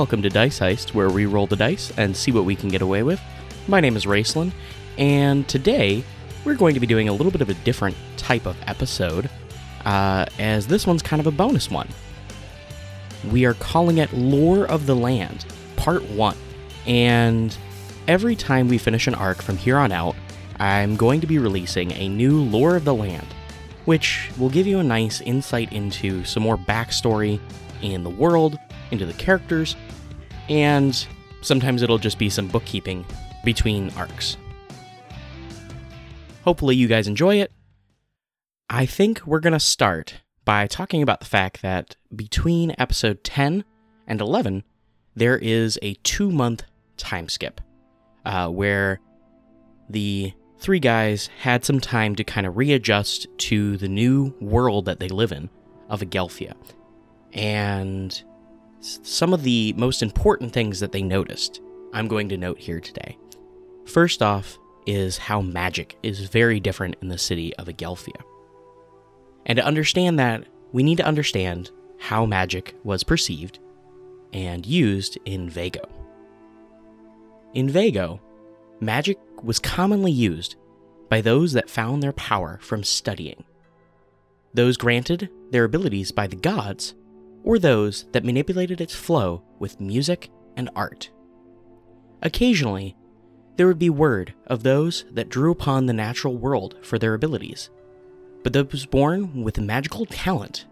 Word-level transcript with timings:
Welcome 0.00 0.22
to 0.22 0.30
Dice 0.30 0.60
Heist, 0.60 0.94
where 0.94 1.10
we 1.10 1.26
roll 1.26 1.46
the 1.46 1.56
dice 1.56 1.92
and 1.98 2.16
see 2.16 2.32
what 2.32 2.46
we 2.46 2.56
can 2.56 2.70
get 2.70 2.80
away 2.80 3.02
with. 3.02 3.20
My 3.68 3.80
name 3.80 3.98
is 3.98 4.06
Raceland, 4.06 4.52
and 4.96 5.46
today 5.46 6.02
we're 6.42 6.54
going 6.54 6.72
to 6.72 6.80
be 6.80 6.86
doing 6.86 7.10
a 7.10 7.12
little 7.12 7.30
bit 7.30 7.42
of 7.42 7.50
a 7.50 7.54
different 7.54 7.94
type 8.16 8.46
of 8.46 8.56
episode, 8.66 9.28
uh, 9.84 10.24
as 10.38 10.66
this 10.66 10.86
one's 10.86 11.02
kind 11.02 11.20
of 11.20 11.26
a 11.26 11.30
bonus 11.30 11.70
one. 11.70 11.86
We 13.30 13.44
are 13.44 13.52
calling 13.52 13.98
it 13.98 14.10
Lore 14.14 14.64
of 14.64 14.86
the 14.86 14.96
Land, 14.96 15.44
Part 15.76 16.02
1. 16.08 16.34
And 16.86 17.54
every 18.08 18.34
time 18.36 18.68
we 18.68 18.78
finish 18.78 19.06
an 19.06 19.14
arc 19.14 19.42
from 19.42 19.58
here 19.58 19.76
on 19.76 19.92
out, 19.92 20.16
I'm 20.58 20.96
going 20.96 21.20
to 21.20 21.26
be 21.26 21.38
releasing 21.38 21.92
a 21.92 22.08
new 22.08 22.40
Lore 22.40 22.76
of 22.76 22.86
the 22.86 22.94
Land, 22.94 23.34
which 23.84 24.30
will 24.38 24.48
give 24.48 24.66
you 24.66 24.78
a 24.78 24.82
nice 24.82 25.20
insight 25.20 25.74
into 25.74 26.24
some 26.24 26.42
more 26.42 26.56
backstory 26.56 27.38
in 27.82 28.02
the 28.02 28.08
world, 28.08 28.58
into 28.90 29.04
the 29.04 29.12
characters, 29.12 29.76
and 30.50 31.06
sometimes 31.40 31.80
it'll 31.80 31.98
just 31.98 32.18
be 32.18 32.28
some 32.28 32.48
bookkeeping 32.48 33.06
between 33.44 33.90
arcs. 33.96 34.36
Hopefully, 36.44 36.76
you 36.76 36.88
guys 36.88 37.06
enjoy 37.06 37.36
it. 37.36 37.52
I 38.68 38.84
think 38.84 39.26
we're 39.26 39.40
going 39.40 39.52
to 39.52 39.60
start 39.60 40.20
by 40.44 40.66
talking 40.66 41.02
about 41.02 41.20
the 41.20 41.26
fact 41.26 41.62
that 41.62 41.96
between 42.14 42.74
episode 42.78 43.24
10 43.24 43.64
and 44.06 44.20
11, 44.20 44.64
there 45.14 45.38
is 45.38 45.78
a 45.82 45.94
two 46.02 46.30
month 46.30 46.64
time 46.96 47.28
skip 47.28 47.60
uh, 48.24 48.48
where 48.48 49.00
the 49.88 50.32
three 50.58 50.80
guys 50.80 51.28
had 51.40 51.64
some 51.64 51.80
time 51.80 52.14
to 52.16 52.24
kind 52.24 52.46
of 52.46 52.56
readjust 52.56 53.26
to 53.38 53.76
the 53.76 53.88
new 53.88 54.34
world 54.40 54.84
that 54.84 55.00
they 55.00 55.08
live 55.08 55.32
in 55.32 55.48
of 55.88 56.00
Agelphia. 56.00 56.54
And 57.32 58.22
some 58.80 59.32
of 59.32 59.42
the 59.42 59.74
most 59.76 60.02
important 60.02 60.52
things 60.52 60.80
that 60.80 60.92
they 60.92 61.02
noticed, 61.02 61.60
I'm 61.92 62.08
going 62.08 62.28
to 62.30 62.36
note 62.36 62.58
here 62.58 62.80
today. 62.80 63.18
First 63.86 64.22
off, 64.22 64.58
is 64.86 65.18
how 65.18 65.40
magic 65.40 65.96
is 66.02 66.20
very 66.20 66.58
different 66.58 66.96
in 67.02 67.08
the 67.08 67.18
city 67.18 67.54
of 67.56 67.66
Agelphia. 67.66 68.20
And 69.46 69.56
to 69.56 69.64
understand 69.64 70.18
that, 70.18 70.44
we 70.72 70.82
need 70.82 70.96
to 70.96 71.06
understand 71.06 71.70
how 71.98 72.24
magic 72.24 72.74
was 72.82 73.04
perceived 73.04 73.58
and 74.32 74.64
used 74.64 75.18
in 75.24 75.50
Vago. 75.50 75.82
In 77.52 77.68
Vago, 77.68 78.20
magic 78.80 79.18
was 79.42 79.58
commonly 79.58 80.12
used 80.12 80.56
by 81.08 81.20
those 81.20 81.52
that 81.52 81.68
found 81.68 82.02
their 82.02 82.12
power 82.12 82.58
from 82.62 82.84
studying, 82.84 83.44
those 84.54 84.76
granted 84.76 85.28
their 85.50 85.64
abilities 85.64 86.12
by 86.12 86.26
the 86.26 86.36
gods, 86.36 86.94
or 87.44 87.58
those 87.58 88.06
that 88.12 88.24
manipulated 88.24 88.80
its 88.80 88.94
flow 88.94 89.42
with 89.58 89.80
music 89.80 90.30
and 90.56 90.70
art. 90.74 91.10
Occasionally, 92.22 92.96
there 93.56 93.66
would 93.66 93.78
be 93.78 93.90
word 93.90 94.34
of 94.46 94.62
those 94.62 95.04
that 95.10 95.28
drew 95.28 95.50
upon 95.50 95.86
the 95.86 95.92
natural 95.92 96.36
world 96.36 96.76
for 96.82 96.98
their 96.98 97.14
abilities, 97.14 97.70
but 98.42 98.52
those 98.52 98.86
born 98.86 99.42
with 99.42 99.60
magical 99.60 100.06
talent 100.06 100.66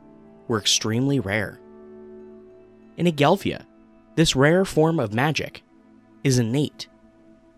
were 0.46 0.58
extremely 0.58 1.20
rare. 1.20 1.60
In 2.96 3.06
Agelphia, 3.06 3.64
this 4.16 4.34
rare 4.34 4.64
form 4.64 4.98
of 4.98 5.12
magic 5.12 5.62
is 6.24 6.38
innate 6.38 6.88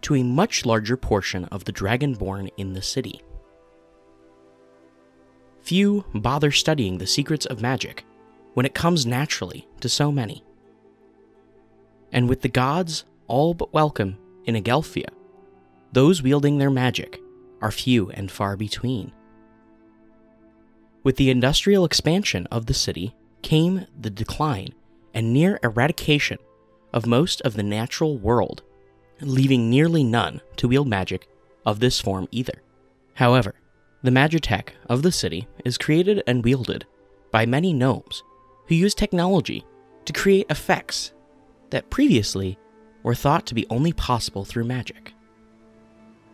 to 0.02 0.14
a 0.14 0.22
much 0.22 0.66
larger 0.66 0.96
portion 0.96 1.44
of 1.46 1.64
the 1.64 1.72
dragonborn 1.72 2.48
in 2.56 2.72
the 2.72 2.82
city. 2.82 3.22
Few 5.62 6.04
bother 6.14 6.50
studying 6.50 6.98
the 6.98 7.06
secrets 7.06 7.46
of 7.46 7.62
magic 7.62 8.04
when 8.54 8.66
it 8.66 8.74
comes 8.74 9.06
naturally 9.06 9.68
to 9.80 9.88
so 9.88 10.10
many. 10.10 10.44
And 12.12 12.28
with 12.28 12.42
the 12.42 12.48
gods 12.48 13.04
all 13.26 13.54
but 13.54 13.72
welcome 13.72 14.18
in 14.44 14.56
Agelphia, 14.56 15.08
those 15.92 16.22
wielding 16.22 16.58
their 16.58 16.70
magic 16.70 17.20
are 17.60 17.70
few 17.70 18.10
and 18.10 18.30
far 18.30 18.56
between. 18.56 19.12
With 21.02 21.16
the 21.16 21.30
industrial 21.30 21.84
expansion 21.84 22.46
of 22.50 22.66
the 22.66 22.74
city 22.74 23.14
came 23.42 23.86
the 23.98 24.10
decline 24.10 24.74
and 25.14 25.32
near 25.32 25.58
eradication 25.62 26.38
of 26.92 27.06
most 27.06 27.40
of 27.42 27.54
the 27.54 27.62
natural 27.62 28.18
world, 28.18 28.62
leaving 29.20 29.70
nearly 29.70 30.04
none 30.04 30.40
to 30.56 30.68
wield 30.68 30.88
magic 30.88 31.28
of 31.64 31.80
this 31.80 32.00
form 32.00 32.28
either. 32.30 32.62
However, 33.14 33.54
the 34.02 34.10
magitech 34.10 34.70
of 34.88 35.02
the 35.02 35.12
city 35.12 35.46
is 35.64 35.78
created 35.78 36.22
and 36.26 36.44
wielded 36.44 36.86
by 37.30 37.46
many 37.46 37.72
gnomes 37.72 38.22
who 38.70 38.76
use 38.76 38.94
technology 38.94 39.64
to 40.04 40.12
create 40.12 40.46
effects 40.48 41.12
that 41.70 41.90
previously 41.90 42.56
were 43.02 43.16
thought 43.16 43.44
to 43.44 43.54
be 43.54 43.66
only 43.68 43.92
possible 43.92 44.44
through 44.44 44.62
magic. 44.62 45.12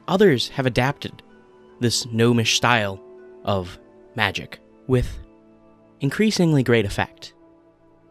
Others 0.07 0.51
have 0.51 0.67
adapted 0.67 1.23
this 1.81 2.05
gnomish 2.07 2.55
style 2.55 3.01
of 3.45 3.79
magic 4.17 4.61
with 4.87 5.19
increasingly 6.01 6.63
great 6.63 6.85
effect, 6.85 7.33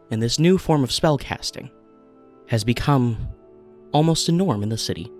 and 0.09 0.24
this 0.24 0.40
new 0.40 0.58
form 0.58 0.84
of 0.84 0.90
spellcasting 0.90 1.69
has 2.47 2.64
become 2.64 3.30
almost 3.91 4.28
a 4.28 4.31
norm 4.31 4.64
in 4.64 4.69
the 4.69 4.78
city, 4.78 5.12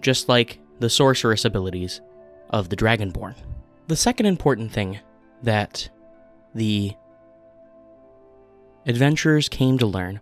just 0.00 0.28
like 0.28 0.60
the 0.78 0.88
sorceress 0.88 1.44
abilities 1.44 2.00
of 2.50 2.68
the 2.68 2.76
Dragonborn. 2.76 3.34
The 3.88 3.96
second 3.96 4.26
important 4.26 4.70
thing 4.70 5.00
that 5.42 5.90
the 6.54 6.94
adventurers 8.86 9.48
came 9.48 9.78
to 9.78 9.86
learn 9.86 10.20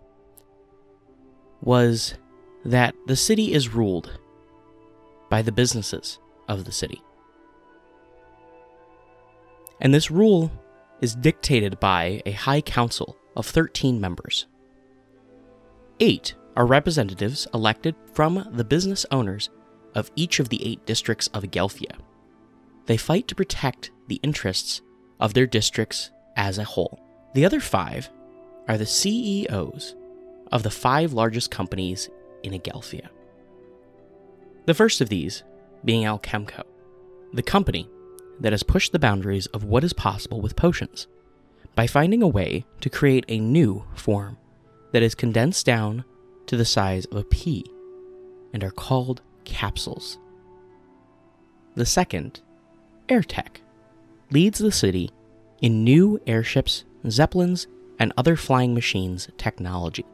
was 1.61 2.15
that 2.63 2.95
the 3.07 3.15
city 3.15 3.53
is 3.53 3.69
ruled 3.69 4.19
by 5.29 5.41
the 5.41 5.51
businesses 5.51 6.19
of 6.47 6.65
the 6.65 6.71
city. 6.71 7.01
And 9.79 9.93
this 9.93 10.09
rule 10.09 10.51
is 11.01 11.15
dictated 11.15 11.79
by 11.79 12.21
a 12.25 12.31
high 12.31 12.61
council 12.61 13.17
of 13.35 13.45
13 13.45 13.99
members. 13.99 14.47
Eight 15.99 16.35
are 16.55 16.65
representatives 16.65 17.47
elected 17.53 17.95
from 18.13 18.47
the 18.51 18.63
business 18.63 19.05
owners 19.11 19.49
of 19.93 20.11
each 20.15 20.39
of 20.39 20.49
the 20.49 20.65
eight 20.65 20.85
districts 20.85 21.27
of 21.33 21.43
Agelphia. 21.43 21.99
They 22.85 22.97
fight 22.97 23.27
to 23.27 23.35
protect 23.35 23.91
the 24.07 24.19
interests 24.23 24.81
of 25.19 25.33
their 25.33 25.47
districts 25.47 26.11
as 26.35 26.57
a 26.57 26.63
whole. 26.63 26.99
The 27.33 27.45
other 27.45 27.59
five 27.59 28.09
are 28.67 28.77
the 28.77 28.85
CEOs 28.85 29.95
of 30.51 30.63
the 30.63 30.69
five 30.69 31.13
largest 31.13 31.51
companies 31.51 32.09
in 32.43 32.53
Agelphia. 32.53 33.09
The 34.65 34.73
first 34.73 35.01
of 35.01 35.09
these 35.09 35.43
being 35.83 36.03
Alchemco, 36.03 36.63
the 37.33 37.43
company 37.43 37.89
that 38.39 38.53
has 38.53 38.63
pushed 38.63 38.91
the 38.91 38.99
boundaries 38.99 39.45
of 39.47 39.63
what 39.63 39.83
is 39.83 39.93
possible 39.93 40.41
with 40.41 40.55
potions 40.55 41.07
by 41.75 41.87
finding 41.87 42.23
a 42.23 42.27
way 42.27 42.65
to 42.81 42.89
create 42.89 43.25
a 43.27 43.39
new 43.39 43.85
form 43.95 44.37
that 44.91 45.03
is 45.03 45.15
condensed 45.15 45.65
down 45.65 46.03
to 46.47 46.57
the 46.57 46.65
size 46.65 47.05
of 47.05 47.17
a 47.17 47.23
pea 47.23 47.65
and 48.53 48.63
are 48.63 48.71
called 48.71 49.21
capsules. 49.43 50.17
The 51.75 51.85
second, 51.85 52.41
AirTech, 53.09 53.57
leads 54.31 54.59
the 54.59 54.71
city 54.71 55.11
in 55.61 55.83
new 55.83 56.19
airships, 56.25 56.85
zeppelins, 57.09 57.67
and 57.99 58.13
other 58.17 58.35
flying 58.35 58.73
machines 58.73 59.29
technology, 59.37 60.05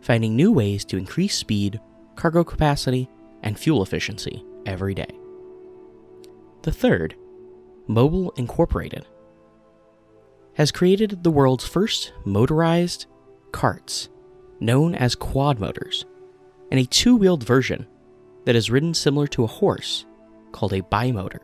finding 0.00 0.36
new 0.36 0.52
ways 0.52 0.84
to 0.86 0.96
increase 0.96 1.36
speed, 1.36 1.80
cargo 2.16 2.44
capacity, 2.44 3.08
and 3.42 3.58
fuel 3.58 3.82
efficiency 3.82 4.44
every 4.66 4.94
day. 4.94 5.10
The 6.62 6.72
third, 6.72 7.14
Mobile 7.86 8.32
Incorporated, 8.32 9.06
has 10.54 10.72
created 10.72 11.22
the 11.22 11.30
world's 11.30 11.66
first 11.66 12.12
motorized 12.24 13.06
carts, 13.52 14.08
known 14.60 14.94
as 14.94 15.14
quad 15.14 15.60
motors, 15.60 16.04
and 16.70 16.80
a 16.80 16.84
two 16.84 17.16
wheeled 17.16 17.44
version 17.44 17.86
that 18.44 18.56
is 18.56 18.70
ridden 18.70 18.92
similar 18.92 19.26
to 19.28 19.44
a 19.44 19.48
horse 19.48 20.04
called 20.52 20.72
a 20.72 20.82
bimotor. 20.82 21.40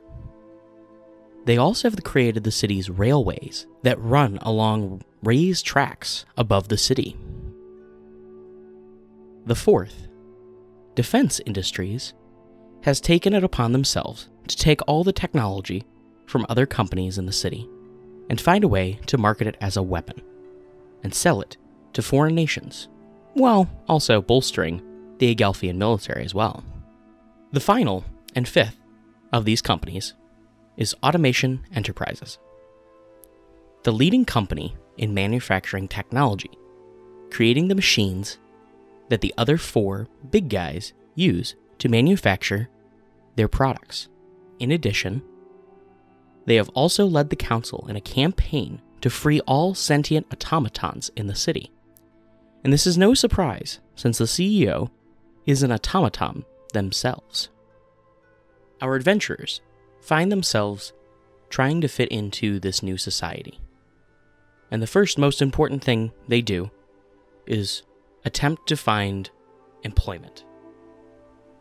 They 1.45 1.59
also 1.59 1.91
have 1.91 2.03
created 2.03 2.45
the 2.45 2.51
city's 2.51 2.91
railways 2.91 3.67
that 3.83 4.01
run 4.01 4.39
along 4.43 5.03
raised 5.27 5.67
tracks 5.67 6.25
above 6.37 6.69
the 6.69 6.77
city. 6.77 7.17
The 9.47 9.55
fourth, 9.55 10.09
Defense 10.95 11.41
Industries, 11.45 12.15
has 12.83 13.01
taken 13.01 13.35
it 13.35 13.45
upon 13.45 13.73
themselves 13.73 14.29
to 14.49 14.57
take 14.57 14.81
all 14.87 15.05
the 15.05 15.13
technology 15.13 15.85
from 16.27 16.47
other 16.49 16.67
companies 16.67 17.19
in 17.19 17.27
the 17.27 17.33
city 17.33 17.69
and 18.31 18.41
find 18.41 18.65
a 18.65 18.69
way 18.69 18.99
to 19.07 19.19
market 19.19 19.47
it 19.47 19.57
as 19.61 19.77
a 19.77 19.83
weapon 19.83 20.21
and 21.03 21.15
sell 21.15 21.41
it 21.41 21.57
to 21.93 22.03
foreign 22.03 22.35
nations, 22.35 22.89
while 23.35 23.69
also 23.89 24.23
bolstering 24.23 24.83
the 25.19 25.35
Agelphian 25.35 25.77
military 25.77 26.25
as 26.25 26.35
well. 26.35 26.65
The 27.53 27.61
final 27.61 28.05
and 28.35 28.49
fifth 28.49 28.77
of 29.33 29.45
these 29.45 29.63
companies 29.63 30.15
is 30.77 30.95
Automation 31.03 31.65
Enterprises, 31.75 32.39
the 33.85 33.93
leading 33.93 34.25
company 34.25 34.75
in 34.97 35.15
manufacturing 35.15 35.89
technology, 35.89 36.51
creating 37.31 37.69
the 37.69 37.75
machines 37.75 38.39
that 39.09 39.21
the 39.21 39.35
other 39.37 39.59
four 39.59 40.09
big 40.31 40.49
guys 40.49 40.93
use 41.15 41.55
to 41.79 41.89
manufacture 41.89 42.69
their 43.37 43.49
products. 43.49 44.09
In 44.59 44.71
addition, 44.71 45.23
they 46.47 46.57
have 46.57 46.69
also 46.71 47.07
led 47.07 47.31
the 47.31 47.37
council 47.37 47.87
in 47.89 47.97
a 47.97 48.01
campaign 48.01 48.81
to 49.01 49.11
free 49.11 49.41
all 49.41 49.75
sentient 49.75 50.27
automatons 50.33 51.11
in 51.17 51.27
the 51.27 51.35
city. 51.35 51.71
And 52.63 52.73
this 52.73 52.87
is 52.87 52.97
no 52.97 53.13
surprise, 53.15 53.81
since 53.95 54.19
the 54.19 54.25
CEO 54.25 54.91
is 55.47 55.63
an 55.63 55.73
automaton 55.73 56.45
themselves. 56.73 57.51
Our 58.81 58.95
adventurers 58.95 59.61
find 60.01 60.33
themselves 60.33 60.93
trying 61.51 61.81
to 61.83 61.89
fit 61.89 62.09
into 62.09 62.59
this 62.59 62.83
new 62.83 62.97
society. 62.97 63.61
And 64.71 64.83
the 64.83 64.87
first 64.87 65.19
most 65.19 65.41
important 65.43 65.85
thing 65.85 66.13
they 66.29 66.41
do 66.41 66.71
is 67.47 67.83
attempt 68.25 68.67
to 68.69 68.77
find 68.77 69.31
employment. 69.83 70.45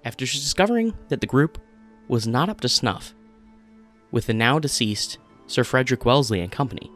After 0.05 0.25
discovering 0.25 0.93
that 1.09 1.21
the 1.21 1.27
group 1.27 1.59
was 2.07 2.27
not 2.27 2.49
up 2.49 2.61
to 2.61 2.69
snuff 2.69 3.13
with 4.11 4.27
the 4.27 4.33
now 4.33 4.59
deceased 4.59 5.17
Sir 5.47 5.63
Frederick 5.63 6.05
Wellesley 6.05 6.41
and 6.41 6.51
Company, 6.51 6.91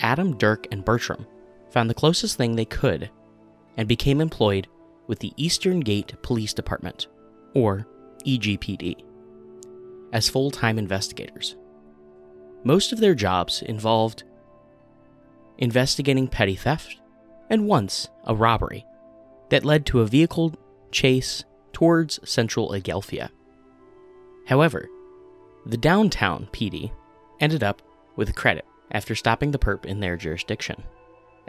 Adam, 0.00 0.36
Dirk, 0.36 0.66
and 0.70 0.84
Bertram 0.84 1.26
found 1.70 1.88
the 1.88 1.94
closest 1.94 2.36
thing 2.36 2.54
they 2.54 2.64
could 2.64 3.10
and 3.76 3.88
became 3.88 4.20
employed 4.20 4.68
with 5.06 5.18
the 5.18 5.32
Eastern 5.36 5.80
Gate 5.80 6.14
Police 6.22 6.54
Department, 6.54 7.08
or 7.54 7.86
EGPD, 8.26 8.96
as 10.12 10.28
full 10.28 10.50
time 10.50 10.78
investigators. 10.78 11.56
Most 12.64 12.92
of 12.92 13.00
their 13.00 13.14
jobs 13.14 13.62
involved 13.62 14.24
investigating 15.58 16.28
petty 16.28 16.54
theft 16.54 17.00
and 17.50 17.66
once 17.66 18.08
a 18.24 18.34
robbery 18.34 18.84
that 19.50 19.64
led 19.64 19.86
to 19.86 20.00
a 20.00 20.06
vehicle 20.06 20.54
chase 20.90 21.44
towards 21.72 22.20
central 22.28 22.70
Agelphia. 22.70 23.30
However, 24.46 24.88
the 25.66 25.76
downtown 25.76 26.48
PD 26.52 26.92
ended 27.40 27.62
up 27.62 27.82
with 28.16 28.34
credit 28.34 28.64
after 28.92 29.14
stopping 29.14 29.50
the 29.50 29.58
perp 29.58 29.84
in 29.84 30.00
their 30.00 30.16
jurisdiction. 30.16 30.82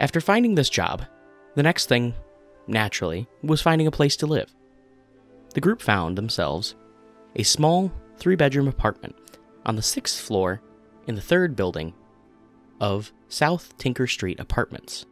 After 0.00 0.20
finding 0.20 0.54
this 0.54 0.70
job, 0.70 1.04
the 1.54 1.62
next 1.62 1.88
thing, 1.88 2.14
naturally, 2.66 3.28
was 3.42 3.62
finding 3.62 3.86
a 3.86 3.92
place 3.92 4.16
to 4.16 4.26
live. 4.26 4.54
The 5.54 5.60
group 5.60 5.80
found 5.80 6.18
themselves 6.18 6.74
a 7.36 7.42
small 7.42 7.92
three 8.18 8.36
bedroom 8.36 8.68
apartment 8.68 9.14
on 9.64 9.76
the 9.76 9.82
sixth 9.82 10.20
floor 10.20 10.60
in 11.06 11.14
the 11.14 11.20
third 11.20 11.56
building 11.56 11.94
of 12.80 13.12
South 13.28 13.76
Tinker 13.78 14.06
Street 14.06 14.38
Apartments, 14.40 15.06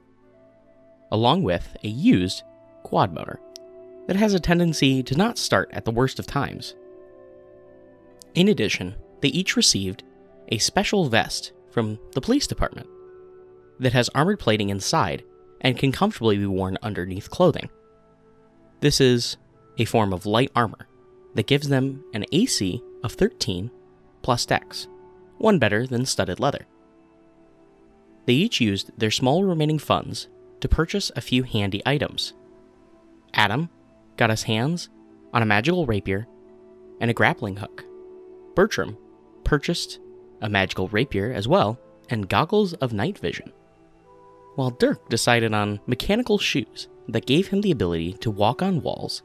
along 1.10 1.42
with 1.42 1.76
a 1.82 1.88
used 1.88 2.42
quad 2.82 3.12
motor 3.12 3.40
that 4.06 4.16
has 4.16 4.34
a 4.34 4.40
tendency 4.40 5.02
to 5.02 5.16
not 5.16 5.38
start 5.38 5.70
at 5.72 5.84
the 5.84 5.90
worst 5.90 6.18
of 6.18 6.26
times. 6.26 6.74
In 8.34 8.48
addition, 8.48 8.94
they 9.20 9.28
each 9.28 9.56
received 9.56 10.02
a 10.48 10.58
special 10.58 11.08
vest 11.08 11.52
from 11.70 11.98
the 12.12 12.20
police 12.20 12.46
department 12.46 12.88
that 13.80 13.92
has 13.92 14.10
armored 14.10 14.38
plating 14.38 14.70
inside 14.70 15.24
and 15.60 15.78
can 15.78 15.92
comfortably 15.92 16.36
be 16.36 16.46
worn 16.46 16.76
underneath 16.82 17.30
clothing. 17.30 17.70
This 18.80 19.00
is 19.00 19.38
a 19.78 19.86
form 19.86 20.12
of 20.12 20.26
light 20.26 20.50
armor 20.54 20.86
that 21.34 21.46
gives 21.46 21.68
them 21.68 22.04
an 22.12 22.24
AC 22.32 22.82
of 23.02 23.12
13 23.12 23.70
plus 24.22 24.46
dex, 24.46 24.88
one 25.38 25.58
better 25.58 25.86
than 25.86 26.06
studded 26.06 26.38
leather. 26.38 26.66
They 28.26 28.34
each 28.34 28.60
used 28.60 28.90
their 28.98 29.10
small 29.10 29.44
remaining 29.44 29.78
funds 29.78 30.28
to 30.60 30.68
purchase 30.68 31.10
a 31.14 31.20
few 31.20 31.42
handy 31.42 31.82
items. 31.84 32.32
Adam 33.34 33.68
got 34.16 34.30
his 34.30 34.44
hands 34.44 34.88
on 35.32 35.42
a 35.42 35.46
magical 35.46 35.86
rapier 35.86 36.26
and 37.00 37.10
a 37.10 37.14
grappling 37.14 37.56
hook. 37.56 37.84
Bertram 38.54 38.96
purchased 39.42 39.98
a 40.40 40.48
magical 40.48 40.88
rapier 40.88 41.32
as 41.32 41.48
well, 41.48 41.78
and 42.10 42.28
goggles 42.28 42.74
of 42.74 42.92
night 42.92 43.18
vision. 43.18 43.52
While 44.56 44.70
Dirk 44.70 45.08
decided 45.08 45.52
on 45.54 45.80
mechanical 45.86 46.38
shoes 46.38 46.88
that 47.08 47.26
gave 47.26 47.48
him 47.48 47.60
the 47.60 47.70
ability 47.70 48.12
to 48.14 48.30
walk 48.30 48.62
on 48.62 48.82
walls, 48.82 49.22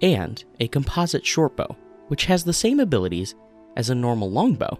and 0.00 0.42
a 0.60 0.68
composite 0.68 1.24
shortbow, 1.24 1.76
which 2.08 2.26
has 2.26 2.44
the 2.44 2.52
same 2.52 2.80
abilities 2.80 3.34
as 3.76 3.90
a 3.90 3.94
normal 3.94 4.30
longbow, 4.30 4.78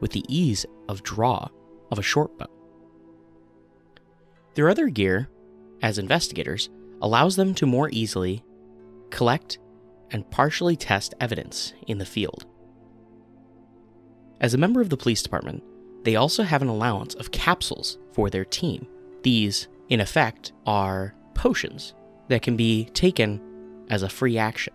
with 0.00 0.12
the 0.12 0.24
ease 0.28 0.64
of 0.88 1.02
draw 1.02 1.48
of 1.90 1.98
a 1.98 2.02
shortbow. 2.02 2.46
Their 4.54 4.68
other 4.68 4.88
gear, 4.88 5.28
as 5.82 5.98
investigators, 5.98 6.68
allows 7.00 7.36
them 7.36 7.54
to 7.54 7.66
more 7.66 7.88
easily 7.90 8.44
collect 9.10 9.58
and 10.10 10.30
partially 10.30 10.76
test 10.76 11.14
evidence 11.20 11.72
in 11.86 11.98
the 11.98 12.06
field. 12.06 12.46
As 14.40 14.54
a 14.54 14.58
member 14.58 14.80
of 14.80 14.90
the 14.90 14.96
police 14.96 15.22
department, 15.22 15.62
they 16.04 16.16
also 16.16 16.42
have 16.42 16.62
an 16.62 16.68
allowance 16.68 17.14
of 17.14 17.30
capsules 17.30 17.98
for 18.12 18.28
their 18.28 18.44
team. 18.44 18.86
These, 19.22 19.68
in 19.88 20.00
effect, 20.00 20.52
are 20.66 21.14
potions 21.34 21.94
that 22.28 22.42
can 22.42 22.56
be 22.56 22.86
taken 22.86 23.40
as 23.88 24.02
a 24.02 24.08
free 24.08 24.36
action. 24.36 24.74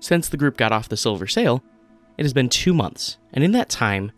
Since 0.00 0.28
the 0.28 0.36
group 0.36 0.56
got 0.56 0.72
off 0.72 0.88
the 0.88 0.96
Silver 0.96 1.26
Sail, 1.26 1.62
it 2.16 2.22
has 2.22 2.32
been 2.32 2.48
two 2.48 2.74
months, 2.74 3.18
and 3.32 3.42
in 3.42 3.52
that 3.52 3.68
time, 3.68 4.12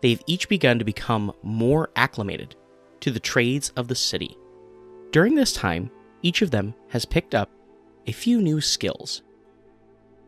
they've 0.00 0.22
each 0.26 0.48
begun 0.48 0.78
to 0.78 0.84
become 0.84 1.32
more 1.42 1.90
acclimated 1.96 2.54
to 3.00 3.10
the 3.10 3.20
trades 3.20 3.70
of 3.76 3.88
the 3.88 3.94
city. 3.94 4.36
During 5.10 5.34
this 5.34 5.52
time, 5.52 5.90
each 6.22 6.42
of 6.42 6.50
them 6.50 6.74
has 6.88 7.04
picked 7.04 7.34
up 7.34 7.50
a 8.06 8.12
few 8.12 8.40
new 8.40 8.60
skills. 8.60 9.22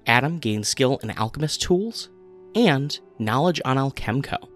Adam 0.07 0.39
gained 0.39 0.67
skill 0.67 0.99
in 1.03 1.11
alchemist 1.11 1.63
tools 1.63 2.09
and 2.55 2.99
knowledge 3.19 3.61
on 3.65 3.77
Alchemco. 3.77 4.49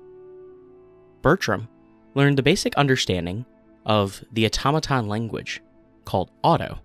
Bertram 1.22 1.68
learned 2.14 2.38
the 2.38 2.42
basic 2.42 2.74
understanding 2.76 3.44
of 3.84 4.24
the 4.32 4.44
automaton 4.44 5.08
language 5.08 5.62
called 6.04 6.30
Auto 6.42 6.78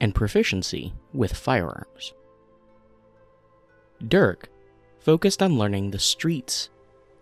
and 0.00 0.14
proficiency 0.14 0.92
with 1.12 1.36
firearms. 1.36 2.14
Dirk 4.06 4.48
focused 4.98 5.42
on 5.42 5.58
learning 5.58 5.90
the 5.90 5.98
streets, 5.98 6.70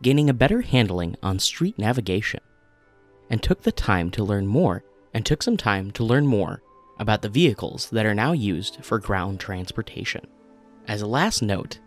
gaining 0.02 0.31
a 0.31 0.35
better 0.35 0.61
handling 0.61 1.17
on 1.23 1.38
street 1.38 1.78
navigation, 1.78 2.40
and 3.30 3.42
took 3.42 3.62
the 3.62 3.73
time 3.73 4.11
to 4.12 4.25
learn 4.25 4.47
more 4.47 4.85
and 5.14 5.25
took 5.25 5.42
some 5.42 5.56
time 5.56 5.90
to 5.92 6.04
learn 6.04 6.26
more 6.26 6.62
about 6.99 7.23
the 7.23 7.28
vehicles 7.28 7.90
that 7.90 8.06
are 8.06 8.14
now 8.14 8.32
used 8.32 8.85
for 8.85 8.99
ground 8.99 9.40
transportation. 9.40 10.26
As 10.87 11.02
a 11.02 11.06
last 11.06 11.42
note 11.42 11.78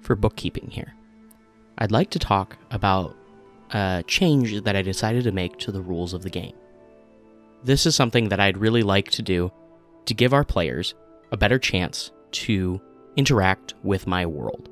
for 0.00 0.16
bookkeeping 0.16 0.70
here, 0.70 0.94
I'd 1.78 1.92
like 1.92 2.10
to 2.10 2.18
talk 2.18 2.56
about 2.70 3.16
a 3.70 4.02
change 4.06 4.62
that 4.62 4.76
I 4.76 4.82
decided 4.82 5.24
to 5.24 5.32
make 5.32 5.58
to 5.58 5.72
the 5.72 5.82
rules 5.82 6.14
of 6.14 6.22
the 6.22 6.30
game. 6.30 6.54
This 7.62 7.86
is 7.86 7.94
something 7.94 8.28
that 8.30 8.40
I'd 8.40 8.58
really 8.58 8.82
like 8.82 9.10
to 9.12 9.22
do 9.22 9.52
to 10.06 10.14
give 10.14 10.32
our 10.32 10.44
players 10.44 10.94
a 11.30 11.36
better 11.36 11.58
chance 11.58 12.10
to 12.30 12.80
interact 13.16 13.74
with 13.82 14.06
my 14.06 14.24
world 14.24 14.68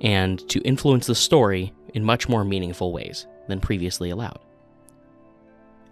and 0.00 0.46
to 0.48 0.60
influence 0.62 1.06
the 1.06 1.14
story 1.14 1.72
in 1.94 2.04
much 2.04 2.28
more 2.28 2.44
meaningful 2.44 2.92
ways 2.92 3.26
than 3.48 3.60
previously 3.60 4.10
allowed. 4.10 4.40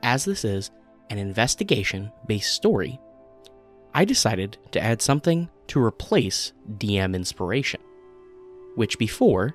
As 0.02 0.24
this 0.24 0.44
is 0.44 0.70
an 1.10 1.18
investigation 1.18 2.10
based 2.26 2.52
story, 2.52 2.98
I 3.94 4.04
decided 4.04 4.58
to 4.72 4.82
add 4.82 5.02
something 5.02 5.48
to 5.68 5.82
replace 5.82 6.52
DM 6.78 7.14
inspiration, 7.14 7.80
which 8.74 8.98
before 8.98 9.54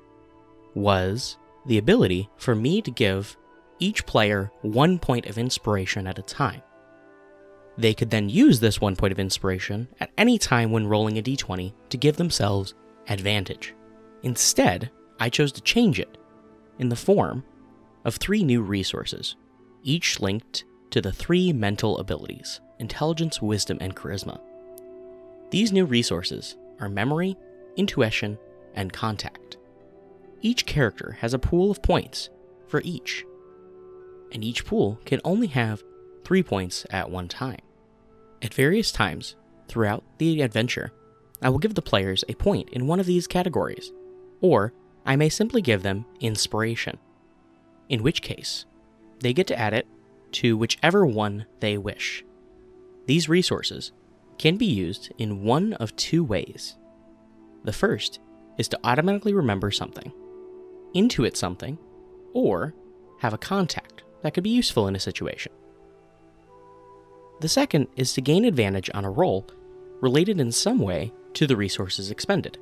was 0.76 1.38
the 1.66 1.78
ability 1.78 2.30
for 2.38 2.56
me 2.56 2.82
to 2.82 2.92
give 2.92 3.36
each 3.80 4.06
player 4.06 4.52
one 4.62 5.00
point 5.00 5.26
of 5.26 5.38
inspiration 5.38 6.08
at 6.08 6.20
a 6.20 6.24
time. 6.24 6.62
They 7.78 7.94
could 7.94 8.10
then 8.10 8.30
use 8.30 8.60
this 8.60 8.82
one 8.82 8.96
point 8.96 9.12
of 9.12 9.20
inspiration 9.20 9.88
at 10.00 10.12
any 10.18 10.38
time 10.38 10.72
when 10.72 10.88
rolling 10.88 11.18
a 11.18 11.22
d20 11.22 11.74
to 11.90 11.98
give 11.98 12.16
themselves 12.16 12.74
advantage. 13.08 13.76
Instead, 14.24 14.90
I 15.20 15.30
chose 15.30 15.52
to 15.54 15.62
change 15.62 16.00
it 16.00 16.18
in 16.80 16.90
the 16.90 16.96
form 16.96 17.44
of 18.06 18.16
three 18.16 18.44
new 18.44 18.62
resources, 18.62 19.36
each 19.88 20.20
linked 20.20 20.66
to 20.92 21.00
the 21.02 21.14
three 21.14 21.54
mental 21.54 21.98
abilities 21.98 22.60
intelligence, 22.78 23.42
wisdom, 23.42 23.78
and 23.82 23.96
charisma. 23.96 24.40
These 25.50 25.72
new 25.72 25.86
resources 25.86 26.56
are 26.80 26.90
memory, 26.90 27.36
intuition, 27.76 28.38
and 28.76 28.94
contact. 28.94 29.58
Each 30.42 30.66
character 30.66 31.18
has 31.22 31.34
a 31.34 31.40
pool 31.40 31.72
of 31.72 31.82
points 31.82 32.30
for 32.68 32.82
each, 32.84 33.26
and 34.32 34.44
each 34.44 34.66
pool 34.66 35.00
can 35.06 35.22
only 35.24 35.48
have 35.48 35.82
three 36.24 36.44
points 36.44 36.86
at 36.92 37.10
one 37.10 37.30
time. 37.30 37.62
At 38.42 38.54
various 38.54 38.92
times 38.92 39.36
throughout 39.68 40.04
the 40.20 40.42
adventure, 40.42 40.92
I 41.42 41.50
will 41.50 41.60
give 41.60 41.76
the 41.76 41.82
players 41.82 42.24
a 42.28 42.36
point 42.36 42.70
in 42.72 42.88
one 42.88 43.00
of 43.00 43.06
these 43.06 43.26
categories, 43.26 43.92
or 44.42 44.74
I 45.06 45.16
may 45.16 45.30
simply 45.30 45.62
give 45.62 45.82
them 45.82 46.06
inspiration, 46.20 46.98
in 47.90 48.04
which 48.04 48.22
case, 48.22 48.66
they 49.20 49.34
get 49.34 49.48
to 49.48 49.60
add 49.60 49.74
it 49.74 49.88
to 50.34 50.58
whichever 50.58 51.06
one 51.06 51.46
they 51.60 51.78
wish. 51.78 52.24
These 53.06 53.30
resources 53.30 53.92
can 54.38 54.58
be 54.58 54.66
used 54.66 55.12
in 55.18 55.44
one 55.44 55.74
of 55.74 55.96
two 55.96 56.24
ways. 56.24 56.76
The 57.64 57.74
first 57.74 58.20
is 58.58 58.68
to 58.70 58.80
automatically 58.84 59.34
remember 59.34 59.72
something, 59.72 60.12
intuit 60.96 61.36
something, 61.36 61.78
or 62.34 62.74
have 63.20 63.34
a 63.34 63.38
contact 63.38 64.04
that 64.22 64.34
could 64.34 64.44
be 64.44 64.50
useful 64.50 64.88
in 64.88 64.96
a 64.96 65.00
situation. 65.00 65.52
The 67.40 67.50
second 67.50 67.88
is 67.96 68.14
to 68.14 68.22
gain 68.22 68.46
advantage 68.46 68.90
on 68.94 69.06
a 69.06 69.12
roll 69.12 69.48
related 70.02 70.40
in 70.40 70.52
some 70.52 70.80
way 70.80 71.12
to 71.34 71.48
the 71.48 71.56
resources 71.56 72.12
expended. 72.12 72.58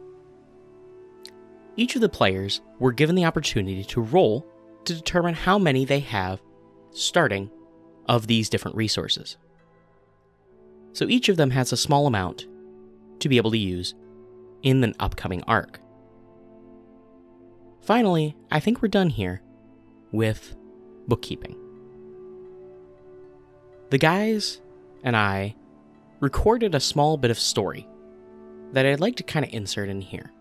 Each 1.78 1.96
of 1.96 2.02
the 2.02 2.10
players 2.10 2.62
were 2.80 2.94
given 2.94 3.16
the 3.16 3.26
opportunity 3.26 3.84
to 3.86 4.02
roll 4.02 4.46
to 4.86 4.96
determine 4.96 5.34
how 5.34 5.58
many 5.58 5.86
they 5.86 6.00
have 6.00 6.42
starting 6.92 7.50
of 8.08 8.28
these 8.28 8.50
different 8.50 8.78
resources. 8.78 9.38
So 10.94 11.08
each 11.08 11.30
of 11.30 11.38
them 11.38 11.52
has 11.52 11.72
a 11.72 11.78
small 11.78 12.08
amount 12.08 12.48
to 13.20 13.30
be 13.30 13.38
able 13.38 13.52
to 13.52 13.58
use 13.58 13.96
in 14.64 14.82
the 14.82 14.94
upcoming 15.00 15.44
arc. 15.44 15.80
Finally, 17.82 18.36
I 18.52 18.60
think 18.60 18.82
we're 18.82 18.88
done 18.88 19.10
here 19.10 19.42
with 20.12 20.56
bookkeeping. 21.08 21.56
The 23.90 23.98
guys 23.98 24.62
and 25.04 25.16
I 25.16 25.56
recorded 26.20 26.74
a 26.74 26.80
small 26.80 27.18
bit 27.18 27.30
of 27.30 27.38
story 27.38 27.88
that 28.72 28.86
I'd 28.86 29.00
like 29.00 29.18
to 29.18 29.24
kind 29.24 29.46
of 29.46 29.54
insert 29.54 29.90
in 29.90 30.02
here. 30.02 30.32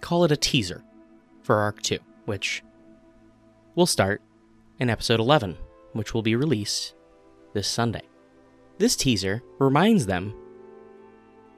Call 0.00 0.24
it 0.24 0.32
a 0.32 0.36
teaser 0.36 0.84
for 1.42 1.56
Arc 1.56 1.82
2, 1.82 1.98
which 2.26 2.62
will 3.74 3.86
start 3.86 4.22
in 4.78 4.90
episode 4.90 5.20
11, 5.20 5.56
which 5.92 6.14
will 6.14 6.22
be 6.22 6.36
released 6.36 6.94
this 7.54 7.68
Sunday. 7.68 8.02
This 8.78 8.96
teaser 8.96 9.42
reminds 9.58 10.06
them 10.06 10.34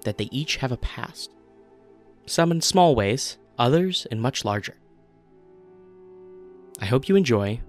that 0.05 0.19
they 0.19 0.29
each 0.31 0.57
have 0.57 0.73
a 0.73 0.77
past, 0.79 1.35
some 2.27 2.51
in 2.51 2.61
small 2.61 2.95
ways, 2.95 3.39
others 3.59 4.07
in 4.11 4.21
much 4.21 4.45
larger. 4.45 4.77
I 6.81 6.87
hope 6.87 7.09
you 7.09 7.17
enjoy 7.17 7.61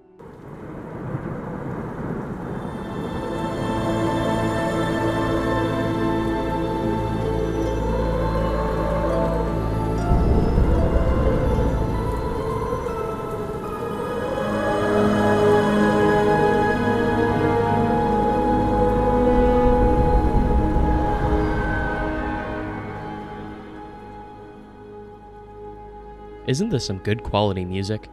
Isn't 26.52 26.68
this 26.68 26.84
some 26.84 26.98
good 26.98 27.22
quality 27.22 27.64
music? 27.64 28.10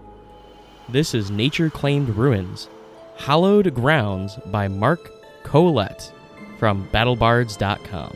This 0.87 1.13
is 1.13 1.29
Nature 1.29 1.69
Claimed 1.69 2.07
Ruins, 2.15 2.69
Hallowed 3.17 3.75
Grounds 3.75 4.37
by 4.45 4.69
Mark 4.69 5.11
Colette 5.43 6.09
from 6.57 6.87
BattleBards.com. 6.87 8.15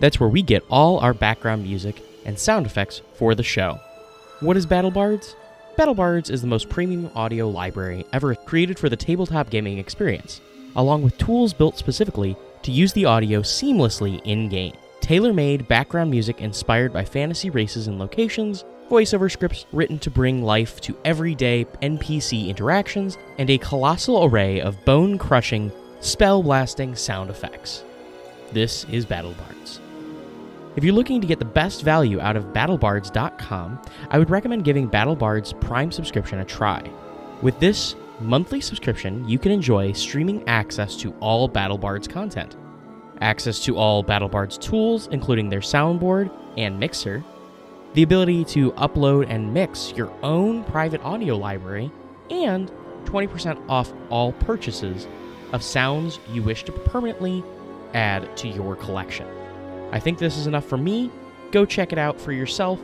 That's 0.00 0.20
where 0.20 0.28
we 0.28 0.42
get 0.42 0.66
all 0.68 0.98
our 0.98 1.14
background 1.14 1.62
music 1.62 2.02
and 2.26 2.38
sound 2.38 2.66
effects 2.66 3.00
for 3.14 3.34
the 3.34 3.42
show. 3.42 3.80
What 4.40 4.58
is 4.58 4.66
BattleBards? 4.66 5.34
BattleBards 5.78 6.30
is 6.30 6.42
the 6.42 6.46
most 6.46 6.68
premium 6.68 7.10
audio 7.14 7.48
library 7.48 8.04
ever 8.12 8.34
created 8.34 8.78
for 8.78 8.90
the 8.90 8.96
tabletop 8.96 9.48
gaming 9.48 9.78
experience, 9.78 10.42
along 10.76 11.02
with 11.02 11.16
tools 11.16 11.54
built 11.54 11.78
specifically 11.78 12.36
to 12.60 12.70
use 12.70 12.92
the 12.92 13.06
audio 13.06 13.40
seamlessly 13.40 14.20
in 14.26 14.50
game. 14.50 14.74
Tailor 15.00 15.32
made 15.32 15.68
background 15.68 16.10
music 16.10 16.42
inspired 16.42 16.92
by 16.92 17.02
fantasy 17.02 17.48
races 17.48 17.88
and 17.88 17.98
locations, 17.98 18.64
voiceover 18.90 19.30
scripts 19.30 19.66
written 19.72 19.98
to 20.00 20.10
bring 20.10 20.42
life 20.42 20.80
to 20.82 20.96
everyday 21.04 21.64
NPC 21.82 22.48
interactions, 22.48 23.18
and 23.38 23.50
a 23.50 23.58
colossal 23.58 24.24
array 24.24 24.60
of 24.60 24.82
bone 24.84 25.18
crushing, 25.18 25.72
spell 26.00 26.42
blasting 26.42 26.94
sound 26.94 27.30
effects. 27.30 27.84
This 28.52 28.84
is 28.84 29.06
BattleBards. 29.06 29.80
If 30.76 30.84
you're 30.84 30.94
looking 30.94 31.20
to 31.20 31.26
get 31.26 31.38
the 31.38 31.44
best 31.44 31.82
value 31.82 32.20
out 32.20 32.36
of 32.36 32.46
BattleBards.com, 32.46 33.80
I 34.10 34.18
would 34.18 34.30
recommend 34.30 34.64
giving 34.64 34.88
BattleBards 34.88 35.60
Prime 35.60 35.92
subscription 35.92 36.40
a 36.40 36.44
try. 36.44 36.82
With 37.42 37.58
this 37.60 37.94
monthly 38.20 38.60
subscription, 38.60 39.28
you 39.28 39.38
can 39.38 39.52
enjoy 39.52 39.92
streaming 39.92 40.46
access 40.48 40.96
to 40.96 41.12
all 41.20 41.48
BattleBards 41.48 42.08
content 42.08 42.56
access 43.20 43.60
to 43.60 43.76
all 43.76 44.04
BattleBards 44.04 44.60
tools, 44.60 45.08
including 45.08 45.48
their 45.48 45.60
soundboard 45.60 46.30
and 46.56 46.78
mixer, 46.78 47.24
the 47.94 48.02
ability 48.02 48.44
to 48.44 48.72
upload 48.72 49.26
and 49.28 49.54
mix 49.54 49.92
your 49.92 50.12
own 50.22 50.64
private 50.64 51.00
audio 51.02 51.36
library, 51.36 51.90
and 52.30 52.70
20% 53.04 53.62
off 53.68 53.92
all 54.10 54.32
purchases 54.32 55.06
of 55.52 55.62
sounds 55.62 56.18
you 56.32 56.42
wish 56.42 56.64
to 56.64 56.72
permanently 56.72 57.42
add 57.94 58.36
to 58.36 58.48
your 58.48 58.74
collection. 58.76 59.26
I 59.92 60.00
think 60.00 60.18
this 60.18 60.36
is 60.36 60.48
enough 60.48 60.66
for 60.66 60.76
me. 60.76 61.10
Go 61.52 61.64
check 61.64 61.92
it 61.92 61.98
out 61.98 62.20
for 62.20 62.32
yourself 62.32 62.80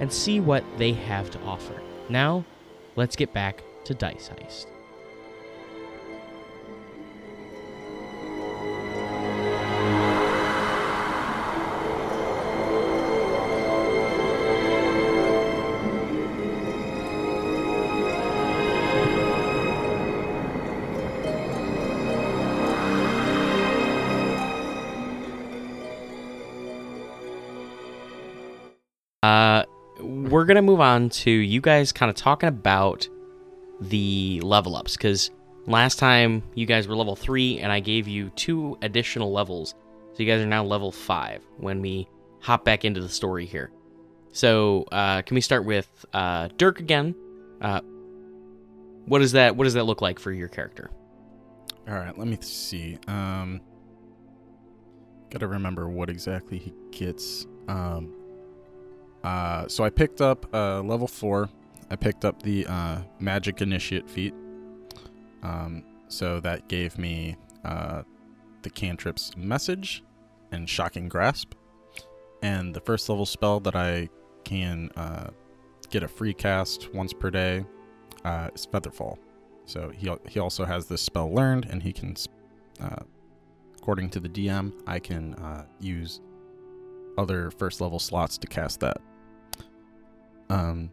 and 0.00 0.10
see 0.10 0.40
what 0.40 0.64
they 0.78 0.92
have 0.92 1.30
to 1.30 1.40
offer. 1.42 1.80
Now, 2.08 2.44
let's 2.96 3.16
get 3.16 3.34
back 3.34 3.62
to 3.84 3.94
Dice 3.94 4.30
Heist. 4.30 4.73
We're 30.44 30.48
gonna 30.48 30.60
move 30.60 30.82
on 30.82 31.08
to 31.08 31.30
you 31.30 31.58
guys 31.58 31.90
kind 31.90 32.10
of 32.10 32.16
talking 32.16 32.50
about 32.50 33.08
the 33.80 34.42
level 34.42 34.76
ups 34.76 34.94
because 34.94 35.30
last 35.66 35.98
time 35.98 36.42
you 36.54 36.66
guys 36.66 36.86
were 36.86 36.94
level 36.94 37.16
three 37.16 37.60
and 37.60 37.72
I 37.72 37.80
gave 37.80 38.06
you 38.06 38.28
two 38.36 38.76
additional 38.82 39.32
levels, 39.32 39.74
so 40.12 40.22
you 40.22 40.26
guys 40.26 40.42
are 40.42 40.46
now 40.46 40.62
level 40.62 40.92
five 40.92 41.42
when 41.56 41.80
we 41.80 42.06
hop 42.40 42.62
back 42.62 42.84
into 42.84 43.00
the 43.00 43.08
story 43.08 43.46
here. 43.46 43.70
So 44.32 44.84
uh, 44.92 45.22
can 45.22 45.34
we 45.34 45.40
start 45.40 45.64
with 45.64 45.88
uh, 46.12 46.50
Dirk 46.58 46.78
again? 46.78 47.14
Uh, 47.62 47.80
what 49.06 49.20
does 49.20 49.32
that 49.32 49.56
What 49.56 49.64
does 49.64 49.72
that 49.72 49.84
look 49.84 50.02
like 50.02 50.18
for 50.18 50.30
your 50.30 50.48
character? 50.48 50.90
All 51.88 51.94
right, 51.94 52.18
let 52.18 52.28
me 52.28 52.36
see. 52.42 52.98
Um, 53.08 53.62
gotta 55.30 55.46
remember 55.46 55.88
what 55.88 56.10
exactly 56.10 56.58
he 56.58 56.74
gets. 56.90 57.46
Um, 57.66 58.12
uh, 59.24 59.66
so 59.68 59.82
I 59.82 59.90
picked 59.90 60.20
up 60.20 60.46
uh, 60.54 60.82
level 60.82 61.08
four. 61.08 61.48
I 61.90 61.96
picked 61.96 62.24
up 62.24 62.42
the 62.42 62.66
uh, 62.66 62.98
magic 63.18 63.62
initiate 63.62 64.08
feat. 64.08 64.34
Um, 65.42 65.82
so 66.08 66.40
that 66.40 66.68
gave 66.68 66.98
me 66.98 67.36
uh, 67.64 68.02
the 68.62 68.70
cantrips 68.70 69.34
message 69.36 70.04
and 70.52 70.68
shocking 70.68 71.08
grasp. 71.08 71.54
And 72.42 72.74
the 72.74 72.80
first 72.80 73.08
level 73.08 73.24
spell 73.24 73.60
that 73.60 73.74
I 73.74 74.10
can 74.44 74.90
uh, 74.96 75.30
get 75.88 76.02
a 76.02 76.08
free 76.08 76.34
cast 76.34 76.92
once 76.92 77.14
per 77.14 77.30
day 77.30 77.64
is 78.54 78.66
Featherfall. 78.66 79.16
So 79.64 79.88
he 79.88 80.12
he 80.28 80.40
also 80.40 80.66
has 80.66 80.86
this 80.86 81.00
spell 81.00 81.32
learned, 81.32 81.66
and 81.70 81.82
he 81.82 81.90
can, 81.90 82.14
according 83.78 84.10
to 84.10 84.20
the 84.20 84.28
DM, 84.28 84.74
I 84.86 84.98
can 84.98 85.34
use 85.80 86.20
other 87.16 87.50
first 87.50 87.80
level 87.80 87.98
slots 87.98 88.36
to 88.38 88.46
cast 88.46 88.80
that. 88.80 89.00
Um, 90.50 90.90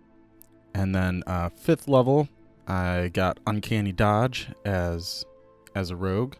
and 0.73 0.95
then 0.95 1.23
uh, 1.27 1.49
fifth 1.49 1.87
level, 1.87 2.29
I 2.67 3.09
got 3.13 3.39
Uncanny 3.47 3.91
Dodge 3.91 4.49
as 4.65 5.25
as 5.75 5.89
a 5.89 5.95
rogue, 5.95 6.35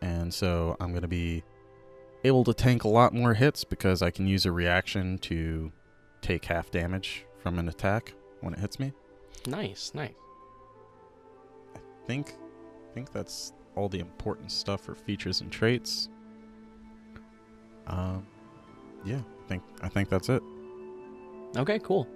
and 0.00 0.32
so 0.32 0.76
I'm 0.80 0.92
gonna 0.92 1.08
be 1.08 1.42
able 2.24 2.44
to 2.44 2.54
tank 2.54 2.84
a 2.84 2.88
lot 2.88 3.14
more 3.14 3.34
hits 3.34 3.64
because 3.64 4.02
I 4.02 4.10
can 4.10 4.26
use 4.26 4.46
a 4.46 4.52
reaction 4.52 5.18
to 5.18 5.72
take 6.20 6.44
half 6.44 6.70
damage 6.70 7.26
from 7.38 7.58
an 7.58 7.68
attack 7.68 8.14
when 8.40 8.54
it 8.54 8.60
hits 8.60 8.78
me. 8.78 8.92
Nice, 9.46 9.92
nice. 9.94 10.14
I 11.74 11.80
think 12.06 12.34
I 12.90 12.94
think 12.94 13.12
that's 13.12 13.52
all 13.74 13.88
the 13.88 14.00
important 14.00 14.52
stuff 14.52 14.82
for 14.82 14.94
features 14.94 15.40
and 15.40 15.50
traits. 15.50 16.08
Um, 17.86 18.26
yeah, 19.04 19.18
I 19.18 19.48
think 19.48 19.62
I 19.80 19.88
think 19.88 20.08
that's 20.08 20.28
it. 20.28 20.42
Okay, 21.56 21.78
cool. 21.80 22.06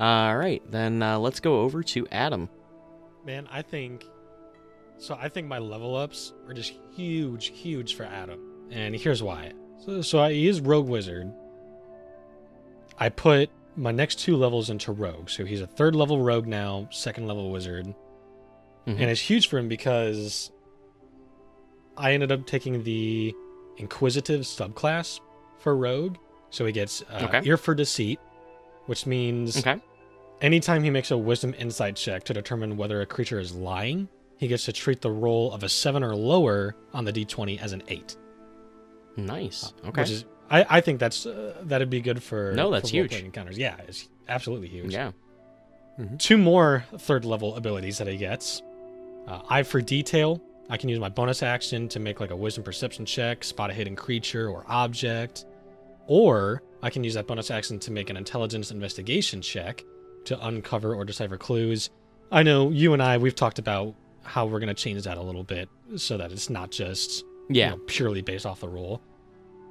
All 0.00 0.36
right, 0.36 0.62
then 0.70 1.02
uh, 1.02 1.18
let's 1.18 1.40
go 1.40 1.60
over 1.60 1.82
to 1.82 2.08
Adam. 2.10 2.48
Man, 3.26 3.46
I 3.52 3.60
think 3.62 4.06
so. 4.98 5.14
I 5.20 5.28
think 5.28 5.46
my 5.46 5.58
level 5.58 5.94
ups 5.94 6.32
are 6.48 6.54
just 6.54 6.72
huge, 6.94 7.48
huge 7.48 7.94
for 7.96 8.04
Adam, 8.04 8.40
and 8.70 8.94
here's 8.96 9.22
why. 9.22 9.52
So, 9.84 10.00
so 10.02 10.18
I 10.18 10.30
use 10.30 10.60
Rogue 10.60 10.88
Wizard. 10.88 11.30
I 12.98 13.08
put 13.10 13.50
my 13.76 13.92
next 13.92 14.18
two 14.20 14.36
levels 14.36 14.68
into 14.70 14.92
Rogue. 14.92 15.30
So 15.30 15.44
he's 15.44 15.60
a 15.60 15.66
third 15.66 15.94
level 15.94 16.20
Rogue 16.20 16.46
now, 16.46 16.88
second 16.90 17.26
level 17.26 17.50
Wizard. 17.50 17.86
Mhm. 17.86 17.94
And 19.00 19.02
it's 19.02 19.20
huge 19.20 19.48
for 19.48 19.58
him 19.58 19.68
because 19.68 20.50
I 21.96 22.12
ended 22.12 22.32
up 22.32 22.46
taking 22.46 22.82
the 22.82 23.34
Inquisitive 23.78 24.42
subclass 24.42 25.20
for 25.58 25.74
Rogue. 25.76 26.16
So 26.50 26.66
he 26.66 26.72
gets 26.72 27.02
uh, 27.10 27.20
Okay. 27.28 27.40
Ear 27.44 27.56
for 27.56 27.74
Deceit, 27.74 28.18
which 28.86 29.06
means 29.06 29.56
Okay. 29.58 29.80
Anytime 30.40 30.82
he 30.82 30.90
makes 30.90 31.10
a 31.10 31.18
Wisdom 31.18 31.54
Insight 31.58 31.96
check 31.96 32.24
to 32.24 32.32
determine 32.34 32.76
whether 32.76 33.00
a 33.00 33.06
creature 33.06 33.38
is 33.38 33.54
lying, 33.54 34.08
he 34.38 34.48
gets 34.48 34.64
to 34.66 34.72
treat 34.72 35.00
the 35.00 35.10
roll 35.10 35.52
of 35.52 35.62
a 35.62 35.68
7 35.68 36.02
or 36.02 36.14
lower 36.16 36.74
on 36.94 37.04
the 37.04 37.12
d20 37.12 37.60
as 37.60 37.72
an 37.72 37.82
8. 37.88 38.16
Nice. 39.16 39.72
Okay. 39.86 40.00
Uh, 40.00 40.04
Which 40.04 40.10
is, 40.10 40.24
I, 40.50 40.66
I 40.68 40.80
think 40.80 40.98
that's 41.00 41.26
uh, 41.26 41.56
that'd 41.62 41.90
be 41.90 42.00
good 42.00 42.22
for 42.22 42.52
No, 42.52 42.70
that's 42.70 42.90
for 42.90 42.96
role-playing 42.96 43.10
huge. 43.24 43.24
encounters. 43.26 43.58
Yeah, 43.58 43.76
it's 43.86 44.08
absolutely 44.28 44.68
huge. 44.68 44.92
yeah. 44.92 45.12
Two 46.18 46.38
more 46.38 46.84
third 46.96 47.26
level 47.26 47.56
abilities 47.56 47.98
that 47.98 48.06
he 48.06 48.16
gets. 48.16 48.62
Uh, 49.28 49.42
Eye 49.50 49.62
for 49.62 49.82
Detail. 49.82 50.40
I 50.70 50.78
can 50.78 50.88
use 50.88 50.98
my 50.98 51.10
bonus 51.10 51.42
action 51.42 51.88
to 51.90 52.00
make 52.00 52.20
like 52.20 52.30
a 52.30 52.36
Wisdom 52.36 52.64
Perception 52.64 53.04
check, 53.04 53.44
spot 53.44 53.68
a 53.68 53.74
hidden 53.74 53.94
creature 53.96 54.48
or 54.48 54.64
object, 54.66 55.44
or 56.06 56.62
I 56.82 56.88
can 56.88 57.04
use 57.04 57.12
that 57.14 57.26
bonus 57.26 57.50
action 57.50 57.78
to 57.80 57.90
make 57.90 58.08
an 58.08 58.16
Intelligence 58.16 58.70
Investigation 58.70 59.42
check 59.42 59.84
to 60.24 60.46
uncover 60.46 60.94
or 60.94 61.04
decipher 61.04 61.36
clues. 61.36 61.90
I 62.32 62.42
know 62.42 62.70
you 62.70 62.92
and 62.92 63.02
I 63.02 63.18
we've 63.18 63.34
talked 63.34 63.58
about 63.58 63.94
how 64.22 64.46
we're 64.46 64.60
going 64.60 64.68
to 64.68 64.74
change 64.74 65.02
that 65.04 65.16
a 65.18 65.22
little 65.22 65.42
bit 65.44 65.68
so 65.96 66.16
that 66.18 66.30
it's 66.32 66.50
not 66.50 66.70
just 66.70 67.22
you 67.48 67.56
Yeah. 67.60 67.70
know, 67.70 67.78
purely 67.86 68.22
based 68.22 68.46
off 68.46 68.60
the 68.60 68.68
rule. 68.68 69.00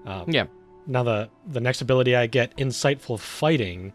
Um, 0.06 0.26
Yeah. 0.30 0.48
Now 0.88 1.04
the 1.04 1.30
the 1.48 1.62
next 1.62 1.82
ability 1.82 2.16
I 2.16 2.28
get, 2.28 2.56
insightful 2.58 3.20
fighting. 3.20 3.94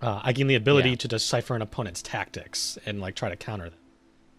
Uh, 0.00 0.20
I 0.22 0.32
gain 0.32 0.46
the 0.48 0.54
ability 0.56 0.90
Yeah. 0.90 0.96
to 0.96 1.08
decipher 1.08 1.54
an 1.54 1.62
opponent's 1.62 2.02
tactics 2.02 2.78
and 2.86 3.00
like 3.00 3.14
try 3.14 3.28
to 3.28 3.36
counter 3.36 3.70
them. 3.70 3.78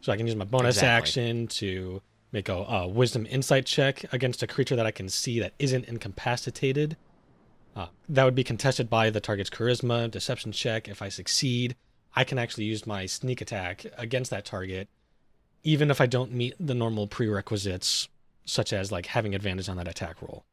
So 0.01 0.12
I 0.12 0.17
can 0.17 0.25
use 0.28 0.36
my 0.36 0.45
bonus 0.45 0.75
Exactly. 0.78 0.88
action 0.97 1.47
to 1.47 2.01
make 2.34 2.49
a, 2.49 2.54
a 2.56 2.88
wisdom 2.88 3.25
insight 3.30 3.65
check 3.65 4.04
against 4.12 4.41
a 4.43 4.47
creature 4.47 4.75
that 4.75 4.86
I 4.86 4.91
can 4.91 5.08
see 5.08 5.39
that 5.39 5.54
isn't 5.60 5.86
incapacitated. 5.86 6.97
Uh, 7.75 7.88
that 8.09 8.23
would 8.23 8.36
be 8.36 8.43
contested 8.43 8.89
by 8.89 9.09
the 9.09 9.19
target's 9.19 9.49
charisma 9.49 10.09
deception 10.09 10.51
check. 10.51 10.88
If 10.88 11.01
I 11.01 11.09
succeed, 11.09 11.75
I 12.15 12.23
can 12.23 12.38
actually 12.38 12.65
use 12.65 12.86
my 12.86 13.05
sneak 13.07 13.41
attack 13.41 13.86
against 13.97 14.29
that 14.31 14.45
target, 14.45 14.88
even 15.63 15.89
if 15.89 15.99
I 15.99 16.05
don't 16.05 16.31
meet 16.31 16.53
the 16.59 16.75
normal 16.75 17.07
prerequisites, 17.07 18.09
such 18.45 18.71
as 18.73 18.91
like 18.91 19.07
having 19.07 19.33
advantage 19.33 19.69
on 19.69 19.77
that 19.77 19.88
attack 19.88 20.21
roll. 20.21 20.45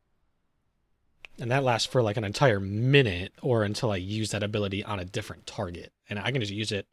And 1.39 1.51
that 1.51 1.65
lasts 1.65 1.87
for 1.91 2.03
like 2.03 2.17
an 2.17 2.25
entire 2.25 2.61
minute 2.61 3.33
or 3.43 3.65
until 3.65 3.91
I 3.91 3.97
use 3.97 4.31
that 4.31 4.43
ability 4.43 4.85
on 4.85 4.99
a 5.01 5.05
different 5.05 5.47
target. 5.47 5.93
And 6.09 6.19
I 6.19 6.31
can 6.33 6.41
just 6.41 6.53
use 6.53 6.71
it 6.73 6.87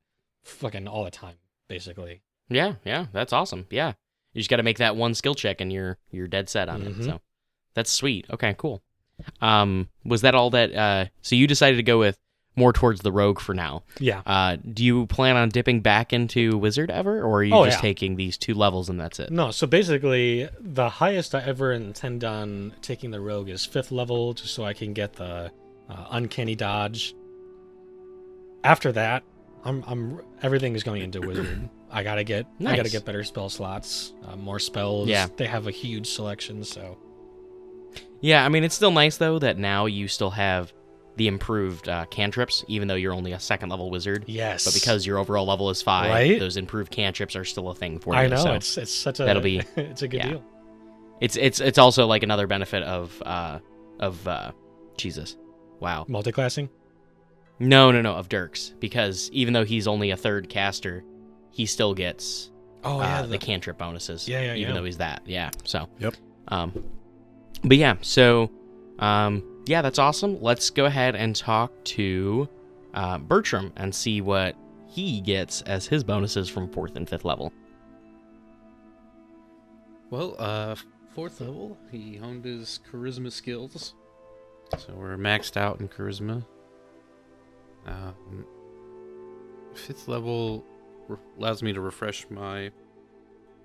fucking 0.44 0.88
all 0.88 1.04
the 1.04 1.12
time, 1.12 1.36
basically. 1.68 2.22
Yeah. 2.50 2.76
Yeah. 2.86 3.08
That's 3.12 3.34
awesome. 3.34 3.68
Yeah. 3.70 3.94
You 4.34 4.40
just 4.42 4.50
got 4.50 4.58
to 4.58 4.64
make 4.64 4.78
that 4.78 4.96
one 4.96 5.16
skill 5.16 5.36
check 5.36 5.60
and 5.62 5.72
you're 5.72 5.98
you're 6.12 6.28
dead 6.28 6.50
set 6.50 6.70
on 6.70 6.82
Mhm. 6.84 7.00
it. 7.00 7.04
So 7.04 7.22
that's 7.74 7.92
sweet. 7.92 8.26
Okay. 8.30 8.56
Cool. 8.58 8.82
Um, 9.42 9.88
was 10.06 10.22
that 10.22 10.36
all 10.36 10.50
that? 10.52 10.74
Uh, 10.76 11.06
so 11.22 11.36
you 11.36 11.48
decided 11.48 11.78
to 11.78 11.84
go 11.84 12.00
with 12.00 12.18
more 12.56 12.74
towards 12.74 13.02
the 13.02 13.12
rogue 13.12 13.40
for 13.40 13.54
now. 13.54 13.84
Yeah. 14.00 14.22
Uh, 14.26 14.58
do 14.74 14.84
you 14.84 15.06
plan 15.06 15.36
on 15.38 15.50
dipping 15.50 15.82
back 15.82 16.12
into 16.12 16.58
wizard 16.58 16.90
ever, 16.90 17.22
or 17.22 17.40
are 17.40 17.44
you 17.44 17.54
Oh, 17.54 17.66
just 17.66 17.78
yeah. 17.78 17.82
taking 17.82 18.16
these 18.16 18.36
two 18.36 18.56
levels 18.56 18.90
and 18.90 19.00
that's 19.00 19.20
it? 19.20 19.30
No, 19.32 19.52
so 19.52 19.68
basically, 19.68 20.50
the 20.60 20.90
highest 20.90 21.36
I 21.36 21.42
ever 21.44 21.72
intend 21.72 22.24
on 22.24 22.74
taking 22.82 23.12
the 23.12 23.22
rogue 23.22 23.50
is 23.50 23.64
fifth 23.64 23.92
level, 23.92 24.34
just 24.34 24.56
so 24.56 24.66
I 24.66 24.74
can 24.74 24.94
get 24.94 25.14
the 25.14 25.52
uh, 25.88 26.06
uncanny 26.10 26.56
dodge. 26.56 27.14
After 28.64 28.92
that, 28.94 29.24
I'm, 29.64 29.84
I'm 29.88 30.22
everything 30.42 30.76
is 30.76 30.84
going 30.84 31.02
into 31.04 31.22
wizard. 31.22 31.70
I 31.92 32.04
gotta 32.04 32.24
get, 32.24 32.48
I 32.66 32.76
gotta 32.76 32.90
get 32.90 33.06
better 33.06 33.24
spell 33.24 33.50
slots, 33.50 34.14
uh, 34.26 34.36
more 34.36 34.60
spells. 34.60 35.08
Yeah. 35.08 35.28
they 35.38 35.46
have 35.46 35.68
a 35.68 35.72
huge 35.72 36.08
selection, 36.10 36.64
so 36.64 36.98
Yeah, 38.22 38.46
I 38.46 38.50
mean 38.50 38.64
it's 38.64 38.76
still 38.76 38.92
nice 38.92 39.18
though 39.18 39.40
that 39.40 39.58
now 39.58 39.86
you 39.86 40.08
still 40.08 40.32
have 40.32 40.74
the 41.18 41.28
improved 41.28 41.90
uh, 41.90 42.06
cantrips, 42.06 42.64
even 42.68 42.88
though 42.88 42.96
you're 42.96 43.14
only 43.14 43.32
a 43.32 43.40
second 43.40 43.70
level 43.70 43.90
wizard. 43.90 44.24
yes. 44.28 44.66
But 44.66 44.74
because 44.76 45.06
your 45.06 45.18
overall 45.18 45.46
level 45.48 45.70
is 45.72 45.82
five, 45.82 46.12
Right? 46.12 46.40
those 46.40 46.58
improved 46.58 46.92
cantrips 46.92 47.36
are 47.36 47.44
still 47.44 47.70
a 47.70 47.76
thing 47.76 47.98
for 48.00 48.14
you. 48.14 48.20
I 48.20 48.28
know 48.28 48.38
so 48.38 48.54
it's 48.54 48.78
it's 48.78 48.94
such 48.94 49.20
a 49.20 49.24
that'll 49.26 49.42
be- 49.42 49.64
it's 49.76 50.02
a 50.04 50.08
good 50.08 50.18
yeah. 50.18 50.30
deal. 50.30 50.44
it's 51.20 51.36
it's 51.36 51.60
it's 51.60 51.78
also 51.80 52.06
like 52.06 52.24
another 52.24 52.46
benefit 52.48 52.84
of 52.84 53.20
uh 53.26 53.60
of 54.00 54.28
uh 54.28 54.52
Jesus. 54.98 55.38
Wow. 55.80 56.06
Multiclassing. 56.10 56.70
No, 57.60 57.92
no, 57.92 58.02
no, 58.02 58.14
of 58.14 58.30
Dirk's 58.30 58.74
because 58.80 59.30
even 59.32 59.54
though 59.54 59.66
he's 59.66 59.88
only 59.88 60.12
a 60.12 60.18
third 60.18 60.48
caster, 60.50 61.04
he 61.52 61.66
still 61.66 61.94
gets 61.96 62.52
Oh 62.84 63.00
uh, 63.00 63.26
the 63.26 63.40
cantrip 63.40 63.80
bonuses. 63.80 64.28
Yeah, 64.28 64.42
yeah, 64.42 64.54
Even 64.54 64.74
yeah. 64.76 64.80
though 64.80 64.86
he's 64.86 64.98
that, 64.98 65.24
yeah. 65.26 65.50
So. 65.64 65.90
Yep. 66.00 66.16
Um, 66.50 66.84
but 67.68 67.78
yeah, 67.78 67.96
so, 68.02 68.52
um, 69.00 69.44
yeah, 69.66 69.82
that's 69.82 70.00
awesome. 70.00 70.42
Let's 70.42 70.70
go 70.70 70.86
ahead 70.86 71.16
and 71.16 71.36
talk 71.36 71.72
to 71.86 72.48
uh, 72.94 73.18
Bertram 73.18 73.74
and 73.76 73.94
see 73.94 74.22
what 74.22 74.56
he 74.88 75.22
gets 75.22 75.62
as 75.64 75.86
his 75.86 76.04
bonuses 76.04 76.50
from 76.50 76.70
fourth 76.70 76.96
and 76.96 77.08
fifth 77.08 77.26
level. 77.26 77.52
Well, 80.10 80.36
uh, 80.40 80.76
fourth 81.14 81.42
level, 81.42 81.78
he 81.92 82.16
honed 82.16 82.46
his 82.46 82.80
charisma 82.90 83.32
skills. 83.32 83.94
So 84.78 84.94
we're 84.94 85.18
maxed 85.18 85.58
out 85.58 85.80
in 85.80 85.90
charisma. 85.90 86.46
Um, 87.86 88.46
fifth 89.74 90.08
level 90.08 90.66
re- 91.08 91.18
allows 91.38 91.62
me 91.62 91.74
to 91.74 91.82
refresh 91.82 92.26
my 92.30 92.72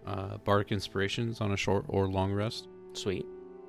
uh, 0.06 0.38
bardic 0.38 0.72
inspirations 0.72 1.40
on 1.40 1.52
a 1.52 1.56
short 1.56 1.84
or 1.88 2.08
long 2.08 2.32
rest, 2.32 2.68
Sweet. 2.94 3.26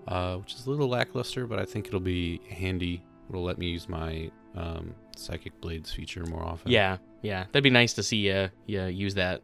Uh, 0.08 0.36
which 0.38 0.54
is 0.54 0.66
a 0.66 0.70
little 0.70 0.88
lackluster, 0.88 1.48
but 1.48 1.60
I 1.60 1.66
think 1.66 1.88
it'll 1.88 2.00
be 2.00 2.42
handy. 2.50 3.04
It'll 3.30 3.44
let 3.44 3.58
me 3.58 3.68
use 3.68 3.88
my 3.90 4.30
um, 4.56 4.94
psychic 5.16 5.60
blades 5.62 5.92
feature 5.92 6.24
more 6.26 6.44
often. 6.44 6.72
Yeah, 6.72 6.98
yeah, 7.22 7.46
that'd 7.52 7.64
be 7.64 7.70
nice 7.70 7.94
to 7.94 8.04
see 8.04 8.18
you 8.28 8.50
you 8.66 8.84
use 8.86 9.16
that. 9.16 9.42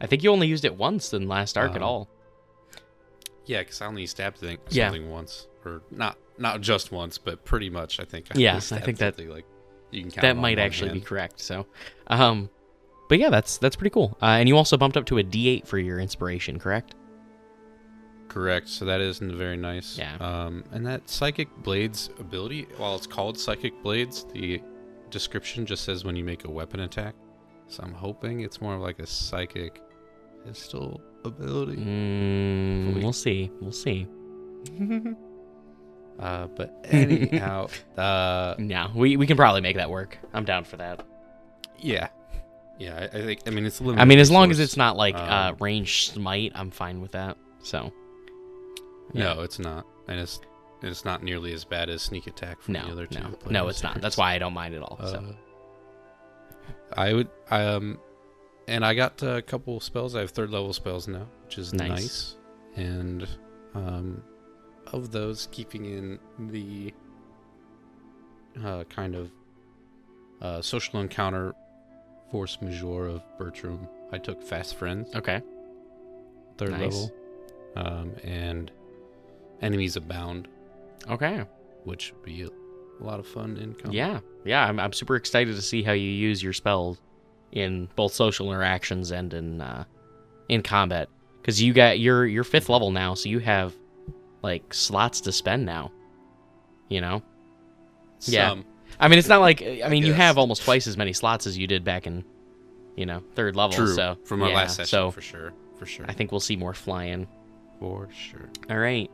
I 0.00 0.06
think 0.06 0.22
you 0.22 0.30
only 0.30 0.46
used 0.48 0.64
it 0.64 0.74
once 0.76 1.12
in 1.12 1.28
last 1.28 1.56
arc 1.58 1.72
at 1.72 1.78
Um, 1.78 1.82
all. 1.84 2.08
Yeah, 3.46 3.60
because 3.60 3.80
I 3.80 3.86
only 3.86 4.06
stabbed 4.06 4.38
thing, 4.38 4.58
Yeah. 4.70 4.88
something 4.88 5.10
once, 5.10 5.46
or 5.64 5.82
not 5.90 6.16
not 6.38 6.60
just 6.60 6.90
once, 6.92 7.18
but 7.18 7.44
pretty 7.44 7.68
much. 7.70 8.00
I 8.00 8.04
think. 8.04 8.26
I 8.34 8.38
Yeah, 8.38 8.56
I 8.56 8.60
think 8.60 8.98
that- 8.98 9.18
like 9.28 9.44
you 9.90 10.02
can 10.02 10.10
count 10.10 10.22
That 10.22 10.36
might 10.36 10.58
actually 10.58 10.92
be 10.92 11.00
correct. 11.00 11.40
So, 11.40 11.66
um, 12.06 12.48
but 13.08 13.18
yeah, 13.18 13.28
that's 13.30 13.58
that's 13.58 13.76
pretty 13.76 13.90
cool. 13.90 14.16
Uh, 14.22 14.26
and 14.38 14.48
you 14.48 14.56
also 14.56 14.76
bumped 14.76 14.96
up 14.96 15.04
to 15.06 15.18
a 15.18 15.22
D8 15.22 15.66
for 15.66 15.78
your 15.78 15.98
inspiration, 15.98 16.58
correct? 16.58 16.94
Correct. 18.30 18.68
So 18.68 18.86
that 18.86 19.00
isn't 19.02 19.36
very 19.36 19.56
nice. 19.58 19.98
Yeah. 19.98 20.16
Um, 20.20 20.64
and 20.72 20.86
that 20.86 21.08
psychic 21.10 21.48
blades 21.58 22.08
ability, 22.18 22.66
while 22.78 22.96
it's 22.96 23.06
called 23.06 23.38
psychic 23.38 23.74
blades, 23.82 24.24
the 24.32 24.62
description 25.10 25.66
just 25.66 25.84
says 25.84 26.04
when 26.04 26.16
you 26.16 26.24
make 26.24 26.44
a 26.46 26.50
weapon 26.50 26.80
attack. 26.80 27.14
So 27.68 27.82
I'm 27.82 27.92
hoping 27.92 28.40
it's 28.40 28.60
more 28.60 28.74
of 28.74 28.80
like 28.80 28.98
a 29.00 29.06
psychic 29.06 29.82
pistol 30.46 31.00
ability. 31.24 31.76
Mm, 31.76 33.02
we'll 33.02 33.12
see. 33.12 33.50
We'll 33.60 33.72
see. 33.72 34.06
Uh, 36.18 36.46
but 36.48 36.84
anyhow, 36.84 37.66
uh, 37.96 38.54
No, 38.58 38.90
we, 38.94 39.16
we 39.16 39.26
can 39.26 39.38
probably 39.38 39.62
make 39.62 39.76
that 39.76 39.88
work. 39.88 40.18
I'm 40.34 40.44
down 40.44 40.64
for 40.64 40.76
that. 40.76 41.02
yeah, 41.78 42.08
yeah. 42.78 43.08
I, 43.10 43.18
I 43.18 43.22
think. 43.22 43.40
I 43.46 43.50
mean, 43.50 43.64
it's 43.64 43.80
a 43.80 43.84
limited. 43.84 44.02
I 44.02 44.04
mean, 44.04 44.18
as 44.18 44.30
long 44.30 44.50
as 44.50 44.60
it's 44.60 44.76
not 44.76 44.98
like 44.98 45.14
uh, 45.14 45.52
um, 45.52 45.56
range 45.60 46.10
smite, 46.10 46.52
I'm 46.54 46.70
fine 46.70 47.00
with 47.00 47.12
that. 47.12 47.38
So, 47.62 47.90
yeah. 49.12 49.34
No, 49.34 49.42
it's 49.42 49.58
not, 49.58 49.86
and 50.08 50.18
it's 50.20 50.40
it's 50.82 51.04
not 51.04 51.22
nearly 51.22 51.52
as 51.52 51.64
bad 51.64 51.88
as 51.90 52.02
sneak 52.02 52.26
attack 52.26 52.60
from 52.60 52.74
no, 52.74 52.86
the 52.86 52.92
other 52.92 53.06
two. 53.06 53.20
no, 53.20 53.28
players. 53.30 53.52
no, 53.52 53.68
it's 53.68 53.82
not. 53.82 54.00
That's 54.00 54.16
why 54.16 54.34
I 54.34 54.38
don't 54.38 54.54
mind 54.54 54.74
at 54.74 54.82
all. 54.82 54.96
Uh, 55.00 55.06
so, 55.06 55.36
I 56.94 57.12
would 57.12 57.28
um, 57.50 57.98
and 58.66 58.84
I 58.84 58.94
got 58.94 59.22
a 59.22 59.42
couple 59.42 59.80
spells. 59.80 60.14
I 60.14 60.20
have 60.20 60.30
third 60.30 60.50
level 60.50 60.72
spells 60.72 61.08
now, 61.08 61.26
which 61.44 61.58
is 61.58 61.74
Nice. 61.74 61.88
nice. 61.88 62.36
And 62.76 63.28
um, 63.74 64.22
of 64.92 65.10
those, 65.10 65.48
keeping 65.50 65.84
in 65.86 66.18
the 66.50 66.94
uh, 68.64 68.84
kind 68.84 69.14
of 69.14 69.30
uh, 70.40 70.62
social 70.62 71.00
encounter 71.00 71.54
force 72.30 72.58
majeure 72.62 73.08
of 73.08 73.22
Bertram, 73.38 73.88
I 74.12 74.18
took 74.18 74.42
Fast 74.42 74.76
Friends, 74.76 75.14
okay, 75.14 75.42
third 76.58 76.70
Nice. 76.70 76.80
level, 76.80 77.12
um, 77.76 78.12
and 78.22 78.70
Enemies 79.62 79.96
Abound, 79.96 80.48
okay, 81.08 81.44
which 81.84 82.12
would 82.12 82.24
be 82.24 82.42
a, 82.42 82.48
lot 83.04 83.18
of 83.18 83.26
fun 83.26 83.56
in 83.56 83.72
combat. 83.74 83.92
yeah, 83.94 84.20
yeah. 84.44 84.66
I'm 84.66 84.78
I'm 84.78 84.92
super 84.92 85.16
excited 85.16 85.56
to 85.56 85.62
see 85.62 85.82
how 85.82 85.92
you 85.92 86.10
use 86.10 86.42
your 86.42 86.52
spells 86.52 87.00
in 87.52 87.88
both 87.96 88.12
social 88.12 88.52
interactions 88.52 89.10
and 89.10 89.32
in 89.34 89.60
uh, 89.60 89.84
in 90.48 90.62
combat 90.62 91.08
because 91.40 91.60
you 91.60 91.72
got 91.72 91.98
you're 91.98 92.26
you're 92.26 92.44
fifth 92.44 92.68
level 92.68 92.90
now, 92.90 93.14
so 93.14 93.28
you 93.28 93.38
have 93.38 93.74
like 94.42 94.72
slots 94.72 95.20
to 95.22 95.32
spend 95.32 95.64
now. 95.64 95.92
You 96.88 97.00
know? 97.00 97.22
Yeah. 98.22 98.56
I 98.98 99.08
mean, 99.08 99.18
it's 99.18 99.28
not 99.28 99.40
like 99.40 99.62
I 99.62 99.88
mean, 99.88 100.04
you 100.04 100.12
have 100.12 100.38
almost 100.38 100.62
twice 100.62 100.86
as 100.86 100.96
many 100.96 101.12
slots 101.12 101.46
as 101.46 101.56
you 101.56 101.66
did 101.66 101.84
back 101.84 102.06
in, 102.06 102.24
you 102.96 103.06
know, 103.06 103.22
third 103.34 103.56
level. 103.56 103.76
True. 103.76 103.94
So 103.94 104.18
from 104.24 104.42
our 104.42 104.50
yeah, 104.50 104.56
last 104.56 104.76
session, 104.76 104.88
so 104.88 105.10
for 105.10 105.22
sure. 105.22 105.52
For 105.78 105.86
sure. 105.86 106.04
I 106.06 106.12
think 106.12 106.30
we'll 106.30 106.40
see 106.40 106.56
more 106.56 106.74
flying. 106.74 107.26
for 107.78 108.08
sure. 108.12 108.50
All 108.68 108.78
right. 108.78 109.10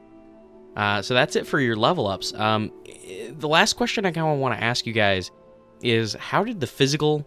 Uh, 0.77 1.03
so 1.03 1.15
that's 1.15 1.37
it 1.37 1.47
for 1.47 1.59
your 1.59 1.77
level 1.77 2.07
ups. 2.07 2.35
Um, 2.35 2.71
the 3.39 3.49
last 3.49 3.75
question 3.75 4.05
I 4.05 4.13
kind 4.13 4.27
of 4.29 4.39
want 4.39 4.59
to 4.59 4.63
ask 4.63 4.87
you 4.87 4.93
guys 4.93 5.31
is 5.83 6.15
how 6.15 6.45
did 6.45 6.61
the 6.61 6.67
physical 6.67 7.27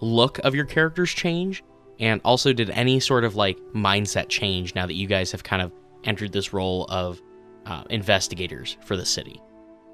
look 0.00 0.38
of 0.40 0.54
your 0.54 0.64
characters 0.64 1.10
change? 1.12 1.62
And 2.00 2.20
also, 2.24 2.52
did 2.52 2.70
any 2.70 2.98
sort 2.98 3.24
of 3.24 3.36
like 3.36 3.58
mindset 3.74 4.28
change 4.28 4.74
now 4.74 4.86
that 4.86 4.94
you 4.94 5.06
guys 5.06 5.30
have 5.32 5.44
kind 5.44 5.62
of 5.62 5.72
entered 6.04 6.32
this 6.32 6.52
role 6.52 6.86
of 6.88 7.22
uh, 7.66 7.84
investigators 7.90 8.76
for 8.84 8.96
the 8.96 9.06
city? 9.06 9.40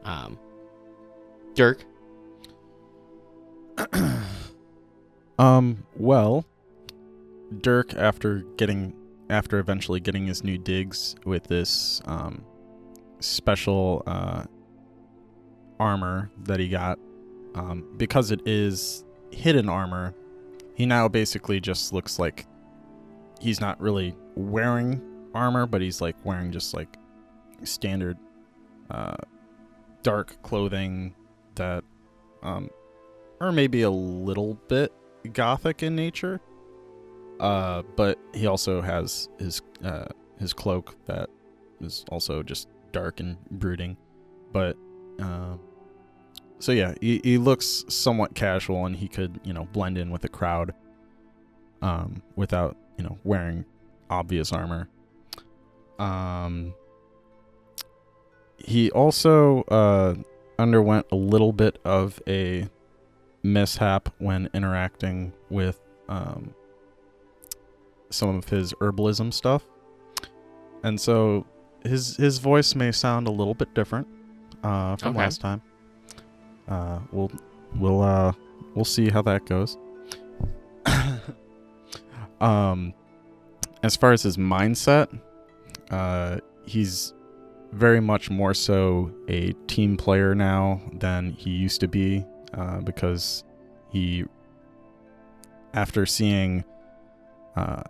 Um, 0.05 0.39
Dirk? 1.55 1.85
Um, 5.39 5.85
well, 5.97 6.45
Dirk, 7.61 7.95
after 7.95 8.41
getting, 8.57 8.93
after 9.31 9.59
eventually 9.59 10.01
getting 10.01 10.27
his 10.27 10.43
new 10.43 10.59
digs 10.59 11.17
with 11.25 11.45
this 11.45 12.01
um, 12.07 12.45
special 13.21 14.03
uh, 14.07 14.45
armor 15.79 16.31
that 16.45 16.61
he 16.61 16.69
got, 16.69 16.99
um, 17.55 17.85
because 17.97 18.31
it 18.31 18.41
is 18.47 19.05
hidden 19.31 19.69
armor, 19.69 20.15
he 20.75 20.87
now 20.87 21.09
basically 21.09 21.61
just 21.61 21.93
looks 21.93 22.19
like 22.19 22.47
he's 23.41 23.61
not 23.61 23.81
really 23.81 24.15
wearing 24.35 25.03
armor, 25.35 25.67
but 25.67 25.81
he's 25.81 26.01
like 26.01 26.17
wearing 26.25 26.53
just 26.53 26.75
like 26.75 26.97
standard 27.65 28.17
uh, 28.91 29.17
dark 30.03 30.41
clothing 30.43 31.15
that, 31.57 31.85
um, 32.43 32.71
or 33.41 33.53
maybe 33.53 33.83
a 33.83 33.91
little 33.91 34.55
bit 34.69 34.93
gothic 35.33 35.83
in 35.83 35.95
nature. 35.95 36.41
Uh, 37.41 37.83
but 37.97 38.19
he 38.35 38.47
also 38.47 38.81
has 38.81 39.29
his 39.39 39.63
uh, 39.85 40.07
his 40.39 40.53
cloak 40.53 40.97
that 41.07 41.31
is 41.81 42.05
also 42.11 42.43
just 42.43 42.69
dark 42.93 43.21
and 43.21 43.37
brooding. 43.51 43.97
But 44.53 44.77
um, 45.21 45.61
so 46.59 46.73
yeah, 46.73 46.95
he, 47.01 47.21
he 47.23 47.39
looks 47.39 47.85
somewhat 47.89 48.35
casual, 48.35 48.87
and 48.87 48.97
he 48.97 49.09
could 49.09 49.41
you 49.45 49.53
know 49.53 49.69
blend 49.73 49.99
in 49.99 50.11
with 50.11 50.23
the 50.23 50.29
crowd, 50.29 50.75
um, 51.83 52.23
without 52.37 52.77
you 52.97 53.05
know 53.05 53.19
wearing 53.25 53.65
obvious 54.11 54.53
armor. 54.53 54.89
Um, 55.99 56.75
he 58.57 58.91
also 58.91 59.63
uh, 59.65 60.15
underwent 60.59 61.07
a 61.13 61.17
little 61.17 61.53
bit 61.53 61.79
of 61.85 62.21
a 62.27 62.69
mishap 63.43 64.09
when 64.19 64.51
interacting 64.53 65.33
with 65.51 65.81
um, 66.09 66.55
some 68.11 68.37
of 68.37 68.49
his 68.49 68.73
herbalism 68.75 69.33
stuff, 69.33 69.65
and 70.83 71.01
so 71.01 71.47
his 71.85 72.17
his 72.17 72.39
voice 72.39 72.75
may 72.75 72.91
sound 72.93 73.27
a 73.27 73.31
little 73.31 73.55
bit 73.55 73.73
different 73.75 74.07
uh, 74.63 74.97
from 74.97 75.11
Okay. 75.11 75.19
last 75.19 75.41
time. 75.41 75.63
Uh, 76.69 76.99
we'll 77.13 77.31
we'll 77.77 78.03
uh, 78.03 78.33
we'll 78.75 78.85
see 78.85 79.09
how 79.11 79.23
that 79.23 79.47
goes. 79.47 79.77
um, 82.41 82.93
as 83.83 83.97
far 83.97 84.13
as 84.13 84.23
his 84.23 84.37
mindset, 84.37 85.09
uh, 85.91 86.39
he's 86.67 87.15
very 87.73 88.01
much 88.01 88.31
more 88.31 88.55
so 88.55 89.11
a 89.29 89.53
team 89.67 89.97
player 89.97 90.35
now 90.35 90.81
than 90.95 91.33
he 91.33 91.51
used 91.51 91.81
to 91.81 91.89
be 91.89 92.25
uh, 92.55 92.81
because 92.81 93.45
he, 93.91 94.25
after 95.75 96.07
seeing 96.07 96.65
uh, 97.57 97.83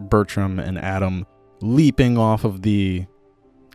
Bertram 0.00 0.58
and 0.58 0.78
Adam 0.78 1.26
leaping 1.60 2.18
off 2.18 2.44
of 2.44 2.62
the 2.62 3.06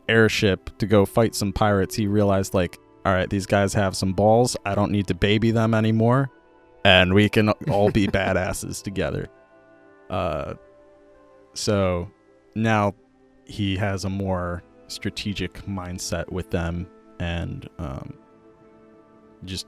airship 0.07 0.77
to 0.77 0.85
go 0.85 1.05
fight 1.05 1.35
some 1.35 1.53
pirates, 1.53 1.95
he 1.95 2.07
realized, 2.07 2.53
like, 2.53 2.77
all 3.05 3.13
right, 3.13 3.29
these 3.29 3.45
guys 3.45 3.73
have 3.73 3.95
some 3.95 4.13
balls. 4.13 4.55
I 4.65 4.75
don't 4.75 4.91
need 4.91 5.07
to 5.07 5.15
baby 5.15 5.51
them 5.51 5.73
anymore. 5.73 6.29
And 6.83 7.13
we 7.13 7.29
can 7.29 7.49
all 7.49 7.91
be 7.91 8.07
badasses 8.07 8.83
together. 8.83 9.27
Uh, 10.09 10.55
so 11.53 12.09
now 12.55 12.93
he 13.45 13.75
has 13.77 14.05
a 14.05 14.09
more 14.09 14.63
strategic 14.87 15.53
mindset 15.65 16.29
with 16.31 16.49
them 16.51 16.87
and 17.19 17.69
um, 17.79 18.13
just 19.45 19.67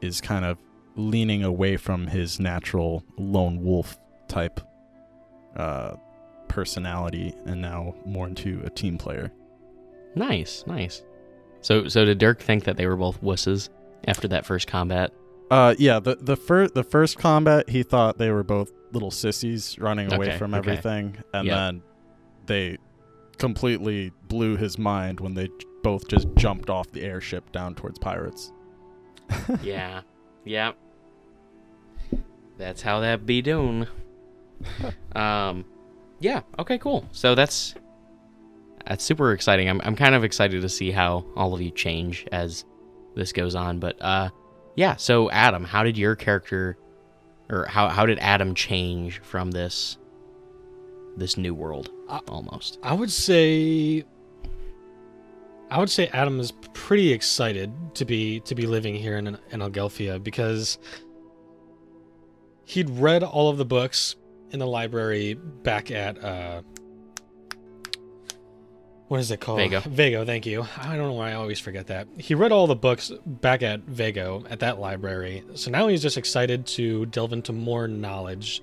is 0.00 0.20
kind 0.20 0.44
of 0.44 0.58
leaning 0.96 1.44
away 1.44 1.76
from 1.76 2.06
his 2.06 2.38
natural 2.38 3.04
lone 3.18 3.62
wolf 3.62 3.96
type 4.28 4.60
uh, 5.56 5.94
personality 6.48 7.34
and 7.46 7.60
now 7.60 7.94
more 8.04 8.26
into 8.28 8.62
a 8.64 8.70
team 8.70 8.98
player. 8.98 9.32
Nice, 10.14 10.64
nice. 10.66 11.02
So, 11.60 11.88
so 11.88 12.04
did 12.04 12.18
Dirk 12.18 12.40
think 12.40 12.64
that 12.64 12.76
they 12.76 12.86
were 12.86 12.96
both 12.96 13.20
wusses 13.22 13.68
after 14.06 14.28
that 14.28 14.44
first 14.46 14.66
combat? 14.68 15.12
Uh, 15.50 15.74
yeah, 15.78 16.00
the 16.00 16.16
the 16.16 16.36
first 16.36 16.74
the 16.74 16.82
first 16.82 17.18
combat 17.18 17.68
he 17.68 17.82
thought 17.82 18.18
they 18.18 18.30
were 18.30 18.42
both 18.42 18.72
little 18.92 19.10
sissies 19.10 19.78
running 19.78 20.12
away 20.12 20.28
Okay, 20.28 20.38
from 20.38 20.54
okay. 20.54 20.58
everything, 20.70 21.16
and 21.32 21.46
Yep. 21.46 21.56
then 21.56 21.82
they 22.46 22.78
completely 23.38 24.10
blew 24.28 24.56
his 24.56 24.78
mind 24.78 25.20
when 25.20 25.34
they 25.34 25.48
both 25.82 26.08
just 26.08 26.28
jumped 26.36 26.70
off 26.70 26.90
the 26.92 27.02
airship 27.02 27.50
down 27.52 27.74
towards 27.74 27.98
pirates. 27.98 28.52
yeah, 29.62 30.00
yeah. 30.44 30.72
That's 32.56 32.82
how 32.82 33.00
that 33.00 33.26
be 33.26 33.42
doing. 33.42 33.86
um, 35.16 35.64
yeah. 36.20 36.42
Okay. 36.58 36.78
Cool. 36.78 37.06
So 37.12 37.34
that's 37.34 37.74
that's 38.86 39.04
super 39.04 39.32
exciting. 39.32 39.68
I'm 39.68 39.80
I'm 39.82 39.96
kind 39.96 40.14
of 40.14 40.24
excited 40.24 40.62
to 40.62 40.68
see 40.68 40.90
how 40.90 41.24
all 41.36 41.54
of 41.54 41.60
you 41.60 41.70
change 41.70 42.26
as 42.32 42.64
this 43.14 43.32
goes 43.32 43.54
on. 43.54 43.78
But 43.78 44.00
uh, 44.00 44.30
yeah. 44.76 44.96
So 44.96 45.30
Adam, 45.30 45.64
how 45.64 45.82
did 45.82 45.96
your 45.96 46.16
character, 46.16 46.76
or 47.50 47.66
how 47.66 47.88
how 47.88 48.06
did 48.06 48.18
Adam 48.18 48.54
change 48.54 49.20
from 49.20 49.50
this 49.50 49.98
this 51.16 51.36
new 51.36 51.54
world 51.54 51.90
Uh, 52.08 52.20
almost? 52.28 52.78
I 52.82 52.92
would 52.94 53.10
say 53.10 54.04
I 55.70 55.78
would 55.78 55.90
say 55.90 56.08
Adam 56.08 56.40
is 56.40 56.52
pretty 56.72 57.12
excited 57.12 57.72
to 57.94 58.04
be 58.04 58.40
to 58.40 58.54
be 58.54 58.66
living 58.66 58.94
here 58.94 59.16
in 59.16 59.26
in 59.26 59.60
Agelphia 59.60 60.22
because 60.22 60.78
he'd 62.64 62.90
read 62.90 63.22
all 63.22 63.48
of 63.48 63.58
the 63.58 63.64
books 63.64 64.16
in 64.54 64.58
the 64.60 64.66
library 64.66 65.34
back 65.34 65.90
at 65.90 66.22
uh 66.24 66.62
what 69.08 69.20
is 69.20 69.30
it 69.30 69.38
called? 69.40 69.58
Vago. 69.58 69.80
Vago, 69.80 70.24
thank 70.24 70.46
you. 70.46 70.66
I 70.78 70.96
don't 70.96 71.08
know 71.08 71.12
why 71.12 71.30
I 71.32 71.34
always 71.34 71.60
forget 71.60 71.88
that. 71.88 72.08
He 72.16 72.34
read 72.34 72.52
all 72.52 72.66
the 72.66 72.74
books 72.74 73.12
back 73.26 73.62
at 73.62 73.80
Vago 73.82 74.44
at 74.48 74.60
that 74.60 74.80
library. 74.80 75.44
So 75.54 75.70
now 75.70 75.88
he's 75.88 76.00
just 76.00 76.16
excited 76.16 76.66
to 76.68 77.04
delve 77.06 77.32
into 77.34 77.52
more 77.52 77.86
knowledge 77.86 78.62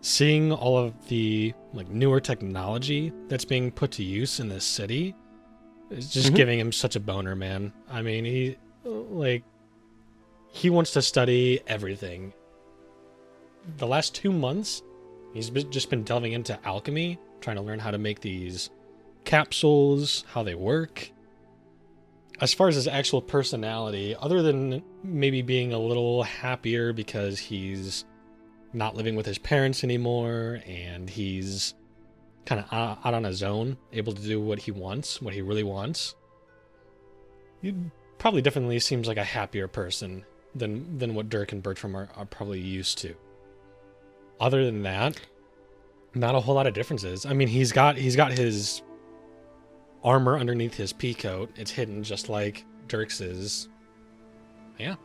seeing 0.00 0.52
all 0.52 0.78
of 0.78 0.92
the 1.08 1.52
like 1.72 1.88
newer 1.88 2.20
technology 2.20 3.10
that's 3.28 3.44
being 3.44 3.70
put 3.72 3.90
to 3.92 4.04
use 4.04 4.38
in 4.38 4.48
this 4.48 4.64
city 4.64 5.14
is 5.90 6.12
just 6.12 6.32
Mhm. 6.32 6.36
giving 6.36 6.58
him 6.60 6.70
such 6.72 6.94
a 6.94 7.00
boner, 7.00 7.34
man. 7.34 7.72
I 7.90 8.02
mean, 8.02 8.24
he 8.24 8.56
like 8.84 9.42
he 10.52 10.70
wants 10.70 10.92
to 10.92 11.02
study 11.02 11.60
everything. 11.66 12.32
The 13.78 13.86
last 13.88 14.14
2 14.14 14.30
months, 14.30 14.82
he's 15.34 15.50
just 15.50 15.90
been 15.90 16.04
delving 16.04 16.32
into 16.32 16.58
alchemy, 16.64 17.18
trying 17.40 17.56
to 17.56 17.62
learn 17.62 17.78
how 17.78 17.90
to 17.90 17.98
make 17.98 18.20
these 18.20 18.70
capsules, 19.24 20.24
how 20.28 20.42
they 20.42 20.54
work. 20.54 21.10
As 22.40 22.54
far 22.54 22.68
as 22.68 22.74
his 22.74 22.88
actual 22.88 23.20
personality, 23.20 24.16
other 24.18 24.42
than 24.42 24.82
maybe 25.02 25.42
being 25.42 25.72
a 25.72 25.78
little 25.78 26.22
happier 26.22 26.92
because 26.92 27.38
he's 27.38 28.04
not 28.72 28.96
living 28.96 29.14
with 29.14 29.26
his 29.26 29.38
parents 29.38 29.84
anymore 29.84 30.60
and 30.66 31.08
he's 31.08 31.74
kind 32.44 32.60
of 32.60 32.72
out 32.72 33.14
on 33.14 33.24
his 33.24 33.42
own, 33.42 33.76
able 33.92 34.12
to 34.12 34.22
do 34.22 34.40
what 34.40 34.58
he 34.58 34.70
wants, 34.70 35.22
what 35.22 35.34
he 35.34 35.42
really 35.42 35.62
wants. 35.62 36.14
He 37.62 37.74
probably 38.18 38.42
definitely 38.42 38.80
seems 38.80 39.08
like 39.08 39.16
a 39.16 39.24
happier 39.24 39.68
person 39.68 40.24
than 40.54 40.98
than 40.98 41.14
what 41.14 41.28
Dirk 41.28 41.52
and 41.52 41.62
Bertram 41.62 41.96
are, 41.96 42.08
are 42.16 42.26
probably 42.26 42.60
used 42.60 42.98
to. 42.98 43.14
Other 44.40 44.64
than 44.64 44.82
that, 44.82 45.20
not 46.14 46.34
a 46.34 46.40
whole 46.40 46.54
lot 46.54 46.66
of 46.66 46.74
differences. 46.74 47.26
I 47.26 47.32
mean, 47.32 47.48
he's 47.48 47.72
got 47.72 47.96
he's 47.96 48.16
got 48.16 48.32
his 48.32 48.82
armor 50.02 50.38
underneath 50.38 50.74
his 50.74 50.92
pea 50.92 51.14
coat. 51.14 51.50
It's 51.56 51.70
hidden 51.70 52.02
just 52.02 52.28
like 52.28 52.64
Dirk's 52.88 53.20
is. 53.20 53.68
Yeah. 54.78 54.96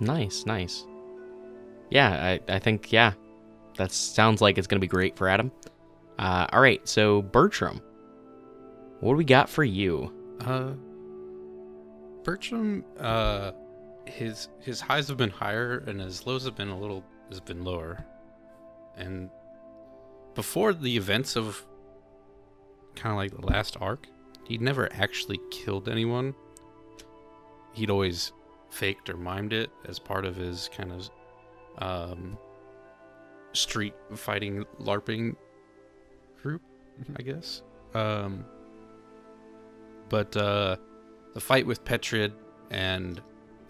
Nice, 0.00 0.46
nice. 0.46 0.86
Yeah, 1.90 2.38
I, 2.48 2.54
I 2.54 2.58
think 2.58 2.92
yeah, 2.92 3.12
that 3.76 3.92
sounds 3.92 4.40
like 4.40 4.58
it's 4.58 4.66
gonna 4.66 4.80
be 4.80 4.86
great 4.86 5.16
for 5.16 5.28
Adam. 5.28 5.50
Uh, 6.18 6.46
all 6.52 6.60
right, 6.60 6.86
so 6.86 7.22
Bertram, 7.22 7.80
what 9.00 9.12
do 9.12 9.16
we 9.16 9.24
got 9.24 9.48
for 9.48 9.64
you? 9.64 10.12
Uh, 10.40 10.72
Bertram, 12.22 12.84
uh, 12.98 13.52
his 14.06 14.48
his 14.60 14.80
highs 14.80 15.08
have 15.08 15.16
been 15.16 15.30
higher 15.30 15.78
and 15.86 16.00
his 16.00 16.26
lows 16.26 16.44
have 16.44 16.56
been 16.56 16.68
a 16.68 16.78
little 16.78 17.04
has 17.30 17.40
been 17.40 17.64
lower, 17.64 18.04
and 18.96 19.30
before 20.34 20.72
the 20.72 20.96
events 20.96 21.36
of 21.36 21.64
kind 22.94 23.12
of 23.12 23.16
like 23.16 23.30
the 23.30 23.46
last 23.46 23.76
arc, 23.80 24.06
he'd 24.46 24.60
never 24.60 24.92
actually 24.92 25.40
killed 25.50 25.88
anyone. 25.88 26.34
He'd 27.72 27.90
always 27.90 28.32
faked 28.70 29.08
or 29.10 29.14
mimed 29.14 29.52
it 29.52 29.70
as 29.86 29.98
part 29.98 30.24
of 30.24 30.36
his 30.36 30.68
kind 30.76 30.92
of 30.92 31.10
um, 31.78 32.38
street 33.52 33.94
fighting 34.14 34.64
LARPing 34.80 35.36
group, 36.42 36.62
I 37.16 37.22
guess. 37.22 37.62
Um, 37.94 38.44
but 40.08 40.36
uh, 40.36 40.76
the 41.34 41.40
fight 41.40 41.66
with 41.66 41.84
Petrid 41.84 42.32
and 42.70 43.20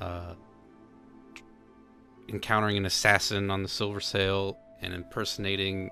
uh, 0.01 0.35
encountering 2.31 2.77
an 2.77 2.87
assassin 2.87 3.51
on 3.51 3.63
the 3.63 3.69
Silver 3.69 4.01
Sail 4.01 4.59
and 4.81 4.95
impersonating 4.95 5.91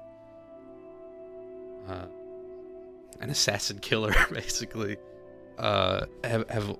uh, 1.89 2.07
an 3.21 3.31
assassin 3.31 3.79
killer, 3.79 4.15
basically, 4.33 4.97
uh, 5.59 6.07
have, 6.25 6.49
have 6.49 6.77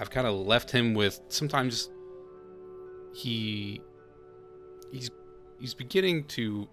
I've 0.00 0.10
kind 0.10 0.26
of 0.26 0.34
left 0.34 0.70
him 0.70 0.94
with 0.94 1.20
sometimes 1.28 1.90
he 3.12 3.80
he's 4.92 5.10
he's 5.60 5.74
beginning 5.74 6.24
to 6.24 6.68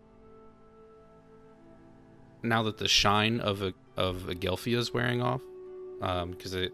now 2.44 2.64
that 2.64 2.78
the 2.78 2.88
shine 2.88 3.40
of 3.40 3.62
a 3.62 3.74
of 3.98 4.28
Agelphia 4.28 4.78
is 4.78 4.94
wearing 4.94 5.22
off 5.22 5.42
because 6.00 6.54
um, 6.54 6.62
it's 6.62 6.74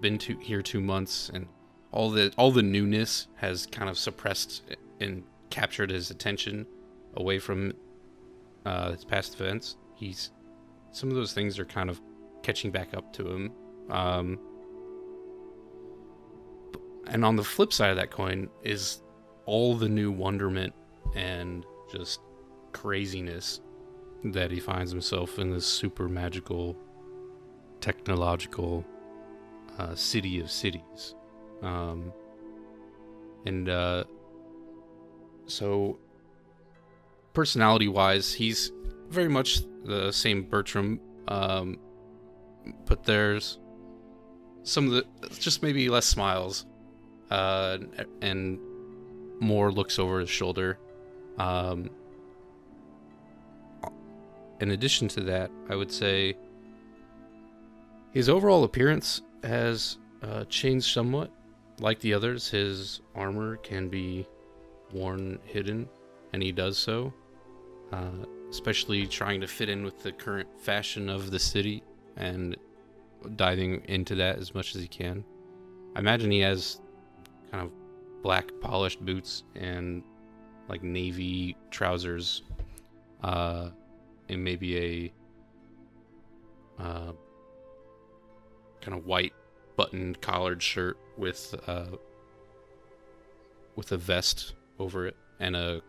been 0.00 0.18
two, 0.18 0.38
here 0.38 0.62
two 0.62 0.80
months 0.80 1.30
and 1.32 1.48
all 1.96 2.10
the 2.10 2.30
all 2.36 2.52
the 2.52 2.62
newness 2.62 3.26
has 3.36 3.64
kind 3.64 3.88
of 3.88 3.96
suppressed 3.96 4.62
and 5.00 5.22
captured 5.48 5.90
his 5.90 6.10
attention 6.10 6.66
away 7.14 7.38
from 7.38 7.72
uh, 8.66 8.92
his 8.92 9.04
past 9.04 9.40
events. 9.40 9.76
He's 9.94 10.30
some 10.92 11.08
of 11.08 11.14
those 11.14 11.32
things 11.32 11.58
are 11.58 11.64
kind 11.64 11.88
of 11.88 12.00
catching 12.42 12.70
back 12.70 12.92
up 12.92 13.14
to 13.14 13.26
him. 13.26 13.52
Um, 13.90 14.38
and 17.06 17.24
on 17.24 17.36
the 17.36 17.44
flip 17.44 17.72
side 17.72 17.90
of 17.90 17.96
that 17.96 18.10
coin 18.10 18.50
is 18.62 19.00
all 19.46 19.74
the 19.74 19.88
new 19.88 20.12
wonderment 20.12 20.74
and 21.14 21.64
just 21.90 22.20
craziness 22.72 23.60
that 24.22 24.50
he 24.50 24.60
finds 24.60 24.90
himself 24.90 25.38
in 25.38 25.50
this 25.50 25.64
super 25.64 26.08
magical 26.08 26.76
technological 27.80 28.84
uh, 29.78 29.94
city 29.94 30.40
of 30.40 30.50
cities. 30.50 31.15
Um, 31.62 32.12
and 33.44 33.68
uh, 33.68 34.04
so, 35.46 35.98
personality 37.32 37.88
wise, 37.88 38.32
he's 38.32 38.72
very 39.08 39.28
much 39.28 39.60
the 39.84 40.12
same 40.12 40.42
Bertram, 40.42 41.00
um, 41.28 41.78
but 42.86 43.04
there's 43.04 43.58
some 44.64 44.86
of 44.86 44.92
the 44.92 45.06
just 45.38 45.62
maybe 45.62 45.88
less 45.88 46.06
smiles 46.06 46.66
uh, 47.30 47.78
and 48.20 48.58
more 49.40 49.70
looks 49.70 49.98
over 49.98 50.20
his 50.20 50.30
shoulder. 50.30 50.78
Um, 51.38 51.90
in 54.60 54.70
addition 54.70 55.08
to 55.08 55.20
that, 55.22 55.50
I 55.68 55.76
would 55.76 55.92
say 55.92 56.36
his 58.12 58.28
overall 58.28 58.64
appearance 58.64 59.22
has 59.44 59.98
uh, 60.22 60.44
changed 60.44 60.92
somewhat. 60.92 61.30
Like 61.78 62.00
the 62.00 62.14
others, 62.14 62.48
his 62.48 63.00
armor 63.14 63.56
can 63.56 63.88
be 63.88 64.26
worn 64.92 65.38
hidden, 65.44 65.88
and 66.32 66.42
he 66.42 66.52
does 66.52 66.78
so, 66.78 67.12
uh, 67.92 68.24
especially 68.50 69.06
trying 69.06 69.40
to 69.42 69.46
fit 69.46 69.68
in 69.68 69.84
with 69.84 70.02
the 70.02 70.12
current 70.12 70.48
fashion 70.58 71.08
of 71.08 71.30
the 71.30 71.38
city 71.38 71.82
and 72.16 72.56
diving 73.36 73.82
into 73.86 74.14
that 74.14 74.38
as 74.38 74.54
much 74.54 74.74
as 74.74 74.80
he 74.80 74.88
can. 74.88 75.24
I 75.94 75.98
imagine 75.98 76.30
he 76.30 76.40
has 76.40 76.80
kind 77.50 77.64
of 77.64 77.72
black 78.22 78.50
polished 78.60 79.04
boots 79.04 79.44
and 79.54 80.02
like 80.68 80.82
navy 80.82 81.56
trousers, 81.70 82.42
uh, 83.22 83.70
and 84.28 84.42
maybe 84.42 85.12
a 86.78 86.82
uh, 86.82 87.12
kind 88.80 88.96
of 88.96 89.06
white 89.06 89.32
buttoned 89.76 90.20
collared 90.20 90.62
shirt 90.62 90.96
with 91.16 91.54
uh, 91.66 91.96
with 93.74 93.92
a 93.92 93.96
vest 93.96 94.54
over 94.78 95.06
it 95.06 95.16
and 95.40 95.54
a 95.54 95.82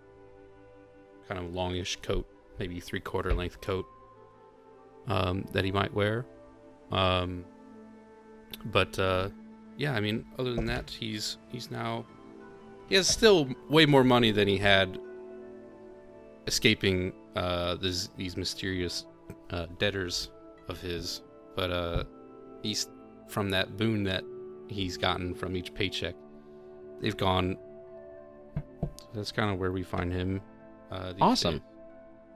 kind 1.28 1.40
of 1.44 1.54
longish 1.54 1.98
coat, 2.02 2.28
maybe 2.60 2.80
three 2.80 3.00
quarter 3.00 3.34
length 3.34 3.62
coat 3.62 3.86
um, 5.08 5.46
that 5.52 5.66
he 5.66 5.72
might 5.72 5.94
wear. 5.94 6.26
Um, 6.92 7.46
but 8.66 8.98
uh, 9.00 9.30
yeah, 9.78 9.94
I 9.94 10.00
mean, 10.00 10.26
other 10.40 10.54
than 10.54 10.66
that, 10.66 10.90
he's 10.90 11.38
he's 11.50 11.70
now 11.72 12.06
he 12.88 12.96
has 12.96 13.08
still 13.08 13.50
way 13.70 13.86
more 13.86 14.04
money 14.04 14.32
than 14.32 14.48
he 14.48 14.58
had 14.58 15.00
escaping 16.48 17.12
uh, 17.36 17.76
this, 17.76 18.10
these 18.16 18.38
mysterious 18.38 19.06
uh, 19.52 19.68
debtors 19.78 20.32
of 20.70 20.80
his. 20.80 21.22
But 21.56 21.72
uh, 21.72 22.04
he's 22.64 22.88
from 23.28 23.50
that 23.52 23.78
boon 23.78 24.04
that 24.04 24.24
he's 24.70 24.98
gotten 24.98 25.34
from 25.34 25.56
each 25.56 25.74
paycheck. 25.74 26.16
They've 27.02 27.16
gone. 27.18 27.58
That's 29.14 29.32
kind 29.32 29.52
of 29.52 29.60
where 29.60 29.72
we 29.72 29.84
find 29.84 30.12
him. 30.12 30.42
Uh, 30.92 31.14
Awesome. 31.22 31.54
days. 31.56 31.62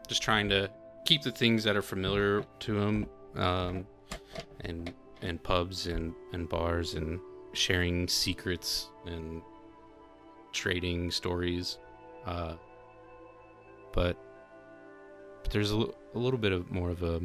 Just 0.08 0.22
trying 0.22 0.50
to 0.50 0.70
keep 1.06 1.22
the 1.22 1.32
things 1.32 1.64
that 1.64 1.76
are 1.76 1.82
familiar 1.82 2.44
to 2.60 2.78
him, 2.80 3.06
um, 3.36 3.86
and 4.62 4.94
and 5.22 5.42
pubs 5.42 5.88
and 5.88 6.14
and 6.34 6.50
bars 6.50 6.96
and 6.96 7.20
sharing 7.54 8.08
secrets 8.08 8.90
and 9.06 9.42
trading 10.52 11.12
stories. 11.12 11.78
Uh, 12.26 12.56
but 13.94 14.18
but 15.44 15.52
there's 15.52 15.72
a, 15.72 15.78
li- 15.78 15.92
a 16.16 16.20
little 16.20 16.40
bit 16.40 16.52
of 16.52 16.72
more 16.72 16.90
of 16.90 17.04
a 17.04 17.16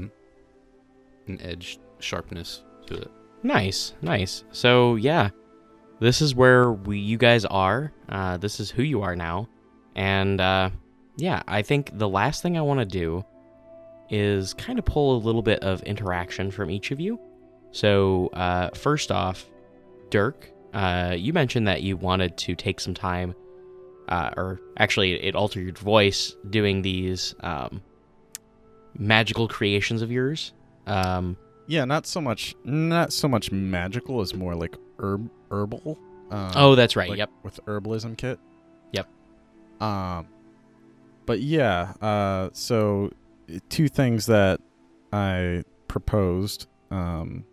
an 1.26 1.40
edge 1.42 1.78
sharpness 1.98 2.62
to 2.86 2.94
it. 2.94 3.10
Nice, 3.42 3.94
nice. 4.02 4.44
So 4.50 4.96
yeah, 4.96 5.30
this 6.00 6.20
is 6.20 6.34
where 6.34 6.72
we 6.72 6.98
you 6.98 7.18
guys 7.18 7.44
are. 7.44 7.92
Uh, 8.08 8.36
this 8.36 8.60
is 8.60 8.70
who 8.70 8.82
you 8.82 9.02
are 9.02 9.16
now, 9.16 9.48
and 9.94 10.40
uh, 10.40 10.70
yeah, 11.16 11.42
I 11.46 11.62
think 11.62 11.96
the 11.98 12.08
last 12.08 12.42
thing 12.42 12.58
I 12.58 12.62
want 12.62 12.80
to 12.80 12.86
do 12.86 13.24
is 14.10 14.54
kind 14.54 14.78
of 14.78 14.84
pull 14.84 15.16
a 15.16 15.18
little 15.18 15.42
bit 15.42 15.60
of 15.60 15.82
interaction 15.82 16.50
from 16.50 16.70
each 16.70 16.90
of 16.90 17.00
you. 17.00 17.18
So 17.72 18.28
uh, 18.28 18.70
first 18.70 19.10
off, 19.10 19.44
Dirk, 20.10 20.50
uh, 20.72 21.14
you 21.16 21.32
mentioned 21.32 21.66
that 21.68 21.82
you 21.82 21.96
wanted 21.96 22.36
to 22.38 22.54
take 22.54 22.80
some 22.80 22.94
time, 22.94 23.34
uh, 24.08 24.30
or 24.36 24.60
actually, 24.78 25.14
it 25.22 25.34
altered 25.34 25.64
your 25.64 25.72
voice 25.72 26.36
doing 26.50 26.82
these 26.82 27.34
um, 27.40 27.82
magical 28.98 29.48
creations 29.48 30.02
of 30.02 30.10
yours. 30.12 30.52
Um, 30.86 31.36
Yeah, 31.66 31.84
not 31.84 32.06
so 32.06 32.20
much 32.20 32.54
not 32.64 33.12
so 33.12 33.28
much 33.28 33.50
magical 33.50 34.20
as 34.20 34.34
more 34.34 34.54
like 34.54 34.76
herb 34.98 35.30
herbal. 35.50 35.98
Um, 36.30 36.52
oh, 36.54 36.74
that's 36.74 36.96
right. 36.96 37.08
like 37.08 37.18
yep. 37.18 37.30
With 37.42 37.60
herbalism 37.66 38.16
kit. 38.16 38.38
Yep. 38.92 39.08
Um, 39.80 40.26
but 41.24 41.40
yeah. 41.40 41.92
Uh, 42.00 42.50
so 42.52 43.10
two 43.68 43.88
things 43.88 44.26
that 44.26 44.60
I 45.12 45.64
proposed. 45.88 46.66
Um, 46.90 47.44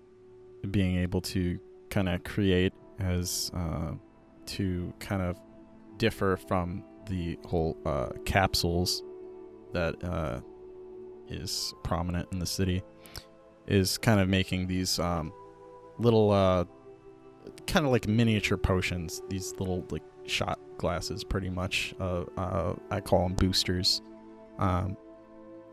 being 0.72 0.98
able 0.98 1.22
to 1.22 1.60
kind 1.90 2.10
of 2.10 2.24
create 2.24 2.74
as 3.00 3.52
uh, 3.56 3.92
to 4.46 4.94
kind 5.00 5.22
of 5.22 5.40
differ 5.98 6.38
from 6.48 6.84
the 7.08 7.38
whole 7.46 7.78
uh, 7.86 8.10
capsules 8.26 9.04
that 9.74 10.02
uh, 10.04 10.40
is 11.28 11.74
prominent 11.84 12.28
in 12.32 12.40
the 12.40 12.46
city 12.46 12.82
is 13.68 13.98
kind 13.98 14.20
of 14.20 14.28
making 14.28 14.68
these 14.68 15.00
um, 15.00 15.34
little 16.00 16.32
uh, 16.32 16.66
kind 17.68 17.86
of 17.86 17.92
like 17.92 18.08
miniature 18.08 18.58
potions 18.58 19.22
these 19.30 19.54
little 19.60 19.86
like 19.90 20.04
shot 20.26 20.60
glasses 20.78 21.24
pretty 21.24 21.50
much 21.50 21.94
uh, 22.00 22.24
uh, 22.38 22.74
i 22.92 23.00
call 23.00 23.24
them 23.24 23.36
boosters. 23.36 24.02
Um, 24.60 24.98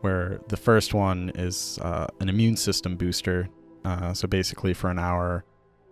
where 0.01 0.41
the 0.47 0.57
first 0.57 0.95
one 0.95 1.31
is 1.35 1.77
uh, 1.83 2.07
an 2.19 2.29
immune 2.29 2.57
system 2.57 2.95
booster 2.95 3.47
uh, 3.85 4.13
so 4.13 4.27
basically 4.27 4.73
for 4.73 4.89
an 4.89 4.97
hour 4.97 5.45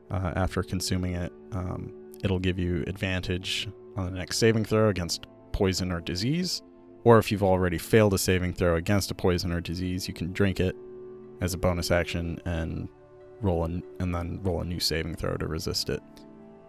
uh, 0.09 0.33
after 0.35 0.63
consuming 0.63 1.13
it 1.13 1.31
um, 1.51 1.93
it'll 2.23 2.39
give 2.39 2.57
you 2.57 2.83
advantage 2.87 3.69
on 3.95 4.05
the 4.05 4.17
next 4.17 4.37
saving 4.37 4.65
throw 4.65 4.89
against 4.89 5.25
poison 5.51 5.91
or 5.91 5.99
disease. 6.01 6.61
Or 7.03 7.17
if 7.17 7.31
you've 7.31 7.43
already 7.43 7.77
failed 7.77 8.13
a 8.13 8.17
saving 8.17 8.53
throw 8.53 8.75
against 8.75 9.11
a 9.11 9.15
poison 9.15 9.51
or 9.51 9.61
disease 9.61 10.07
you 10.07 10.13
can 10.13 10.31
drink 10.33 10.59
it 10.59 10.75
as 11.41 11.53
a 11.53 11.57
bonus 11.57 11.91
action 11.91 12.39
and 12.45 12.89
roll 13.41 13.63
an, 13.65 13.83
and 13.99 14.13
then 14.13 14.39
roll 14.43 14.61
a 14.61 14.65
new 14.65 14.79
saving 14.79 15.15
throw 15.15 15.37
to 15.37 15.47
resist 15.47 15.89
it. 15.89 16.01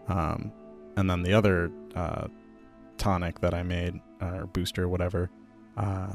Um, 0.09 0.52
and 0.96 1.09
then 1.09 1.22
the 1.22 1.33
other 1.33 1.70
uh, 1.94 2.28
tonic 2.98 3.40
that 3.40 3.54
I 3.54 3.62
made 3.62 4.00
or 4.20 4.46
booster, 4.46 4.88
whatever, 4.88 5.30
uh, 5.76 6.12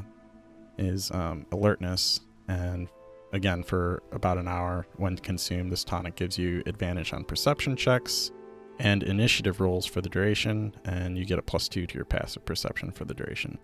is 0.77 1.11
um, 1.11 1.45
alertness. 1.51 2.21
And 2.47 2.87
again, 3.33 3.63
for 3.63 4.03
about 4.11 4.37
an 4.37 4.47
hour, 4.47 4.85
when 4.97 5.17
consumed, 5.17 5.71
this 5.71 5.83
tonic 5.83 6.15
gives 6.15 6.37
you 6.37 6.61
advantage 6.65 7.13
on 7.13 7.23
perception 7.23 7.75
checks 7.75 8.31
and 8.79 9.03
initiative 9.03 9.61
rolls 9.61 9.85
for 9.85 10.01
the 10.01 10.09
duration, 10.09 10.75
and 10.83 11.17
you 11.17 11.25
get 11.25 11.39
a 11.39 11.41
plus 11.41 11.69
two 11.69 11.87
to 11.87 11.95
your 11.95 12.05
passive 12.05 12.45
perception 12.45 12.91
for 12.91 13.05
the 13.05 13.13
duration. 13.13 13.57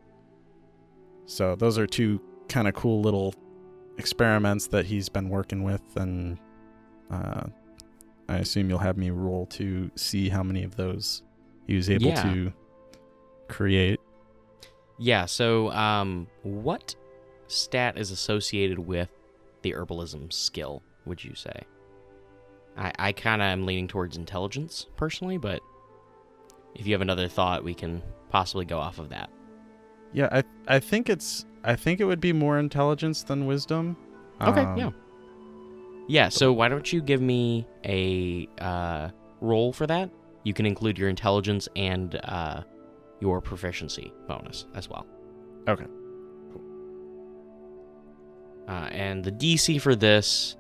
So 1.26 1.56
those 1.56 1.78
are 1.78 1.86
two 1.86 2.22
kind 2.48 2.68
of 2.68 2.74
cool 2.74 3.02
little 3.02 3.36
experiments 3.98 4.68
that 4.68 4.86
he's 4.86 5.10
been 5.10 5.30
working 5.30 5.64
with, 5.64 5.82
and 5.96 6.38
uh, 7.12 7.44
I 8.30 8.38
assume 8.38 8.70
you'll 8.70 8.80
have 8.80 8.98
me 8.98 9.10
roll 9.10 9.46
to 9.48 9.92
see 9.96 10.30
how 10.30 10.44
many 10.44 10.64
of 10.64 10.76
those 10.76 11.24
he 11.68 11.76
was 11.76 11.90
able 11.90 12.08
Yeah. 12.08 12.24
to 12.24 12.54
create. 13.48 14.00
Yeah, 14.98 15.26
so 15.26 15.72
um, 15.72 16.28
what 16.44 16.96
stat 17.48 17.98
is 17.98 18.12
associated 18.12 18.80
with 18.80 19.10
the 19.62 19.74
herbalism 19.74 20.32
skill, 20.32 20.84
would 21.06 21.24
you 21.24 21.36
say? 21.36 21.64
I, 22.78 22.92
I 22.98 23.12
kind 23.12 23.42
of 23.42 23.48
am 23.48 23.66
leaning 23.66 23.88
towards 23.88 24.16
intelligence 24.16 24.88
personally, 24.96 25.38
but 25.38 25.60
if 26.76 26.88
you 26.88 26.94
have 26.94 27.02
another 27.02 27.28
thought, 27.28 27.64
we 27.64 27.74
can 27.74 28.02
possibly 28.30 28.64
go 28.66 28.78
off 28.80 28.98
of 29.00 29.10
that. 29.10 29.30
Yeah, 30.14 30.30
I 30.32 30.44
I 30.68 30.80
think 30.80 31.10
it's 31.10 31.46
I 31.64 31.76
think 31.76 32.00
it 32.00 32.06
would 32.06 32.20
be 32.22 32.34
more 32.34 32.58
intelligence 32.60 33.24
than 33.24 33.46
wisdom. 33.46 33.98
Okay, 34.42 34.62
Um, 34.62 34.78
yeah. 34.78 34.90
Yeah, 36.08 36.30
so 36.30 36.52
why 36.52 36.68
don't 36.68 36.92
you 36.92 37.02
give 37.02 37.22
me 37.22 37.66
a 37.86 38.48
uh, 38.60 39.10
roll 39.40 39.72
for 39.72 39.88
that? 39.88 40.10
You 40.44 40.54
can 40.54 40.66
include 40.66 40.98
your 40.98 41.08
intelligence 41.10 41.70
and 41.76 42.20
uh, 42.24 42.64
your 43.20 43.40
proficiency 43.40 44.12
bonus 44.28 44.66
as 44.74 44.90
well. 44.90 45.06
Okay. 45.68 45.86
Uh, 48.68 48.90
and 48.92 49.24
the 49.24 49.32
DC 49.32 49.80
for 49.82 49.96
this, 49.96 50.56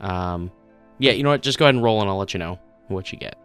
um, 0.00 0.50
yeah, 0.98 1.12
you 1.12 1.22
know 1.22 1.30
what? 1.30 1.42
Just 1.42 1.58
go 1.58 1.64
ahead 1.66 1.74
and 1.74 1.84
roll, 1.84 2.00
and 2.00 2.08
I'll 2.10 2.16
let 2.18 2.32
you 2.34 2.38
know 2.38 2.58
what 2.88 3.12
you 3.12 3.18
get. 3.18 3.36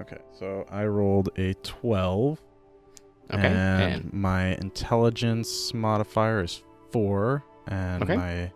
Okay, 0.00 0.18
so 0.38 0.66
I 0.70 0.84
rolled 0.84 1.30
a 1.38 1.54
12. 1.54 2.40
Okay. 3.32 3.46
And, 3.46 3.94
And, 4.04 4.12
my 4.12 4.54
intelligence 4.56 5.74
modifier 5.74 6.42
is 6.44 6.62
4. 6.92 7.42
And 7.68 8.02
Okay. 8.02 8.16
my 8.16 8.52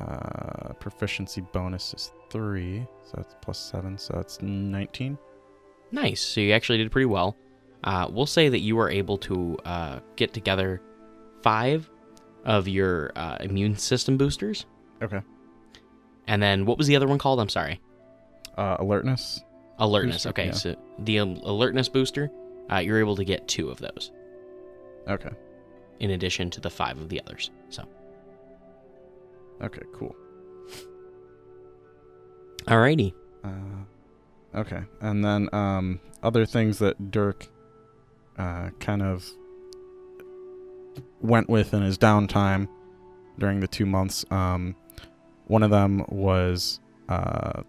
uh, 0.00 0.72
proficiency 0.74 1.40
bonus 1.52 1.94
is 1.94 2.12
3. 2.30 2.86
So 3.04 3.12
that's 3.16 3.34
plus 3.40 3.58
7. 3.58 3.98
So 3.98 4.14
that's 4.14 4.40
19. 4.42 5.18
nice. 5.92 6.20
So 6.20 6.40
you 6.40 6.52
actually 6.52 6.78
did 6.78 6.90
pretty 6.92 7.06
well. 7.06 7.36
Uh, 7.84 8.08
we'll 8.10 8.26
say 8.26 8.48
that 8.48 8.60
you 8.60 8.74
were 8.76 8.90
able 8.90 9.16
to 9.18 9.56
uh, 9.64 10.00
get 10.16 10.32
together 10.34 10.80
five 11.42 11.88
of 12.44 12.66
your 12.68 13.12
uh, 13.16 13.36
immune 13.40 13.76
system 13.76 14.16
boosters, 14.16 14.66
Okay. 15.02 15.20
and 16.26 16.42
then 16.42 16.64
what 16.66 16.78
was 16.78 16.86
the 16.88 16.96
other 16.96 17.06
one 17.06 17.18
called? 17.18 17.38
I'm 17.38 17.48
sorry. 17.48 17.80
Uh, 18.56 18.76
alertness. 18.80 19.42
Alertness. 19.78 20.16
Booster, 20.24 20.28
okay, 20.30 20.46
yeah. 20.46 20.52
so 20.52 20.76
the 21.00 21.18
um, 21.20 21.36
alertness 21.44 21.88
booster, 21.88 22.30
uh, 22.72 22.78
you're 22.78 22.98
able 22.98 23.16
to 23.16 23.24
get 23.24 23.46
two 23.48 23.68
of 23.70 23.78
those 23.78 24.10
Okay. 25.08 25.30
in 26.00 26.10
addition 26.10 26.50
to 26.50 26.60
the 26.60 26.70
five 26.70 26.98
of 26.98 27.08
the 27.08 27.20
others. 27.22 27.50
So, 27.70 27.84
Okay, 29.62 29.82
cool. 29.92 30.14
alrighty. 32.66 33.14
Uh, 33.44 34.58
okay, 34.60 34.82
and 35.00 35.24
then 35.24 35.48
um, 35.54 36.00
other 36.22 36.44
things 36.44 36.78
that 36.80 37.10
Dirk 37.10 37.46
uh, 38.38 38.70
kind 38.80 39.02
of 39.02 39.24
went 41.20 41.48
with 41.48 41.72
in 41.72 41.82
his 41.82 41.96
downtime 41.98 42.68
during 43.38 43.60
the 43.60 43.68
two 43.68 43.86
months. 43.86 44.24
Um, 44.30 44.74
one 45.46 45.62
of 45.62 45.70
them 45.70 46.04
was 46.08 46.80
uh, 47.08 47.62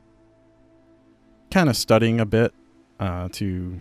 kind 1.51 1.69
of 1.69 1.77
studying 1.77 2.19
a 2.19 2.25
bit 2.25 2.53
uh, 2.99 3.29
to 3.33 3.79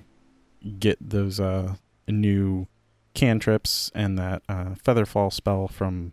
get 0.66 0.98
those 1.00 1.38
uh, 1.40 1.74
new 2.08 2.66
cantrips 3.14 3.90
and 3.94 4.18
that 4.18 4.42
uh, 4.48 4.74
featherfall 4.84 5.32
spell 5.32 5.68
from 5.68 6.12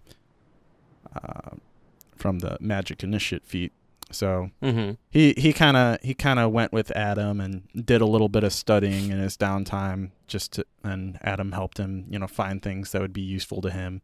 uh, 1.16 1.52
from 2.16 2.40
the 2.40 2.58
magic 2.60 3.04
initiate 3.04 3.46
feat. 3.46 3.72
So 4.12 4.52
Mm-hmm. 4.62 4.92
he 5.10 5.34
he 5.38 5.54
kind 5.54 5.76
of 5.76 5.98
he 6.02 6.14
kind 6.14 6.40
of 6.40 6.52
went 6.52 6.72
with 6.72 6.92
Adam 6.96 7.42
and 7.42 7.64
did 7.86 8.00
a 8.02 8.06
little 8.06 8.30
bit 8.30 8.44
of 8.44 8.54
studying 8.54 9.10
in 9.12 9.18
his 9.20 9.36
downtime 9.38 10.12
just 10.28 10.54
to 10.54 10.66
and 10.84 11.18
Adam 11.24 11.52
helped 11.54 11.80
him 11.80 12.06
you 12.10 12.20
know 12.20 12.28
find 12.28 12.62
things 12.62 12.92
that 12.92 13.02
would 13.02 13.14
be 13.14 13.22
useful 13.22 13.60
to 13.62 13.72
him 13.72 14.02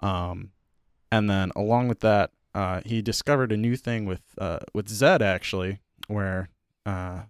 um 0.00 0.50
and 1.12 1.28
then 1.30 1.52
along 1.54 1.88
with 1.88 2.00
that 2.00 2.30
uh 2.54 2.80
he 2.84 3.00
discovered 3.02 3.52
a 3.52 3.56
new 3.56 3.76
thing 3.76 4.06
with 4.06 4.22
uh 4.38 4.58
with 4.74 4.88
Zed 4.88 5.22
actually 5.22 5.78
where 6.08 6.48
uh 6.86 7.22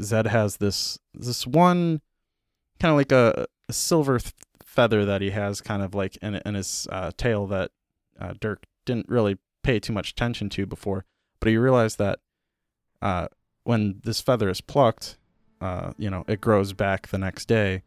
Zed 0.00 0.26
has 0.26 0.56
this 0.58 0.98
this 1.14 1.46
one 1.46 2.00
kind 2.80 2.90
of 2.90 2.96
like 2.96 3.12
a, 3.12 3.46
a 3.68 3.72
silver 3.72 4.18
th- 4.18 4.32
feather 4.64 5.04
that 5.04 5.20
he 5.20 5.30
has 5.30 5.60
kind 5.60 5.82
of 5.82 5.94
like 5.94 6.16
in 6.16 6.34
in 6.44 6.54
his 6.54 6.86
uh, 6.90 7.10
tail 7.16 7.46
that 7.46 7.70
uh, 8.20 8.34
Dirk 8.40 8.64
didn't 8.84 9.08
really 9.08 9.38
pay 9.62 9.78
too 9.80 9.92
much 9.92 10.10
attention 10.10 10.48
to 10.50 10.66
before 10.66 11.04
but 11.40 11.50
he 11.50 11.56
realized 11.58 11.98
that 11.98 12.20
uh, 13.02 13.28
when 13.64 14.00
this 14.02 14.18
feather 14.18 14.48
is 14.48 14.62
plucked, 14.62 15.18
uh, 15.60 15.92
you 15.98 16.08
know, 16.08 16.24
it 16.26 16.40
grows 16.40 16.72
back 16.72 17.08
the 17.08 17.18
next 17.18 17.46
day, 17.48 17.82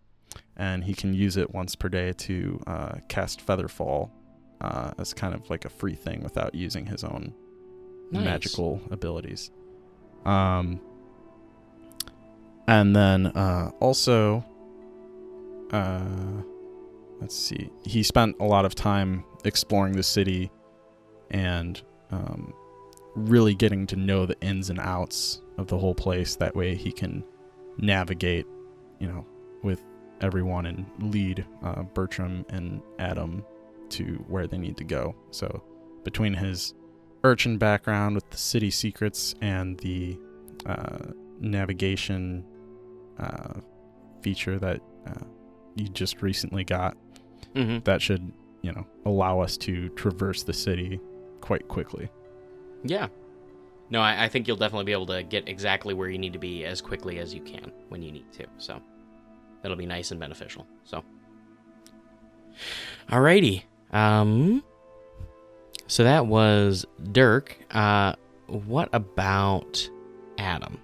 and 0.56 0.84
he 0.84 0.94
can 0.94 1.16
use 1.16 1.38
it 1.38 1.56
once 1.56 1.76
per 1.76 1.90
day 1.90 2.14
to 2.14 2.62
uh, 2.68 2.96
cast 3.10 3.44
Featherfall 3.44 4.12
uh, 4.62 4.92
as 5.00 5.12
kind 5.14 5.34
of 5.34 5.50
like 5.50 5.66
a 5.66 5.70
free 5.70 5.96
thing 5.96 6.22
without 6.22 6.54
using 6.54 6.86
his 6.86 7.04
own 7.04 7.34
Nice. 8.12 8.24
magical 8.24 8.80
abilities. 8.92 9.50
Um, 10.24 10.80
and 12.68 12.96
then 12.96 13.28
uh, 13.28 13.72
also, 13.80 14.44
uh, 15.72 16.04
let's 17.22 17.36
see, 17.36 17.70
he 17.86 18.04
spent 18.04 18.36
a 18.40 18.46
lot 18.46 18.66
of 18.66 18.76
time 18.76 19.24
exploring 19.46 19.94
the 19.94 20.04
city 20.04 20.52
and 21.32 21.82
um, 22.12 22.54
really 23.16 23.56
getting 23.56 23.88
to 23.88 23.96
know 23.96 24.26
the 24.26 24.40
ins 24.42 24.70
and 24.70 24.80
outs 24.80 25.42
of 25.58 25.68
the 25.68 25.78
whole 25.78 25.96
place. 25.96 26.36
That 26.36 26.56
way 26.56 26.76
he 26.76 26.92
can 26.92 27.24
navigate, 27.78 28.46
you 29.00 29.08
know, 29.08 29.26
with 29.64 29.82
everyone 30.22 30.66
and 30.66 30.86
lead 31.00 31.46
uh, 31.64 31.84
Bertram 31.84 32.46
and 32.50 32.82
Adam 33.00 33.46
to 33.90 34.24
where 34.28 34.48
they 34.48 34.58
need 34.58 34.78
to 34.78 34.84
go. 34.84 35.16
So 35.32 35.64
between 36.04 36.34
his 36.34 36.74
urchin 37.24 37.58
background 37.58 38.16
with 38.16 38.30
the 38.30 38.38
city 38.38 38.72
secrets 38.72 39.36
and 39.42 39.78
the 39.80 40.18
uh, 40.66 40.98
navigation 41.40 42.46
uh, 43.20 43.60
feature 44.22 44.58
that 44.60 44.82
uh, 45.08 45.24
you 45.76 45.88
just 45.90 46.22
recently 46.22 46.64
got, 46.64 46.96
Mm-hmm. 47.56 47.80
that 47.86 48.02
should, 48.02 48.32
you 48.62 48.72
know, 48.72 48.86
allow 49.06 49.40
us 49.40 49.58
to 49.58 49.90
traverse 49.90 50.44
the 50.44 50.54
city 50.54 51.00
quite 51.42 51.68
quickly. 51.68 52.10
Yeah. 52.84 53.08
No, 53.90 54.02
I, 54.02 54.26
I 54.26 54.28
think 54.28 54.48
you'll 54.48 54.58
definitely 54.58 54.86
be 54.86 54.92
able 54.92 55.06
to 55.08 55.24
get 55.24 55.48
exactly 55.48 55.94
where 55.94 56.10
you 56.10 56.18
need 56.20 56.34
to 56.34 56.40
be 56.40 56.66
as 56.66 56.82
quickly 56.82 57.18
as 57.20 57.34
you 57.34 57.42
can 57.42 57.72
when 57.90 58.02
you 58.04 58.12
need 58.12 58.32
to. 58.34 58.46
So 58.58 58.80
that'll 59.62 59.78
be 59.78 59.86
nice 59.88 60.12
and 60.12 60.20
beneficial. 60.20 60.68
So, 60.84 61.04
alrighty. 63.10 63.64
Um. 63.92 64.64
So 65.88 66.04
that 66.04 66.28
was 66.28 66.86
Dirk. 67.12 67.58
Uh, 67.72 68.14
what 68.48 68.90
about 68.92 69.90
Adam? 70.38 70.80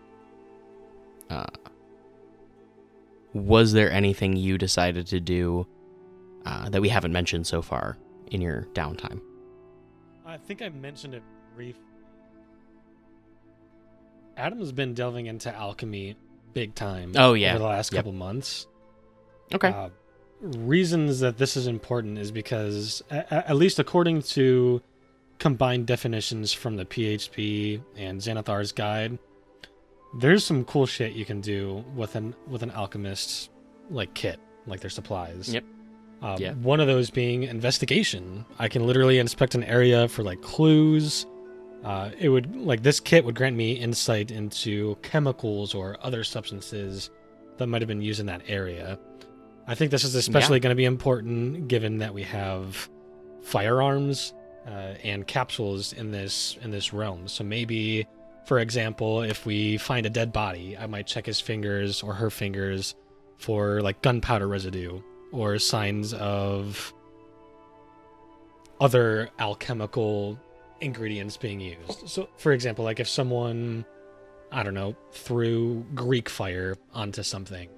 Uh, 1.30 1.46
was 3.34 3.74
there 3.74 3.92
anything 3.92 4.36
you 4.36 4.58
decided 4.58 5.08
to 5.08 5.20
do 5.20 5.68
uh, 6.46 6.70
that 6.70 6.82
we 6.82 6.90
haven't 6.90 7.12
mentioned 7.14 7.48
so 7.48 7.62
far 7.62 7.98
in 8.28 8.42
your 8.42 8.64
downtime? 8.74 9.22
I 10.26 10.38
think 10.38 10.62
I 10.62 10.70
mentioned 10.70 11.14
it 11.16 11.24
brief. 11.56 11.76
Adam's 14.38 14.72
been 14.72 14.94
delving 14.94 15.28
into 15.28 15.54
alchemy 15.56 16.16
big 16.54 16.74
time. 16.76 17.14
Oh, 17.16 17.34
yeah. 17.34 17.52
over 17.52 17.60
the 17.60 17.66
last 17.66 17.92
Yep. 17.94 18.00
couple 18.00 18.14
months. 18.14 18.68
Okay. 19.54 19.70
Uh, 19.70 19.90
reasons 20.42 21.20
that 21.20 21.38
this 21.38 21.56
is 21.56 21.68
important 21.68 22.18
is 22.18 22.32
because, 22.32 23.02
at 23.10 23.56
least 23.56 23.80
according 23.80 24.22
to 24.24 24.82
combined 25.40 25.86
definitions 25.88 26.52
from 26.54 26.78
the 26.78 26.86
PHB 26.86 27.82
and 27.96 28.20
Xanathar's 28.20 28.72
guide, 28.72 29.20
there's 30.20 30.46
some 30.46 30.64
cool 30.66 30.86
shit 30.86 31.14
you 31.14 31.26
can 31.26 31.42
do 31.42 31.84
with 31.96 32.16
an 32.16 32.36
with 32.48 32.64
an 32.64 32.72
alchemist 32.72 33.50
like 33.90 34.14
kit, 34.14 34.40
like 34.66 34.80
their 34.80 34.90
supplies. 34.90 35.54
Yep. 35.54 35.64
Um, 36.22 36.38
Yeah. 36.40 36.54
One 36.54 36.80
of 36.80 36.88
those 36.88 37.10
being 37.10 37.44
investigation. 37.44 38.46
I 38.60 38.68
can 38.68 38.86
literally 38.88 39.20
inspect 39.20 39.56
an 39.56 39.64
area 39.64 40.08
for 40.08 40.24
like 40.24 40.42
clues. 40.42 41.26
Uh, 41.84 42.12
it 42.18 42.30
would 42.30 42.56
like 42.56 42.82
this 42.82 43.00
kit 43.00 43.26
would 43.26 43.36
grant 43.36 43.58
me 43.58 43.74
insight 43.74 44.32
into 44.32 44.96
chemicals 45.02 45.74
or 45.74 45.98
other 46.02 46.24
substances 46.24 47.10
that 47.58 47.68
might 47.68 47.82
have 47.82 47.90
been 47.90 48.02
used 48.02 48.20
in 48.22 48.26
that 48.28 48.42
area. 48.48 48.98
I 49.68 49.76
think 49.76 49.92
this 49.92 50.04
is 50.04 50.16
especially 50.16 50.60
going 50.60 50.72
to 50.72 50.76
be 50.76 50.86
important 50.86 51.68
given 51.68 51.98
that 51.98 52.14
we 52.14 52.24
have 52.24 52.90
firearms 53.42 54.34
uh, 54.66 54.96
and 55.04 55.28
capsules 55.28 55.94
in 55.94 56.12
this 56.12 56.58
in 56.62 56.72
this 56.72 56.94
realm. 56.94 57.28
So 57.28 57.44
maybe, 57.44 58.08
for 58.46 58.60
example, 58.60 59.22
if 59.22 59.46
we 59.46 59.78
find 59.78 60.06
a 60.06 60.10
dead 60.10 60.34
body, 60.34 60.78
I 60.78 60.88
might 60.88 61.08
check 61.08 61.26
his 61.26 61.40
fingers 61.40 62.04
or 62.04 62.14
her 62.14 62.30
fingers 62.30 62.96
for 63.38 63.82
like 63.82 64.02
gunpowder 64.02 64.48
residue 64.48 65.02
or 65.32 65.60
signs 65.60 66.14
of 66.14 66.94
other 68.80 69.30
alchemical 69.40 70.40
ingredients 70.82 71.38
being 71.38 71.60
used. 71.60 72.08
So, 72.08 72.30
for 72.38 72.52
example, 72.52 72.86
like 72.86 73.00
if 73.00 73.08
someone, 73.08 73.86
I 74.52 74.64
don't 74.64 74.74
know, 74.74 74.96
threw 75.12 75.86
Greek 75.96 76.30
fire 76.30 76.76
onto 76.94 77.24
something, 77.24 77.70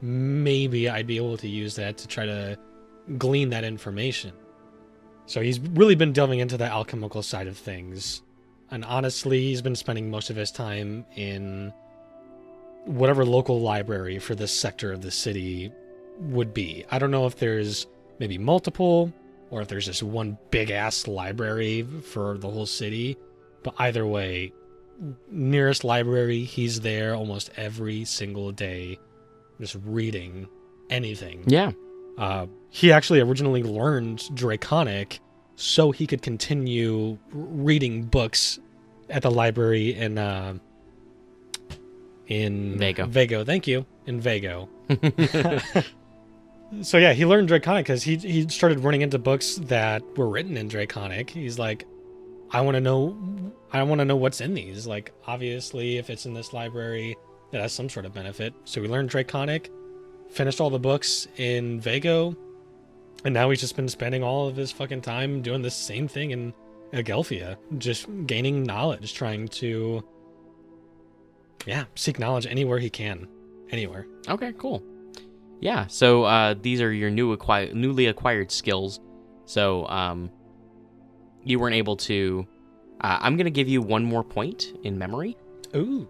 maybe 0.00 0.88
I'd 0.88 1.06
be 1.06 1.16
able 1.16 1.36
to 1.38 1.48
use 1.48 1.76
that 1.76 1.98
to 1.98 2.08
try 2.08 2.26
to 2.26 2.58
glean 3.18 3.50
that 3.50 3.64
information. 3.64 4.32
So 5.26 5.40
he's 5.40 5.58
really 5.60 5.94
been 5.94 6.12
delving 6.12 6.38
into 6.38 6.56
the 6.56 6.64
alchemical 6.64 7.22
side 7.22 7.46
of 7.46 7.56
things. 7.56 8.22
And 8.70 8.84
honestly, 8.84 9.40
he's 9.42 9.62
been 9.62 9.76
spending 9.76 10.10
most 10.10 10.30
of 10.30 10.36
his 10.36 10.50
time 10.50 11.04
in 11.14 11.72
whatever 12.84 13.24
local 13.24 13.60
library 13.60 14.18
for 14.18 14.34
this 14.34 14.52
sector 14.52 14.92
of 14.92 15.02
the 15.02 15.10
city 15.10 15.72
would 16.18 16.54
be. 16.54 16.84
I 16.90 16.98
don't 16.98 17.10
know 17.10 17.26
if 17.26 17.36
there's 17.36 17.86
maybe 18.18 18.38
multiple 18.38 19.12
or 19.50 19.62
if 19.62 19.68
there's 19.68 19.86
just 19.86 20.02
one 20.02 20.38
big 20.50 20.70
ass 20.70 21.06
library 21.06 21.82
for 21.82 22.38
the 22.38 22.48
whole 22.48 22.66
city, 22.66 23.16
but 23.62 23.74
either 23.78 24.06
way, 24.06 24.52
nearest 25.30 25.84
library, 25.84 26.44
he's 26.44 26.80
there 26.80 27.14
almost 27.14 27.50
every 27.56 28.04
single 28.04 28.50
day 28.52 28.98
just 29.60 29.76
reading 29.84 30.48
anything. 30.90 31.44
Yeah. 31.46 31.72
Uh, 32.18 32.46
he 32.70 32.92
actually 32.92 33.20
originally 33.20 33.62
learned 33.62 34.22
Draconic 34.34 35.20
so 35.56 35.90
he 35.90 36.06
could 36.06 36.22
continue 36.22 37.18
reading 37.32 38.04
books 38.04 38.58
at 39.08 39.22
the 39.22 39.30
library 39.30 39.94
in 39.94 40.18
uh, 40.18 40.54
in 42.26 42.78
Vago. 42.78 43.06
Vago, 43.06 43.44
thank 43.44 43.66
you, 43.66 43.86
in 44.06 44.20
Vago. 44.20 44.68
so 46.82 46.98
yeah, 46.98 47.12
he 47.12 47.24
learned 47.24 47.48
Draconic 47.48 47.84
because 47.84 48.02
he 48.02 48.16
he 48.16 48.48
started 48.48 48.80
running 48.80 49.02
into 49.02 49.18
books 49.18 49.56
that 49.62 50.02
were 50.16 50.28
written 50.28 50.56
in 50.56 50.68
Draconic. 50.68 51.30
He's 51.30 51.58
like, 51.58 51.86
I 52.50 52.60
want 52.60 52.76
to 52.76 52.80
know, 52.80 53.16
I 53.72 53.82
want 53.82 54.00
to 54.00 54.04
know 54.04 54.16
what's 54.16 54.40
in 54.40 54.54
these. 54.54 54.86
Like, 54.86 55.12
obviously, 55.26 55.98
if 55.98 56.10
it's 56.10 56.26
in 56.26 56.34
this 56.34 56.52
library, 56.52 57.16
it 57.52 57.60
has 57.60 57.72
some 57.72 57.88
sort 57.88 58.06
of 58.06 58.12
benefit. 58.12 58.54
So 58.64 58.80
we 58.80 58.88
learned 58.88 59.08
Draconic, 59.08 59.70
finished 60.30 60.60
all 60.60 60.70
the 60.70 60.78
books 60.78 61.28
in 61.36 61.80
Vago, 61.80 62.36
and 63.26 63.34
now 63.34 63.50
he's 63.50 63.58
just 63.58 63.74
been 63.74 63.88
spending 63.88 64.22
all 64.22 64.46
of 64.46 64.54
his 64.54 64.70
fucking 64.70 65.00
time 65.00 65.42
doing 65.42 65.60
the 65.60 65.70
same 65.70 66.06
thing 66.06 66.30
in 66.30 66.54
Agelphia, 66.92 67.56
just 67.76 68.06
gaining 68.24 68.62
knowledge, 68.62 69.14
trying 69.14 69.48
to, 69.48 70.04
yeah, 71.66 71.86
seek 71.96 72.20
knowledge 72.20 72.46
anywhere 72.46 72.78
he 72.78 72.88
can, 72.88 73.26
anywhere. 73.70 74.06
Okay, 74.28 74.52
cool. 74.56 74.80
Yeah, 75.58 75.88
so 75.88 76.22
uh, 76.22 76.54
these 76.62 76.80
are 76.80 76.92
your 76.92 77.10
new 77.10 77.32
acquired, 77.32 77.74
newly 77.74 78.06
acquired 78.06 78.52
skills. 78.52 79.00
So 79.44 79.88
um, 79.88 80.30
you 81.42 81.58
weren't 81.58 81.74
able 81.74 81.96
to. 81.96 82.46
Uh, 83.00 83.18
I'm 83.20 83.36
gonna 83.36 83.50
give 83.50 83.68
you 83.68 83.82
one 83.82 84.04
more 84.04 84.22
point 84.22 84.72
in 84.84 84.96
memory 84.98 85.36
Ooh, 85.74 86.08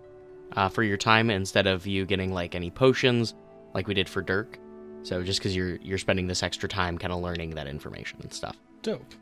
uh, 0.53 0.69
for 0.69 0.83
your 0.83 0.99
time 0.99 1.31
instead 1.31 1.67
of 1.67 1.87
you 1.87 2.05
getting 2.05 2.35
like 2.35 2.55
any 2.55 2.71
potions, 2.71 3.35
like 3.73 3.89
we 3.89 3.95
did 3.95 4.07
for 4.07 4.21
Dirk. 4.21 4.59
So 5.07 5.22
just 5.22 5.38
because 5.38 5.54
you're 5.54 5.76
you're 5.76 5.98
spending 5.98 6.26
this 6.26 6.42
extra 6.42 6.68
time 6.68 6.98
kind 6.98 7.12
of 7.12 7.20
learning 7.22 7.50
that 7.50 7.68
information 7.68 8.18
and 8.22 8.32
stuff. 8.32 8.57
dope. 8.82 9.14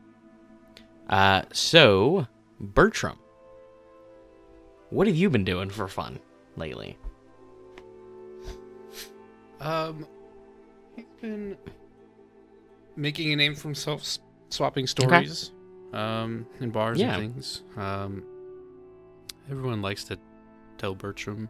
Uh, 1.10 1.42
so 1.52 2.26
Bertram, 2.58 3.18
what 4.88 5.06
have 5.06 5.14
you 5.16 5.28
been 5.28 5.44
doing 5.44 5.68
for 5.68 5.86
fun 5.86 6.20
lately? 6.56 6.96
Um, 9.60 10.06
he's 10.96 11.04
been 11.20 11.56
making 12.96 13.32
a 13.32 13.36
name 13.36 13.54
for 13.54 13.68
himself, 13.68 14.18
swapping 14.48 14.86
stories, 14.86 15.52
um, 15.92 16.46
in 16.60 16.70
bars 16.70 16.98
Yeah. 16.98 17.16
and 17.18 17.34
things. 17.34 17.62
Um, 17.76 18.22
everyone 19.50 19.82
likes 19.82 20.04
to 20.04 20.18
tell 20.78 20.94
Bertram, 20.94 21.48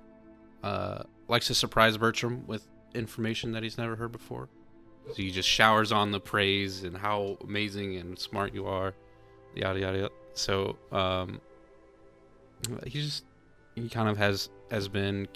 uh, 0.65 1.05
likes 1.29 1.47
to 1.49 1.55
surprise 1.55 1.97
Bertram 1.97 2.45
with 2.49 2.67
information 2.95 3.53
that 3.53 3.63
he's 3.63 3.79
never 3.79 3.97
heard 3.97 4.13
before. 4.13 4.49
So 5.09 5.15
he 5.15 5.31
just 5.31 5.49
showers 5.49 5.93
on 5.93 6.13
the 6.13 6.21
praise 6.21 6.83
and 6.85 6.97
how 6.97 7.37
amazing 7.43 7.97
and 7.97 8.19
smart 8.19 8.55
you 8.55 8.67
are, 8.67 8.95
yada 9.55 9.79
yada. 9.81 9.99
yada. 9.99 10.11
So, 10.33 10.77
um, 10.93 11.41
he 12.87 13.03
just 13.03 13.25
he 13.75 13.89
kind 13.89 14.09
of 14.09 14.17
has 14.17 14.49
has 14.71 14.89
been 14.89 15.29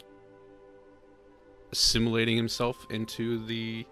assimilating 1.71 2.37
himself 2.37 2.87
into 2.91 3.45
the 3.47 3.87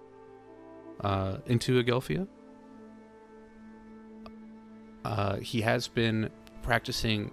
uh, 1.02 1.38
into 1.46 1.82
Agelphia. 1.82 2.26
Uh, 5.04 5.36
he 5.36 5.60
has 5.60 5.86
been 5.86 6.30
practicing 6.62 7.30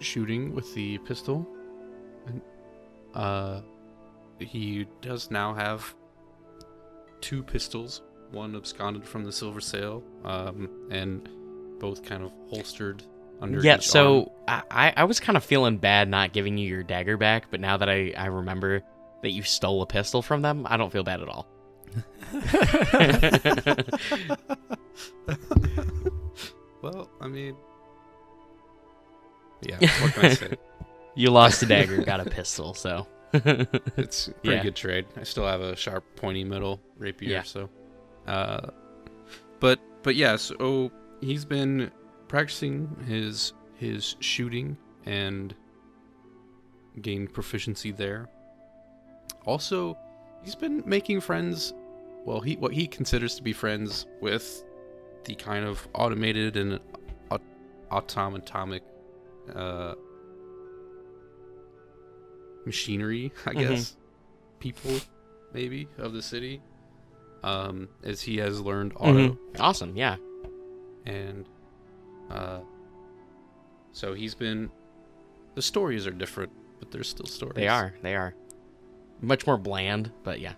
shooting 0.00 0.54
with 0.54 0.74
the 0.74 0.98
pistol. 0.98 1.46
And, 2.26 2.42
uh, 3.14 3.60
he 4.44 4.86
does 5.00 5.30
now 5.30 5.54
have 5.54 5.94
two 7.20 7.42
pistols, 7.42 8.02
one 8.30 8.54
absconded 8.56 9.06
from 9.06 9.24
the 9.24 9.32
Silver 9.32 9.60
Sail, 9.60 10.02
um, 10.24 10.68
and 10.90 11.28
both 11.78 12.04
kind 12.04 12.22
of 12.22 12.32
holstered 12.48 13.02
under. 13.40 13.60
yeah, 13.60 13.78
so 13.78 14.32
I, 14.46 14.62
I 14.70 14.92
I 14.98 15.04
was 15.04 15.20
kind 15.20 15.36
of 15.36 15.44
feeling 15.44 15.78
bad 15.78 16.08
not 16.08 16.32
giving 16.32 16.58
you 16.58 16.68
your 16.68 16.82
dagger 16.82 17.16
back, 17.16 17.50
but 17.50 17.60
now 17.60 17.76
that 17.76 17.88
I, 17.88 18.12
I 18.16 18.26
remember 18.26 18.82
that 19.22 19.30
you 19.30 19.42
stole 19.42 19.82
a 19.82 19.86
pistol 19.86 20.22
from 20.22 20.42
them, 20.42 20.66
I 20.68 20.76
don't 20.76 20.92
feel 20.92 21.04
bad 21.04 21.20
at 21.20 21.28
all. 21.28 21.46
Well, 26.82 27.08
I 27.20 27.28
mean, 27.28 27.54
yeah. 29.62 29.76
What 30.02 30.12
can 30.14 30.24
I 30.24 30.34
say? 30.34 30.52
You 31.14 31.30
lost 31.30 31.62
a 31.62 31.66
dagger, 31.66 32.02
got 32.02 32.20
a 32.20 32.24
pistol, 32.24 32.72
so 32.72 33.06
It's 33.96 34.28
a 34.28 34.32
pretty 34.32 34.56
Yeah. 34.56 34.62
good 34.62 34.76
trade. 34.76 35.06
I 35.16 35.22
still 35.24 35.46
have 35.46 35.60
a 35.60 35.74
sharp, 35.76 36.04
pointy 36.16 36.44
metal 36.44 36.80
rapier, 36.98 37.30
Yeah. 37.30 37.42
so. 37.42 37.68
Uh, 38.26 38.70
but 39.60 39.80
but 40.02 40.16
yeah, 40.16 40.36
so 40.36 40.90
he's 41.20 41.44
been 41.44 41.90
practicing 42.28 42.88
his 43.06 43.52
his 43.76 44.16
shooting 44.20 44.76
and 45.06 45.54
gained 47.00 47.32
proficiency 47.32 47.90
there. 47.90 48.28
Also, 49.46 49.96
he's 50.44 50.54
been 50.54 50.82
making 50.86 51.20
friends. 51.20 51.72
Well, 52.24 52.40
he 52.40 52.56
what 52.56 52.72
he 52.72 52.86
considers 52.86 53.34
to 53.36 53.42
be 53.42 53.52
friends 53.52 54.06
with 54.20 54.62
the 55.24 55.34
kind 55.34 55.64
of 55.64 55.86
automated 55.94 56.56
and 56.56 56.78
aut- 57.30 57.40
automatomic 57.90 58.82
uh, 59.54 59.94
machinery, 62.64 63.32
I 63.46 63.50
Mhm. 63.54 63.58
guess, 63.68 63.96
people 64.60 64.92
maybe 65.52 65.88
of 65.98 66.12
the 66.12 66.22
city. 66.22 66.60
Um, 67.42 67.88
as 68.04 68.22
he 68.22 68.36
has 68.36 68.60
learned 68.60 68.92
auto 68.96 69.30
Mhm. 69.30 69.38
awesome, 69.60 69.96
yeah. 69.96 70.16
and 71.06 71.44
uh, 72.30 72.60
so 73.92 74.14
he's 74.14 74.34
been. 74.36 74.70
The 75.56 75.62
stories 75.62 76.06
are 76.06 76.12
different, 76.12 76.52
but 76.78 76.90
they're 76.92 77.02
still 77.02 77.26
stories. 77.26 77.56
They 77.56 77.66
are, 77.68 77.94
they 78.02 78.14
are. 78.14 78.34
Much 79.20 79.46
more 79.46 79.58
bland, 79.58 80.12
but 80.22 80.40
yeah. 80.40 80.54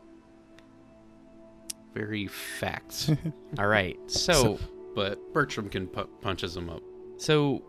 very 1.95 2.27
facts. 2.27 3.11
All 3.59 3.67
right. 3.69 3.97
So, 4.11 4.59
but 4.95 5.19
Bertram 5.33 5.69
can 5.69 5.87
pu- 5.87 6.09
punches 6.21 6.57
him 6.57 6.69
up. 6.69 6.83
so 7.17 7.63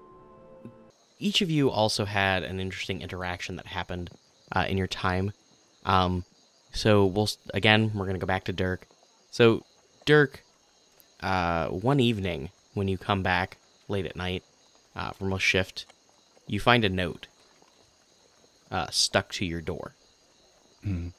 each 1.19 1.41
of 1.41 1.49
you 1.49 1.69
also 1.69 2.03
had 2.03 2.43
an 2.43 2.59
interesting 2.59 3.01
interaction 3.01 3.55
that 3.55 3.65
happened 3.67 4.09
uh, 4.51 4.65
in 4.67 4.77
your 4.77 4.87
time. 4.87 5.31
Um, 5.85 6.25
so 6.73 7.05
we'll 7.05 7.29
again 7.53 7.91
we're 7.93 8.05
gonna 8.05 8.19
go 8.19 8.27
back 8.27 8.43
to 8.45 8.53
Dirk. 8.53 8.87
So 9.31 9.63
Dirk, 10.05 10.43
uh, 11.21 11.67
one 11.69 11.99
evening 11.99 12.49
when 12.73 12.87
you 12.87 12.97
come 12.97 13.23
back 13.23 13.57
late 13.87 14.05
at 14.05 14.15
night 14.15 14.43
uh, 14.95 15.11
from 15.11 15.31
a 15.33 15.39
shift, 15.39 15.85
you 16.47 16.59
find 16.59 16.83
a 16.83 16.89
note 16.89 17.27
uh, 18.71 18.87
stuck 18.89 19.31
to 19.33 19.45
your 19.45 19.61
door. 19.61 19.93
Mhm. 20.85 21.13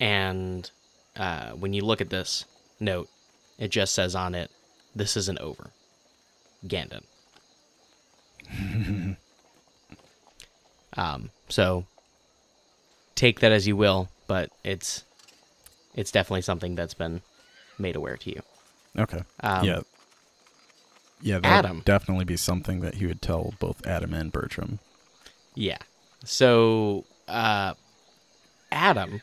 and 0.00 0.70
uh, 1.16 1.50
when 1.52 1.72
you 1.72 1.82
look 1.84 2.00
at 2.00 2.10
this 2.10 2.44
note, 2.80 3.08
it 3.58 3.68
just 3.68 3.94
says 3.94 4.14
on 4.14 4.34
it, 4.34 4.50
"This 4.94 5.16
isn't 5.16 5.38
over." 5.38 5.70
Gandon. 6.66 7.04
um, 10.96 11.30
so 11.48 11.86
take 13.14 13.40
that 13.40 13.52
as 13.52 13.66
you 13.66 13.76
will, 13.76 14.08
but 14.26 14.50
it's 14.64 15.04
it's 15.94 16.10
definitely 16.10 16.42
something 16.42 16.74
that's 16.74 16.94
been 16.94 17.22
made 17.78 17.96
aware 17.96 18.16
to 18.16 18.30
you. 18.30 18.40
Okay. 18.98 19.22
Um, 19.40 19.64
yeah. 19.64 19.80
Yeah, 21.20 21.38
that 21.38 21.64
Adam. 21.64 21.76
would 21.76 21.84
definitely 21.84 22.24
be 22.24 22.36
something 22.36 22.80
that 22.80 22.96
he 22.96 23.06
would 23.06 23.22
tell 23.22 23.54
both 23.60 23.86
Adam 23.86 24.12
and 24.12 24.32
Bertram. 24.32 24.80
Yeah. 25.54 25.78
So, 26.24 27.04
uh, 27.28 27.74
Adam, 28.72 29.22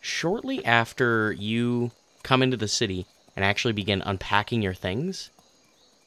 shortly 0.00 0.64
after 0.64 1.32
you 1.32 1.90
come 2.22 2.42
into 2.42 2.56
the 2.56 2.68
city 2.68 3.06
and 3.34 3.44
actually 3.44 3.72
begin 3.72 4.02
unpacking 4.02 4.62
your 4.62 4.74
things, 4.74 5.30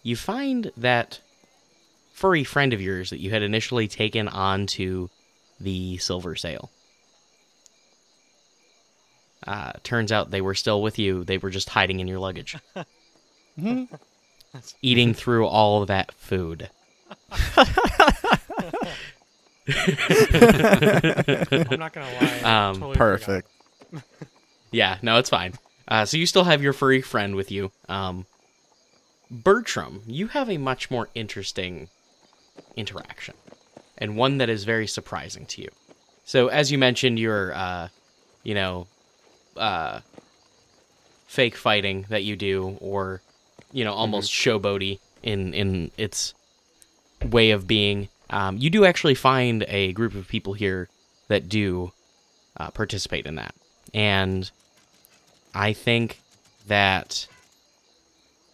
you 0.01 0.15
find 0.15 0.71
that 0.77 1.19
furry 2.13 2.43
friend 2.43 2.73
of 2.73 2.81
yours 2.81 3.09
that 3.09 3.19
you 3.19 3.31
had 3.31 3.41
initially 3.41 3.87
taken 3.87 4.27
onto 4.29 5.09
the 5.59 5.97
silver 5.97 6.35
sail. 6.35 6.69
Uh, 9.45 9.73
turns 9.83 10.11
out 10.11 10.31
they 10.31 10.41
were 10.41 10.55
still 10.55 10.81
with 10.81 10.97
you. 10.97 11.25
They 11.25 11.37
were 11.37 11.49
just 11.49 11.69
hiding 11.69 11.99
in 11.99 12.07
your 12.07 12.19
luggage, 12.19 12.55
eating 14.81 15.13
through 15.13 15.47
all 15.47 15.81
of 15.81 15.89
that 15.89 16.13
food. 16.13 16.69
I'm 17.29 17.37
not 21.79 21.93
gonna 21.93 22.13
lie. 22.21 22.69
Um, 22.69 22.75
totally. 22.75 22.95
Perfect. 22.95 23.49
Yeah, 24.71 24.97
no, 25.03 25.19
it's 25.19 25.29
fine. 25.29 25.53
Uh, 25.87 26.03
so 26.03 26.17
you 26.17 26.25
still 26.25 26.45
have 26.45 26.63
your 26.63 26.73
furry 26.73 27.03
friend 27.03 27.35
with 27.35 27.51
you. 27.51 27.71
Um, 27.87 28.25
Bertram, 29.29 30.01
you 30.07 30.29
have 30.29 30.49
a 30.49 30.57
much 30.57 30.89
more 30.89 31.09
interesting 31.13 31.89
interaction, 32.75 33.35
and 33.97 34.15
one 34.15 34.37
that 34.37 34.49
is 34.49 34.63
very 34.63 34.87
surprising 34.87 35.45
to 35.47 35.61
you. 35.61 35.69
So, 36.25 36.47
as 36.47 36.71
you 36.71 36.77
mentioned, 36.77 37.19
your, 37.19 37.53
uh, 37.53 37.89
you 38.43 38.53
know, 38.55 38.87
uh, 39.57 39.99
fake 41.27 41.55
fighting 41.55 42.05
that 42.09 42.23
you 42.23 42.35
do, 42.35 42.77
or 42.79 43.21
you 43.71 43.83
know, 43.83 43.93
almost 43.93 44.31
showboaty 44.31 44.99
in 45.21 45.53
in 45.53 45.91
its 45.97 46.33
way 47.23 47.51
of 47.51 47.67
being. 47.67 48.09
Um, 48.29 48.57
you 48.57 48.69
do 48.69 48.85
actually 48.85 49.15
find 49.15 49.63
a 49.67 49.91
group 49.93 50.15
of 50.15 50.27
people 50.27 50.53
here 50.53 50.89
that 51.27 51.49
do 51.49 51.91
uh, 52.57 52.71
participate 52.71 53.25
in 53.25 53.35
that, 53.35 53.53
and 53.93 54.49
I 55.53 55.73
think 55.73 56.19
that 56.67 57.27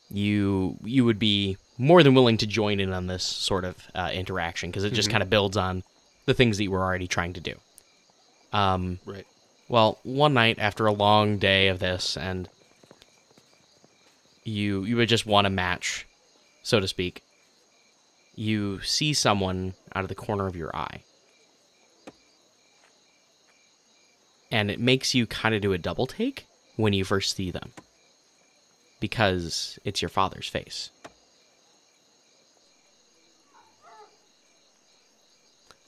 you 0.10 0.78
you 0.84 1.06
would 1.06 1.20
be 1.20 1.58
more 1.82 2.04
than 2.04 2.14
willing 2.14 2.38
to 2.38 2.46
join 2.46 2.80
in 2.80 2.92
on 2.94 3.08
this 3.08 3.24
sort 3.24 3.64
of 3.64 3.76
uh, 3.96 4.12
interaction 4.14 4.70
because 4.70 4.84
it 4.84 4.94
just 4.94 5.10
kind 5.10 5.24
of 5.24 5.30
builds 5.30 5.56
on 5.58 5.82
the 6.26 6.34
things 6.36 6.58
that 6.58 6.64
you 6.66 6.72
were 6.72 6.84
already 6.84 7.08
trying 7.08 7.34
to 7.34 7.40
do. 7.40 7.56
Um, 8.54 9.00
Right. 9.06 9.26
well, 9.70 9.98
one 10.04 10.34
night 10.34 10.60
after 10.60 10.86
a 10.86 10.92
long 10.92 11.38
day 11.38 11.70
of 11.70 11.80
this, 11.80 12.18
and 12.18 12.50
you 14.44 14.84
you 14.84 14.98
would 14.98 15.10
just 15.10 15.26
want 15.26 15.48
a 15.48 15.50
match, 15.50 16.06
so 16.64 16.80
to 16.80 16.88
speak. 16.88 17.24
You 18.36 18.82
see 18.82 19.14
someone 19.14 19.74
out 19.96 20.04
of 20.04 20.10
the 20.10 20.16
corner 20.16 20.48
of 20.48 20.56
your 20.56 20.76
eye, 20.76 21.04
and 24.52 24.70
it 24.72 24.80
makes 24.80 25.14
you 25.14 25.28
kind 25.28 25.54
of 25.56 25.62
do 25.62 25.74
a 25.74 25.78
double 25.78 26.08
take 26.08 26.46
when 26.76 26.94
you 26.94 27.04
first 27.04 27.36
see 27.36 27.52
them, 27.52 27.72
because 29.00 29.78
it's 29.86 30.02
your 30.02 30.10
father's 30.10 30.48
face. 30.48 30.90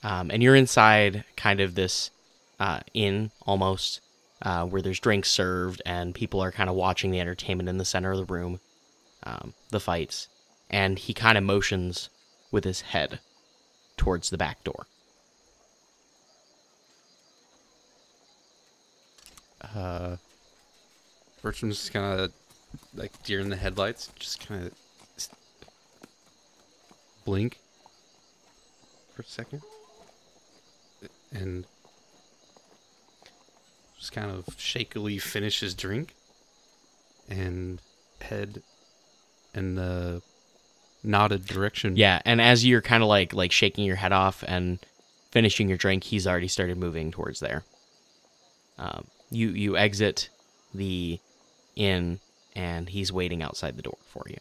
Um, 0.03 0.31
and 0.31 0.41
you're 0.41 0.55
inside 0.55 1.23
kind 1.35 1.59
of 1.59 1.75
this 1.75 2.11
uh, 2.59 2.79
inn 2.93 3.31
almost, 3.45 4.01
uh, 4.41 4.65
where 4.65 4.81
there's 4.81 4.99
drinks 4.99 5.29
served 5.29 5.81
and 5.85 6.15
people 6.15 6.41
are 6.41 6.51
kind 6.51 6.69
of 6.69 6.75
watching 6.75 7.11
the 7.11 7.19
entertainment 7.19 7.69
in 7.69 7.77
the 7.77 7.85
center 7.85 8.11
of 8.11 8.17
the 8.17 8.33
room, 8.33 8.59
um, 9.23 9.53
the 9.69 9.79
fights. 9.79 10.27
And 10.69 10.97
he 10.97 11.13
kind 11.13 11.37
of 11.37 11.43
motions 11.43 12.09
with 12.51 12.63
his 12.63 12.81
head 12.81 13.19
towards 13.97 14.29
the 14.29 14.37
back 14.37 14.63
door. 14.63 14.87
Uh, 19.75 20.17
Bertram's 21.41 21.77
just 21.77 21.93
kind 21.93 22.19
of 22.19 22.31
like 22.95 23.11
deer 23.23 23.39
in 23.39 23.49
the 23.49 23.55
headlights, 23.55 24.09
just 24.17 24.45
kind 24.47 24.65
of 24.65 24.73
blink 27.25 27.59
for 29.15 29.21
a 29.21 29.25
second, 29.25 29.61
and 31.31 31.65
just 33.97 34.11
kind 34.11 34.31
of 34.31 34.45
shakily 34.57 35.19
finish 35.19 35.59
his 35.59 35.73
drink 35.73 36.15
and 37.29 37.79
head 38.21 38.61
in 39.53 39.75
the 39.75 40.21
nodded 41.03 41.45
direction. 41.45 41.95
Yeah, 41.95 42.21
and 42.25 42.41
as 42.41 42.65
you're 42.65 42.81
kind 42.81 43.03
of 43.03 43.09
like 43.09 43.33
like 43.33 43.51
shaking 43.51 43.85
your 43.85 43.95
head 43.95 44.11
off 44.11 44.43
and 44.47 44.79
finishing 45.31 45.67
your 45.67 45.77
drink, 45.77 46.03
he's 46.03 46.27
already 46.27 46.47
started 46.47 46.77
moving 46.77 47.11
towards 47.11 47.39
there. 47.39 47.63
Um, 48.77 49.07
you 49.29 49.49
you 49.49 49.77
exit 49.77 50.29
the 50.73 51.19
inn, 51.75 52.19
and 52.55 52.89
he's 52.89 53.11
waiting 53.11 53.41
outside 53.41 53.77
the 53.77 53.83
door 53.83 53.97
for 54.07 54.25
you. 54.27 54.37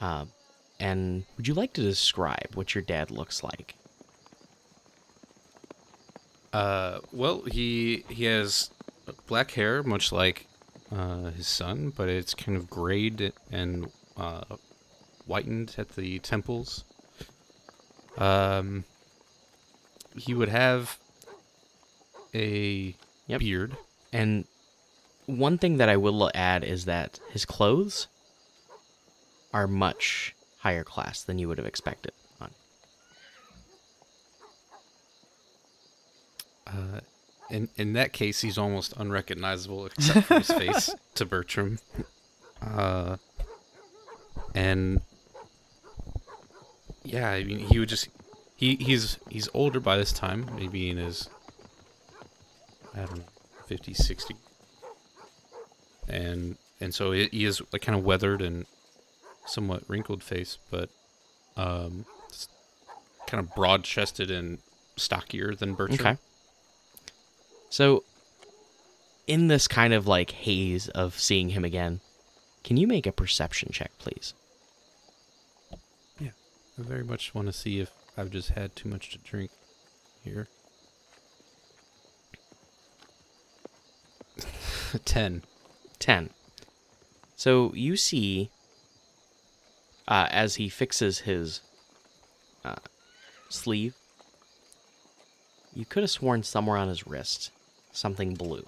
Um, 0.00 0.30
and 0.78 1.24
would 1.36 1.48
you 1.48 1.54
like 1.54 1.72
to 1.74 1.82
describe 1.82 2.50
what 2.54 2.74
your 2.74 2.82
dad 2.82 3.10
looks 3.10 3.42
like? 3.42 3.74
Uh, 6.52 7.00
well, 7.12 7.42
he 7.42 8.04
he 8.08 8.24
has 8.24 8.70
black 9.26 9.52
hair, 9.52 9.82
much 9.82 10.12
like 10.12 10.46
uh, 10.90 11.30
his 11.30 11.46
son, 11.46 11.92
but 11.96 12.08
it's 12.08 12.34
kind 12.34 12.56
of 12.56 12.70
grayed 12.70 13.32
and 13.50 13.90
uh, 14.16 14.44
whitened 15.26 15.74
at 15.78 15.90
the 15.90 16.18
temples. 16.20 16.84
Um, 18.16 18.84
he 20.16 20.34
would 20.34 20.48
have 20.48 20.98
a 22.34 22.94
Yep. 23.26 23.40
beard. 23.40 23.76
And 24.12 24.46
one 25.26 25.58
thing 25.58 25.76
that 25.76 25.88
I 25.88 25.96
will 25.96 26.30
add 26.34 26.64
is 26.64 26.86
that 26.86 27.20
his 27.30 27.44
clothes 27.44 28.08
are 29.52 29.66
much 29.66 30.34
higher 30.60 30.84
class 30.84 31.22
than 31.22 31.38
you 31.38 31.46
would 31.48 31.58
have 31.58 31.66
expected. 31.66 32.12
Uh, 36.68 37.00
in 37.50 37.68
in 37.76 37.94
that 37.94 38.12
case, 38.12 38.40
he's 38.40 38.58
almost 38.58 38.92
unrecognizable 38.96 39.86
except 39.86 40.26
for 40.26 40.38
his 40.38 40.50
face 40.50 40.94
to 41.14 41.24
Bertram. 41.24 41.78
Uh, 42.60 43.16
and 44.54 45.00
yeah, 47.04 47.30
I 47.30 47.44
mean, 47.44 47.58
he 47.58 47.78
would 47.78 47.88
just 47.88 48.08
he 48.56 48.76
he's 48.76 49.18
he's 49.30 49.48
older 49.54 49.80
by 49.80 49.96
this 49.96 50.12
time, 50.12 50.50
maybe 50.56 50.90
in 50.90 50.98
his 50.98 51.28
I 52.94 52.98
don't 53.00 53.18
know, 53.18 53.24
50, 53.66 53.94
60. 53.94 54.34
and 56.08 56.56
and 56.80 56.94
so 56.94 57.12
he 57.12 57.28
he 57.28 57.44
is 57.44 57.62
like 57.72 57.82
kind 57.82 57.98
of 57.98 58.04
weathered 58.04 58.42
and 58.42 58.66
somewhat 59.46 59.82
wrinkled 59.88 60.22
face, 60.22 60.58
but 60.70 60.90
um, 61.56 62.04
kind 63.26 63.40
of 63.40 63.54
broad 63.54 63.84
chested 63.84 64.30
and 64.30 64.58
stockier 64.96 65.54
than 65.54 65.74
Bertram. 65.74 66.00
Okay. 66.00 66.18
So, 67.70 68.04
in 69.26 69.48
this 69.48 69.68
kind 69.68 69.92
of 69.92 70.06
like 70.06 70.30
haze 70.30 70.88
of 70.88 71.18
seeing 71.18 71.50
him 71.50 71.64
again, 71.64 72.00
can 72.64 72.76
you 72.76 72.86
make 72.86 73.06
a 73.06 73.12
perception 73.12 73.70
check, 73.72 73.90
please? 73.98 74.34
Yeah. 76.18 76.30
I 76.78 76.82
very 76.82 77.04
much 77.04 77.34
want 77.34 77.46
to 77.48 77.52
see 77.52 77.80
if 77.80 77.90
I've 78.16 78.30
just 78.30 78.50
had 78.50 78.74
too 78.74 78.88
much 78.88 79.10
to 79.10 79.18
drink 79.18 79.50
here. 80.24 80.48
Ten. 85.04 85.42
10. 85.98 86.30
So 87.36 87.72
you 87.74 87.96
see, 87.96 88.50
uh, 90.08 90.26
as 90.30 90.56
he 90.56 90.68
fixes 90.68 91.20
his 91.20 91.60
uh, 92.64 92.76
sleeve, 93.48 93.94
you 95.74 95.84
could 95.84 96.02
have 96.02 96.10
sworn 96.10 96.42
somewhere 96.42 96.76
on 96.76 96.88
his 96.88 97.06
wrist, 97.06 97.52
Something 97.98 98.34
blue 98.34 98.64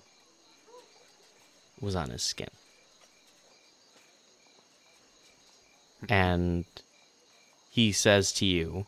was 1.81 1.95
on 1.95 2.11
his 2.11 2.21
skin. 2.21 2.51
And 6.09 6.65
he 7.71 7.93
says 7.93 8.33
to 8.33 8.45
you, 8.45 8.87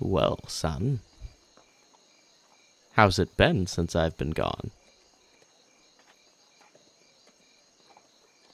Well, 0.00 0.40
son, 0.48 1.00
how's 2.92 3.18
it 3.18 3.36
been 3.36 3.66
since 3.66 3.94
I've 3.94 4.16
been 4.16 4.30
gone? 4.30 4.70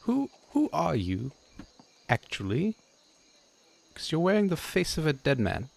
Who 0.00 0.30
who 0.50 0.68
are 0.72 0.96
you, 0.96 1.30
actually? 2.08 2.74
Because 3.94 4.10
you're 4.10 4.20
wearing 4.20 4.48
the 4.48 4.56
face 4.56 4.98
of 4.98 5.06
a 5.06 5.12
dead 5.12 5.38
man. 5.38 5.68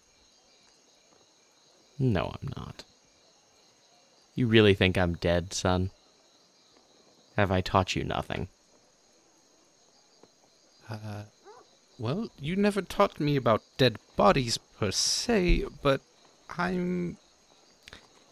No, 1.96 2.34
I'm 2.42 2.52
not. 2.56 2.82
You 4.34 4.46
really 4.46 4.74
think 4.74 4.96
I'm 4.96 5.14
dead, 5.14 5.52
son? 5.52 5.90
Have 7.36 7.50
I 7.50 7.60
taught 7.60 7.94
you 7.96 8.04
nothing? 8.04 8.48
Uh, 10.88 11.24
well, 11.98 12.28
you 12.38 12.56
never 12.56 12.82
taught 12.82 13.20
me 13.20 13.36
about 13.36 13.62
dead 13.76 13.98
bodies 14.16 14.58
per 14.58 14.90
se, 14.90 15.64
but 15.82 16.00
I'm. 16.58 17.16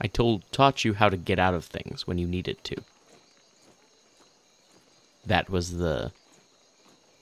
I 0.00 0.06
told 0.06 0.50
taught 0.52 0.84
you 0.84 0.94
how 0.94 1.10
to 1.10 1.16
get 1.16 1.38
out 1.38 1.54
of 1.54 1.64
things 1.66 2.06
when 2.06 2.18
you 2.18 2.26
needed 2.26 2.64
to. 2.64 2.76
That 5.26 5.50
was 5.50 5.76
the 5.76 6.12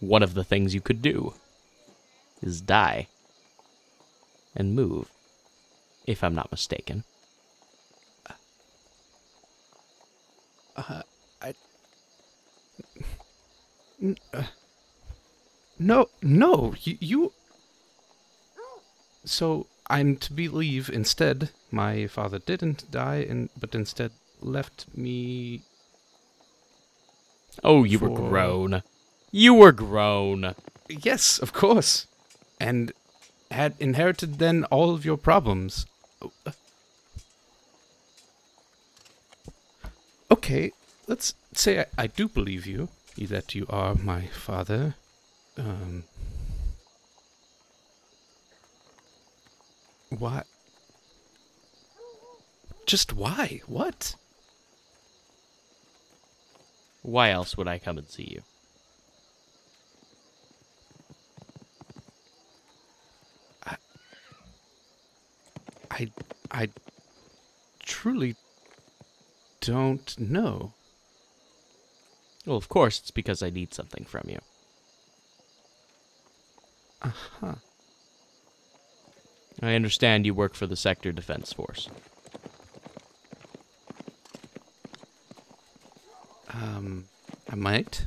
one 0.01 0.23
of 0.23 0.35
the 0.35 0.45
things 0.45 0.75
you 0.75 0.81
could 0.81 1.03
do 1.03 1.35
is 2.41 2.61
die 2.61 3.09
and 4.55 4.75
move, 4.75 5.11
if 6.07 6.23
I'm 6.23 6.35
not 6.35 6.53
mistaken. 6.53 7.05
Uh, 10.79 11.03
I. 11.43 11.55
N- 14.01 14.17
uh, 14.33 14.45
no, 15.77 16.09
no, 16.23 16.75
you, 16.83 16.97
you. 17.01 17.33
So 19.25 19.67
I'm 19.89 20.17
to 20.17 20.33
believe 20.33 20.89
instead 20.89 21.51
my 21.73 22.07
father 22.07 22.39
didn't 22.39 22.91
die, 22.93 23.27
and 23.29 23.49
but 23.59 23.75
instead 23.75 24.13
left 24.41 24.87
me. 24.97 25.63
Oh, 27.65 27.83
you 27.83 27.99
were 27.99 28.11
grown. 28.11 28.83
You 29.33 29.55
were 29.55 29.73
grown. 29.73 30.55
Yes, 30.89 31.41
of 31.41 31.53
course, 31.53 32.07
and 32.61 32.93
had 33.51 33.75
inherited 33.81 34.39
then 34.39 34.63
all 34.65 34.95
of 34.95 35.05
your 35.05 35.17
problems. 35.17 35.87
Okay, 40.31 40.73
let's 41.07 41.35
say 41.55 41.81
I, 41.81 41.87
I 41.97 42.07
do 42.07 42.29
believe 42.29 42.67
you, 42.67 42.89
that 43.17 43.55
you 43.55 43.67
are 43.71 43.95
my 43.95 44.27
father. 44.27 44.95
Um, 45.57 46.05
why? 50.11 50.43
Just 52.87 53.13
why? 53.13 53.61
What? 53.67 54.15
Why 57.03 57.31
else 57.31 57.57
would 57.57 57.69
I 57.69 57.79
come 57.79 57.99
and 57.99 58.09
see 58.09 58.29
you? 58.31 58.43
I, 65.91 66.11
I 66.51 66.69
truly 67.81 68.37
don't 69.69 70.19
know. 70.19 70.73
Well, 72.47 72.57
of 72.57 72.71
course, 72.71 73.01
it's 73.01 73.11
because 73.11 73.43
I 73.43 73.51
need 73.51 73.75
something 73.75 74.07
from 74.07 74.25
you. 74.27 74.39
Uh 77.03 77.11
huh. 77.41 77.55
I 79.61 79.75
understand 79.75 80.25
you 80.25 80.33
work 80.33 80.55
for 80.55 80.67
the 80.67 80.75
Sector 80.75 81.13
Defense 81.13 81.53
Force. 81.53 81.91
Um, 86.55 87.05
I 87.53 87.55
might. 87.55 88.07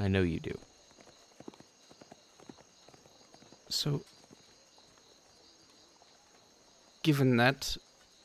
I 0.00 0.08
know 0.08 0.22
you 0.22 0.40
do. 0.40 0.56
So, 3.68 4.00
given 7.02 7.36
that, 7.36 7.76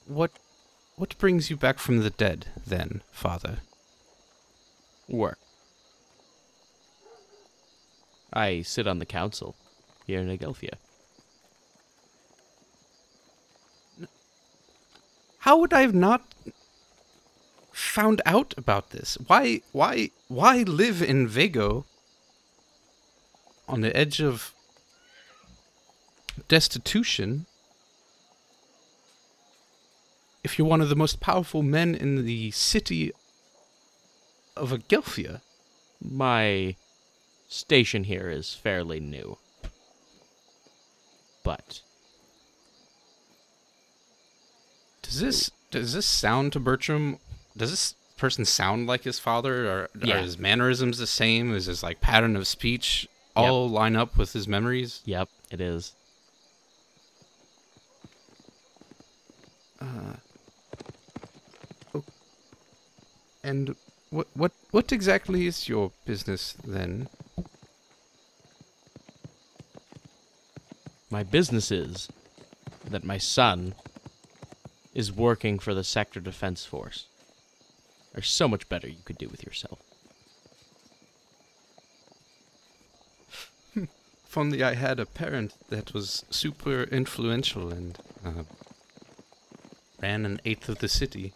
what 0.07 0.31
what 1.01 1.17
brings 1.17 1.49
you 1.49 1.57
back 1.57 1.79
from 1.79 1.97
the 2.01 2.11
dead 2.11 2.45
then, 2.67 3.01
father? 3.11 3.57
Work. 5.07 5.39
I 8.31 8.61
sit 8.61 8.85
on 8.85 8.99
the 8.99 9.05
council 9.07 9.55
here 10.05 10.19
in 10.19 10.27
Agelphia. 10.27 10.75
How 15.39 15.57
would 15.57 15.73
I 15.73 15.81
have 15.81 15.95
not 15.95 16.21
found 17.71 18.21
out 18.27 18.53
about 18.55 18.91
this? 18.91 19.17
Why 19.25 19.61
why 19.71 20.11
why 20.27 20.57
live 20.57 21.01
in 21.01 21.27
Vago 21.27 21.85
on 23.67 23.81
the 23.81 23.95
edge 23.97 24.21
of 24.21 24.53
destitution 26.47 27.47
if 30.43 30.57
you're 30.57 30.67
one 30.67 30.81
of 30.81 30.89
the 30.89 30.95
most 30.95 31.19
powerful 31.19 31.61
men 31.63 31.93
in 31.95 32.25
the 32.25 32.51
city 32.51 33.11
of 34.57 34.71
Agelphia? 34.71 35.41
My 36.03 36.75
station 37.47 38.05
here 38.05 38.29
is 38.29 38.53
fairly 38.53 38.99
new. 38.99 39.37
But 41.43 41.81
Does 45.01 45.19
this 45.19 45.51
does 45.71 45.93
this 45.93 46.05
sound 46.05 46.53
to 46.53 46.59
Bertram? 46.59 47.17
Does 47.57 47.71
this 47.71 47.95
person 48.17 48.45
sound 48.45 48.87
like 48.87 49.03
his 49.03 49.19
father, 49.19 49.67
or 49.69 49.89
Yeah. 50.03 50.17
are 50.17 50.21
his 50.21 50.37
mannerisms 50.37 50.97
the 50.99 51.07
same? 51.07 51.53
Is 51.53 51.65
his 51.65 51.81
like 51.83 51.99
pattern 52.01 52.35
of 52.35 52.47
speech 52.47 53.07
all 53.35 53.67
line 53.69 53.95
up 53.95 54.17
with 54.17 54.33
his 54.33 54.47
memories? 54.47 55.01
yep, 55.05 55.29
it 55.49 55.59
is. 55.59 55.93
Uh, 59.79 60.13
And 63.43 63.75
what 64.09 64.27
what 64.33 64.51
what 64.71 64.91
exactly 64.91 65.47
is 65.47 65.67
your 65.69 65.91
business 66.05 66.53
then? 66.65 67.07
My 71.09 71.23
business 71.23 71.71
is 71.71 72.09
that 72.89 73.03
my 73.03 73.17
son 73.17 73.73
is 74.93 75.11
working 75.11 75.59
for 75.59 75.73
the 75.73 75.83
Sector 75.83 76.19
Defense 76.19 76.65
Force. 76.65 77.05
There's 78.13 78.29
so 78.29 78.47
much 78.47 78.67
better 78.69 78.87
you 78.87 79.03
could 79.05 79.17
do 79.17 79.29
with 79.29 79.43
yourself. 79.43 79.79
If 84.31 84.37
only 84.37 84.63
I 84.63 84.75
had 84.75 84.99
a 84.99 85.05
parent 85.05 85.53
that 85.69 85.93
was 85.93 86.23
super 86.29 86.83
influential 86.83 87.69
and 87.69 87.97
uh, 88.25 88.43
ran 90.01 90.25
an 90.25 90.39
eighth 90.45 90.69
of 90.69 90.79
the 90.79 90.87
city. 90.87 91.33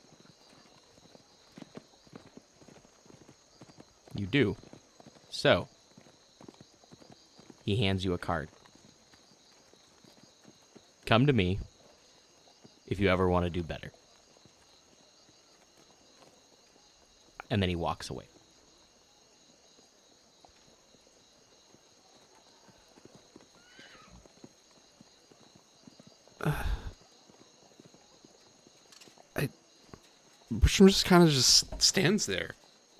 You 4.16 4.26
do. 4.26 4.56
So, 5.30 5.68
he 7.66 7.76
hands 7.76 8.06
you 8.06 8.14
a 8.14 8.18
card. 8.18 8.50
Come 11.06 11.26
to 11.28 11.34
me 11.34 11.60
if 12.88 13.00
you 13.00 13.10
ever 13.10 13.28
want 13.28 13.46
to 13.46 13.50
do 13.50 13.62
better. 13.64 13.92
And 17.50 17.62
then 17.62 17.70
he 17.70 17.76
walks 17.76 18.10
away. 18.10 18.26
Bertram 30.52 30.88
just 30.88 31.06
kind 31.06 31.24
of 31.24 31.30
just 31.32 31.82
stands 31.82 32.28
there, 32.28 32.52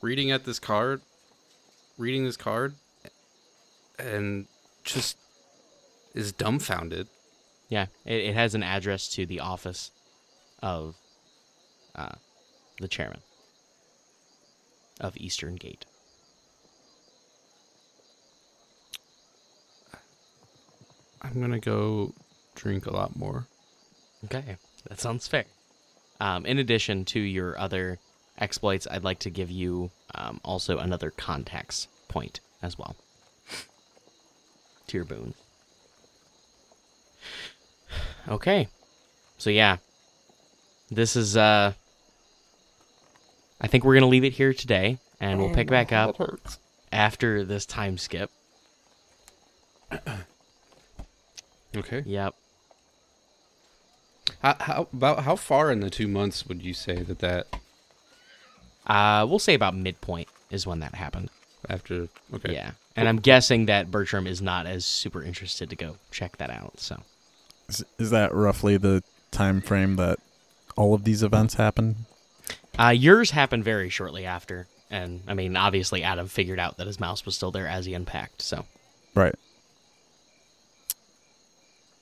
reading 0.02 0.32
at 0.32 0.46
this 0.46 0.60
card, 0.60 1.02
reading 1.98 2.26
this 2.26 2.38
card, 2.38 2.76
and 4.00 4.48
just 4.84 5.18
is 6.14 6.32
dumbfounded. 6.32 7.08
Yeah, 7.70 7.88
it, 8.06 8.22
it 8.22 8.34
has 8.36 8.56
an 8.56 8.64
address 8.64 9.08
to 9.16 9.26
the 9.26 9.40
office 9.40 9.92
of 10.62 10.96
uh, 11.96 12.16
the 12.80 12.88
chairman 12.88 13.22
of 15.00 15.18
Eastern 15.18 15.56
Gate. 15.56 15.86
I'm 21.22 21.42
gonna 21.42 21.60
go 21.60 22.14
drink 22.54 22.86
a 22.86 22.94
lot 22.94 23.16
more. 23.16 23.48
Okay, 24.26 24.58
that 24.88 25.00
sounds 25.00 25.28
fair. 25.28 25.46
Um, 26.20 26.46
in 26.46 26.60
addition 26.60 27.04
to 27.06 27.20
your 27.20 27.58
other 27.60 28.00
exploits, 28.38 28.88
I'd 28.90 29.04
like 29.04 29.20
to 29.20 29.30
give 29.30 29.50
you 29.50 29.92
um, 30.16 30.40
also 30.44 30.78
another 30.80 31.12
contacts 31.12 31.88
point 32.08 32.40
as 32.62 32.78
well. 32.78 32.96
To 34.88 34.98
your 34.98 35.06
boon. 35.06 35.34
Okay, 38.28 38.68
so 39.38 39.50
yeah, 39.50 39.78
this 40.90 41.16
is. 41.16 41.38
Uh, 41.38 41.74
I 43.62 43.68
think 43.68 43.84
we're 43.84 43.94
gonna 43.96 44.08
leave 44.08 44.24
it 44.24 44.34
here 44.34 44.54
today. 44.54 44.98
and 45.20 45.40
we'll 45.40 45.54
pick 45.54 45.68
back 45.70 45.92
up 45.92 46.18
after 46.92 47.44
this 47.44 47.66
time 47.66 47.98
skip. 47.98 48.32
Okay. 51.78 52.04
Yep. 52.06 52.36
How, 54.42 54.56
how 54.60 54.88
about 54.94 55.24
how 55.24 55.36
far 55.36 55.72
in 55.72 55.82
the 55.82 55.90
two 55.90 56.08
months 56.08 56.48
would 56.48 56.62
you 56.62 56.74
say 56.74 57.02
that 57.02 57.20
that 57.20 57.48
Uh, 58.86 59.26
we'll 59.28 59.40
say 59.40 59.54
about 59.54 59.76
midpoint 59.76 60.28
is 60.52 60.68
when 60.68 60.80
that 60.80 60.96
happened. 60.96 61.30
after? 61.70 62.08
Okay. 62.34 62.54
Yeah. 62.54 62.72
And 62.96 63.10
I'm 63.10 63.18
guessing 63.20 63.66
that 63.66 63.92
Bertram 63.92 64.28
is 64.28 64.42
not 64.42 64.68
as 64.68 64.86
super 64.86 65.22
interested 65.24 65.70
to 65.72 65.76
go 65.76 65.98
check 66.12 66.38
that 66.38 66.50
out. 66.50 66.80
So 66.80 67.02
Is, 67.68 67.84
is 68.00 68.10
that 68.12 68.34
roughly 68.34 68.78
the 68.78 69.04
time 69.32 69.60
frame 69.62 69.96
that 69.98 70.20
all 70.78 70.94
of 70.94 71.04
these 71.04 71.24
events 71.24 71.56
happen? 71.56 72.06
uh, 72.80 72.90
yours 72.90 73.32
happened 73.32 73.64
very 73.64 73.90
shortly 73.90 74.26
after. 74.26 74.68
And 74.92 75.22
I 75.28 75.34
mean, 75.34 75.58
obviously, 75.58 76.04
Adam 76.04 76.28
figured 76.28 76.60
out 76.60 76.78
that 76.78 76.88
his 76.88 77.00
mouse 77.00 77.26
was 77.26 77.36
still 77.36 77.52
there 77.52 77.68
as 77.68 77.86
he 77.86 77.94
unpacked. 77.96 78.42
So, 78.42 78.66
Right. 79.16 79.36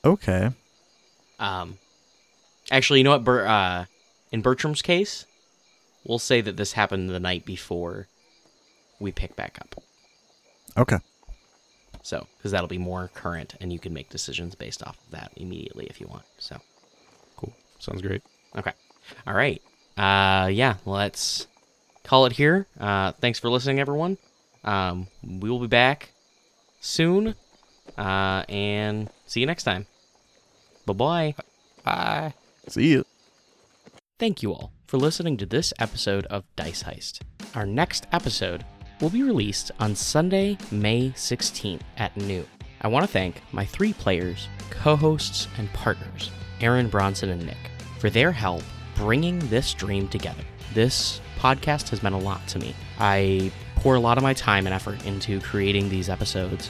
Okay. 0.06 0.50
um, 1.40 1.78
actually, 2.72 3.00
you 3.00 3.04
know 3.06 3.12
what? 3.12 3.24
Ber- 3.24 3.48
uh, 3.48 3.86
in 4.32 4.42
Bertram's 4.42 4.82
case, 4.82 5.26
we'll 6.06 6.20
say 6.20 6.42
that 6.42 6.58
this 6.58 6.74
happened 6.74 7.10
the 7.10 7.20
night 7.20 7.46
before 7.46 8.08
we 9.00 9.12
pick 9.12 9.36
back 9.36 9.58
up. 9.62 9.82
Okay. 10.78 10.98
So, 12.02 12.28
because 12.38 12.52
that'll 12.52 12.68
be 12.68 12.78
more 12.78 13.10
current, 13.14 13.56
and 13.62 13.72
you 13.72 13.80
can 13.80 13.94
make 13.94 14.10
decisions 14.10 14.56
based 14.56 14.84
off 14.84 14.98
of 15.06 15.12
that 15.12 15.32
immediately 15.38 15.86
if 15.86 16.02
you 16.02 16.08
want. 16.08 16.24
So, 16.38 16.58
Cool. 17.38 17.54
Sounds 17.80 18.02
great. 18.02 18.22
okay. 18.58 18.74
All 19.26 19.34
right. 19.34 19.62
Uh, 19.98 20.48
yeah, 20.52 20.76
let's 20.86 21.48
call 22.04 22.26
it 22.26 22.34
here. 22.34 22.68
Uh, 22.80 23.12
thanks 23.14 23.40
for 23.40 23.50
listening, 23.50 23.80
everyone. 23.80 24.18
Um, 24.64 25.08
we 25.24 25.50
will 25.50 25.60
be 25.60 25.68
back 25.68 26.12
soon. 26.82 27.36
Uh, 27.98 28.44
and 28.50 29.10
see 29.26 29.40
you 29.42 29.46
next 29.46 29.64
time. 29.64 29.86
Bye 30.86 30.94
bye. 30.94 31.36
Bye. 31.84 32.34
See 32.68 32.88
you. 32.88 33.06
Thank 34.20 34.42
you 34.42 34.52
all 34.54 34.72
for 34.94 35.00
listening 35.00 35.36
to 35.36 35.48
this 35.48 35.74
episode 35.80 36.28
of 36.28 36.44
Dice 36.56 36.84
Heist. 36.84 37.22
Our 37.56 37.66
next 37.66 38.06
episode 38.12 38.64
will 39.02 39.10
be 39.10 39.24
released 39.24 39.72
on 39.80 39.96
Sunday, 39.96 40.56
May 40.70 41.10
16th 41.16 41.82
at 41.98 42.16
noon. 42.16 42.46
I 42.82 42.90
want 42.90 43.04
to 43.04 43.12
thank 43.12 43.42
my 43.52 43.66
three 43.66 43.94
players, 43.94 44.48
co 44.70 44.96
hosts, 44.96 45.48
and 45.58 45.74
partners, 45.74 46.30
Aaron 46.62 46.90
Bronson 46.90 47.30
and 47.30 47.44
Nick, 47.44 47.72
for 47.98 48.12
their 48.12 48.32
help 48.32 48.62
bringing 48.94 49.40
this 49.50 49.74
dream 49.74 50.08
together. 50.10 50.44
This 50.76 51.22
podcast 51.40 51.90
has 51.90 52.04
meant 52.04 52.14
a 52.14 52.20
lot 52.20 52.48
to 52.50 52.60
me. 52.60 52.76
I 53.00 53.52
pour 53.78 53.96
a 53.96 54.00
lot 54.00 54.20
of 54.20 54.24
my 54.24 54.36
time 54.36 54.68
and 54.68 54.76
effort 54.76 55.04
into 55.08 55.42
creating 55.42 55.90
these 55.90 56.08
episodes, 56.08 56.70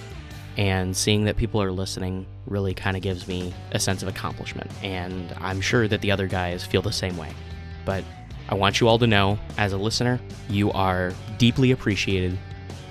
and 0.56 0.96
seeing 0.96 1.26
that 1.26 1.36
people 1.36 1.62
are 1.62 1.74
listening 1.74 2.26
really 2.46 2.74
kind 2.74 2.96
of 2.96 3.04
gives 3.04 3.28
me 3.28 3.54
a 3.74 3.82
sense 3.82 4.02
of 4.02 4.08
accomplishment. 4.08 4.72
And 4.82 5.36
I'm 5.42 5.60
sure 5.60 5.90
that 5.90 6.00
the 6.00 6.12
other 6.12 6.28
guys 6.28 6.64
feel 6.66 6.82
the 6.82 6.94
same 6.94 7.18
way. 7.18 7.34
But 7.86 8.04
I 8.50 8.56
want 8.56 8.80
you 8.80 8.88
all 8.88 9.00
to 9.00 9.08
know, 9.08 9.40
as 9.58 9.74
a 9.74 9.78
listener, 9.78 10.20
you 10.50 10.72
are 10.72 11.14
deeply 11.38 11.72
appreciated, 11.72 12.38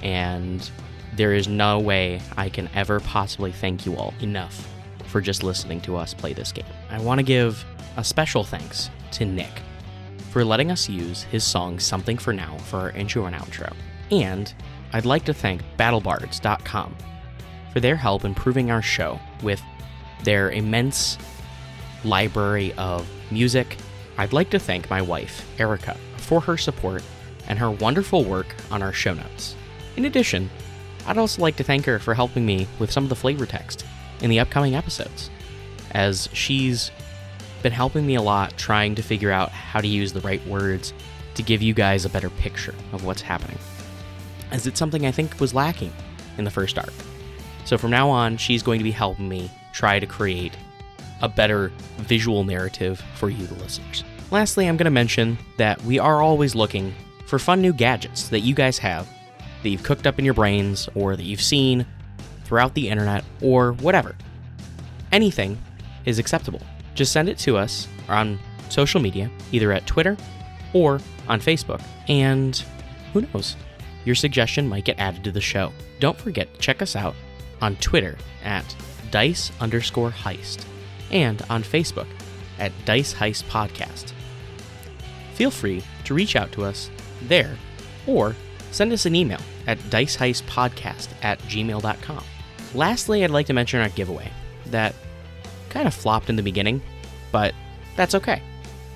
and 0.02 0.68
there 1.14 1.34
is 1.34 1.46
no 1.46 1.78
way 1.78 2.20
I 2.36 2.48
can 2.48 2.68
ever 2.74 3.00
possibly 3.00 3.52
thank 3.52 3.86
you 3.86 3.96
all 3.96 4.14
enough 4.20 4.68
for 5.06 5.20
just 5.20 5.42
listening 5.42 5.80
to 5.82 5.96
us 5.96 6.14
play 6.14 6.32
this 6.32 6.52
game. 6.52 6.64
I 6.90 7.00
want 7.00 7.18
to 7.18 7.22
give 7.22 7.64
a 7.96 8.04
special 8.04 8.44
thanks 8.44 8.90
to 9.12 9.24
Nick 9.26 9.60
for 10.30 10.44
letting 10.44 10.70
us 10.70 10.88
use 10.88 11.24
his 11.24 11.44
song 11.44 11.78
Something 11.78 12.16
for 12.16 12.32
Now 12.32 12.56
for 12.58 12.78
our 12.78 12.90
intro 12.92 13.26
and 13.26 13.36
outro. 13.36 13.72
And 14.10 14.52
I'd 14.94 15.04
like 15.04 15.24
to 15.26 15.34
thank 15.34 15.62
battlebards.com 15.78 16.96
for 17.72 17.80
their 17.80 17.96
help 17.96 18.24
improving 18.24 18.70
our 18.70 18.82
show 18.82 19.20
with 19.42 19.60
their 20.24 20.50
immense 20.50 21.18
library 22.04 22.72
of 22.74 23.06
music. 23.30 23.76
I'd 24.18 24.32
like 24.32 24.50
to 24.50 24.58
thank 24.58 24.90
my 24.90 25.02
wife, 25.02 25.48
Erica, 25.58 25.96
for 26.18 26.40
her 26.40 26.56
support 26.56 27.02
and 27.48 27.58
her 27.58 27.70
wonderful 27.70 28.24
work 28.24 28.54
on 28.70 28.82
our 28.82 28.92
show 28.92 29.14
notes. 29.14 29.56
In 29.96 30.04
addition, 30.04 30.50
I'd 31.06 31.18
also 31.18 31.42
like 31.42 31.56
to 31.56 31.64
thank 31.64 31.84
her 31.86 31.98
for 31.98 32.14
helping 32.14 32.46
me 32.46 32.68
with 32.78 32.92
some 32.92 33.04
of 33.04 33.08
the 33.08 33.16
flavor 33.16 33.46
text 33.46 33.84
in 34.20 34.30
the 34.30 34.40
upcoming 34.40 34.74
episodes, 34.74 35.30
as 35.90 36.28
she's 36.32 36.90
been 37.62 37.72
helping 37.72 38.06
me 38.06 38.14
a 38.14 38.22
lot 38.22 38.56
trying 38.56 38.94
to 38.94 39.02
figure 39.02 39.30
out 39.30 39.50
how 39.50 39.80
to 39.80 39.88
use 39.88 40.12
the 40.12 40.20
right 40.20 40.44
words 40.46 40.92
to 41.34 41.42
give 41.42 41.62
you 41.62 41.74
guys 41.74 42.04
a 42.04 42.10
better 42.10 42.30
picture 42.30 42.74
of 42.92 43.04
what's 43.04 43.22
happening, 43.22 43.58
as 44.50 44.66
it's 44.66 44.78
something 44.78 45.06
I 45.06 45.12
think 45.12 45.40
was 45.40 45.54
lacking 45.54 45.92
in 46.38 46.44
the 46.44 46.50
first 46.50 46.78
arc. 46.78 46.92
So 47.64 47.78
from 47.78 47.90
now 47.90 48.10
on, 48.10 48.36
she's 48.36 48.62
going 48.62 48.78
to 48.78 48.84
be 48.84 48.90
helping 48.90 49.28
me 49.28 49.50
try 49.72 49.98
to 49.98 50.06
create 50.06 50.56
a 51.22 51.28
better 51.28 51.72
visual 51.98 52.44
narrative 52.44 53.02
for 53.14 53.30
you, 53.30 53.46
the 53.46 53.54
listeners. 53.54 54.04
Lastly, 54.30 54.68
I'm 54.68 54.76
going 54.76 54.84
to 54.84 54.90
mention 54.90 55.38
that 55.56 55.82
we 55.84 55.98
are 55.98 56.20
always 56.20 56.54
looking 56.54 56.94
for 57.26 57.38
fun 57.38 57.62
new 57.62 57.72
gadgets 57.72 58.28
that 58.28 58.40
you 58.40 58.54
guys 58.54 58.78
have 58.78 59.08
that 59.62 59.68
you've 59.68 59.82
cooked 59.82 60.06
up 60.06 60.18
in 60.18 60.24
your 60.24 60.34
brains 60.34 60.88
or 60.94 61.16
that 61.16 61.22
you've 61.22 61.42
seen 61.42 61.86
throughout 62.44 62.74
the 62.74 62.88
internet 62.88 63.24
or 63.40 63.72
whatever. 63.74 64.16
Anything 65.12 65.58
is 66.04 66.18
acceptable. 66.18 66.60
Just 66.94 67.12
send 67.12 67.28
it 67.28 67.38
to 67.38 67.56
us 67.56 67.86
on 68.08 68.38
social 68.68 69.00
media, 69.00 69.30
either 69.52 69.72
at 69.72 69.86
Twitter 69.86 70.16
or 70.72 71.00
on 71.28 71.40
Facebook. 71.40 71.82
And 72.08 72.56
who 73.12 73.22
knows? 73.22 73.56
Your 74.04 74.14
suggestion 74.14 74.68
might 74.68 74.84
get 74.84 74.98
added 74.98 75.22
to 75.24 75.30
the 75.30 75.40
show. 75.40 75.72
Don't 76.00 76.18
forget 76.18 76.52
to 76.52 76.60
check 76.60 76.82
us 76.82 76.96
out 76.96 77.14
on 77.60 77.76
Twitter 77.76 78.18
at 78.42 78.74
dice 79.10 79.52
underscore 79.60 80.10
heist 80.10 80.64
and 81.12 81.42
on 81.50 81.62
Facebook 81.62 82.06
at 82.58 82.72
Dice 82.84 83.14
Heist 83.14 83.44
Podcast. 83.44 84.12
Feel 85.34 85.50
free 85.50 85.82
to 86.04 86.14
reach 86.14 86.36
out 86.36 86.52
to 86.52 86.64
us 86.64 86.90
there 87.22 87.56
or 88.06 88.34
send 88.70 88.92
us 88.92 89.06
an 89.06 89.14
email 89.14 89.40
at 89.66 89.78
diceheistpodcast 89.78 91.08
at 91.22 91.38
gmail.com. 91.40 92.24
Lastly, 92.74 93.24
I'd 93.24 93.30
like 93.30 93.46
to 93.46 93.52
mention 93.52 93.80
our 93.80 93.88
giveaway 93.90 94.30
that 94.66 94.94
kind 95.68 95.86
of 95.86 95.94
flopped 95.94 96.30
in 96.30 96.36
the 96.36 96.42
beginning, 96.42 96.80
but 97.30 97.54
that's 97.96 98.14
okay. 98.14 98.42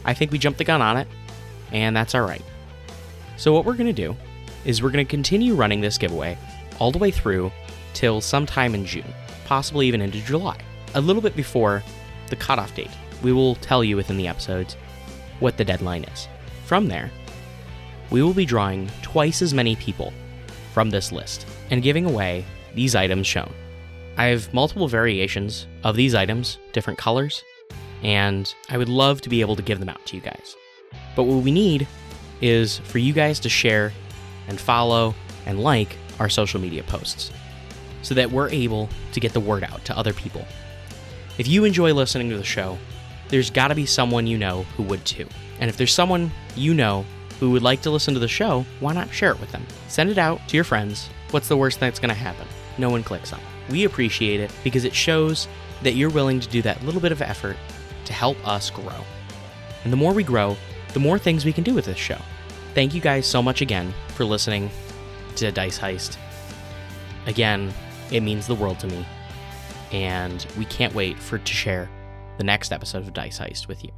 I 0.05 0.15
think 0.15 0.33
we 0.33 0.39
jumped 0.39 0.59
the 0.59 0.65
gun 0.65 0.83
on 0.83 0.97
it, 0.97 1.09
and 1.73 1.97
that's 1.97 2.15
alright. 2.15 2.43
So, 3.37 3.53
what 3.53 3.65
we're 3.65 3.75
going 3.75 3.87
to 3.87 3.93
do 3.93 4.17
is 4.65 4.83
we're 4.83 4.91
going 4.91 5.05
to 5.05 5.11
continue 5.11 5.55
running 5.55 5.81
this 5.81 5.99
giveaway 5.99 6.39
all 6.79 6.91
the 6.91 6.99
way 6.99 7.11
through 7.11 7.53
till 7.93 8.21
sometime 8.21 8.75
in 8.75 8.85
June, 8.87 9.13
possibly 9.45 9.87
even 9.87 10.01
into 10.01 10.21
July. 10.21 10.59
A 10.95 11.01
little 11.01 11.23
bit 11.23 11.37
before 11.37 11.83
the 12.29 12.37
cutoff 12.37 12.75
date, 12.75 12.91
we 13.23 13.33
will 13.33 13.55
tell 13.57 13.83
you 13.83 13.97
within 13.97 14.17
the 14.17 14.29
episodes 14.29 14.77
what 15.41 15.57
the 15.57 15.65
deadline 15.65 16.05
is. 16.05 16.29
From 16.65 16.87
there, 16.87 17.11
we 18.11 18.23
will 18.23 18.35
be 18.35 18.45
drawing 18.45 18.91
twice 19.03 19.43
as 19.43 19.55
many 19.55 19.77
people 19.77 20.13
from 20.73 20.91
this 20.91 21.13
list 21.13 21.47
and 21.71 21.83
giving 21.83 22.05
away 22.05 22.45
these 22.75 22.95
items 22.95 23.27
shown. 23.27 23.53
I 24.17 24.27
have 24.27 24.53
multiple 24.55 24.89
variations 24.89 25.67
of 25.85 25.97
these 25.97 26.15
items, 26.15 26.59
different 26.73 26.99
colors, 26.99 27.43
and 28.03 28.53
I 28.71 28.79
would 28.79 28.89
love 28.89 29.21
to 29.23 29.29
be 29.29 29.41
able 29.41 29.57
to 29.57 29.63
give 29.63 29.79
them 29.79 29.89
out 29.89 30.05
to 30.07 30.17
you 30.17 30.23
guys. 30.23 30.57
But 31.15 31.25
what 31.25 31.43
we 31.43 31.51
need 31.51 31.87
is 32.41 32.79
for 32.79 32.99
you 32.99 33.13
guys 33.13 33.41
to 33.41 33.49
share 33.49 33.93
and 34.49 34.61
follow 34.61 35.15
and 35.47 35.63
like 35.63 35.97
our 36.19 36.29
social 36.29 36.61
media 36.61 36.83
posts 36.85 37.31
so 38.03 38.15
that 38.15 38.31
we're 38.31 38.51
able 38.51 38.89
to 39.13 39.21
get 39.21 39.33
the 39.33 39.41
word 39.41 39.65
out 39.65 39.85
to 39.87 39.97
other 39.99 40.13
people. 40.13 40.47
If 41.39 41.49
you 41.49 41.65
enjoy 41.65 41.93
listening 41.93 42.31
to 42.31 42.39
the 42.39 42.45
show, 42.45 42.79
there's 43.29 43.51
got 43.51 43.69
to 43.69 43.75
be 43.75 43.87
someone 43.87 44.27
you 44.27 44.39
know 44.39 44.63
who 44.77 44.83
would 44.85 45.05
too. 45.05 45.27
And 45.61 45.69
if 45.69 45.77
there's 45.77 45.93
someone 45.93 46.31
you 46.55 46.73
know 46.73 47.05
who 47.39 47.51
would 47.51 47.63
like 47.63 47.83
to 47.83 47.91
listen 47.91 48.15
to 48.15 48.21
the 48.21 48.29
show, 48.29 48.65
why 48.81 48.95
not 48.95 49.13
share 49.13 49.33
it 49.33 49.41
with 49.41 49.53
them? 49.53 49.67
Send 49.89 50.11
it 50.11 50.19
out 50.19 50.41
to 50.49 50.57
your 50.57 50.65
friends. 50.65 51.11
What's 51.31 51.49
the 51.49 51.57
worst 51.57 51.79
that's 51.79 51.99
going 51.99 52.09
to 52.09 52.15
happen? 52.15 52.47
No 52.79 52.89
one 52.89 53.03
clicks 53.03 53.33
on 53.33 53.41
it. 53.41 53.73
We 53.73 53.85
appreciate 53.85 54.41
it 54.41 54.51
because 54.65 54.85
it 54.85 54.95
shows 54.95 55.49
that 55.83 55.95
you're 55.95 56.11
willing 56.11 56.41
to 56.41 56.49
do 56.49 56.63
that 56.63 56.83
little 56.85 57.01
bit 57.01 57.13
of 57.13 57.21
effort 57.21 57.57
to 58.07 58.13
help 58.13 58.37
us 58.47 58.71
grow. 58.71 59.05
And 59.85 59.93
the 59.93 59.97
more 59.97 60.15
we 60.15 60.25
grow, 60.25 60.57
the 60.95 61.01
more 61.01 61.19
things 61.19 61.45
we 61.45 61.53
can 61.53 61.65
do 61.65 61.75
with 61.75 61.85
this 61.85 61.99
show. 61.99 62.19
Thank 62.75 62.95
you 62.95 63.01
guys 63.01 63.27
so 63.27 63.43
much 63.43 63.61
again 63.61 63.93
for 64.09 64.25
listening 64.25 64.71
to 65.37 65.53
Dice 65.53 65.79
Heist. 65.79 66.17
Again, 67.27 67.73
it 68.11 68.21
means 68.21 68.47
the 68.47 68.55
world 68.55 68.79
to 68.81 68.87
me. 68.87 69.05
And 69.93 70.47
we 70.59 70.65
can't 70.65 70.95
wait 70.95 71.19
for 71.19 71.39
to 71.39 71.53
share 71.53 71.89
the 72.39 72.45
next 72.45 72.73
episode 72.73 73.03
of 73.03 73.13
Dice 73.13 73.39
Heist 73.39 73.69
with 73.69 73.85
you. 73.85 73.93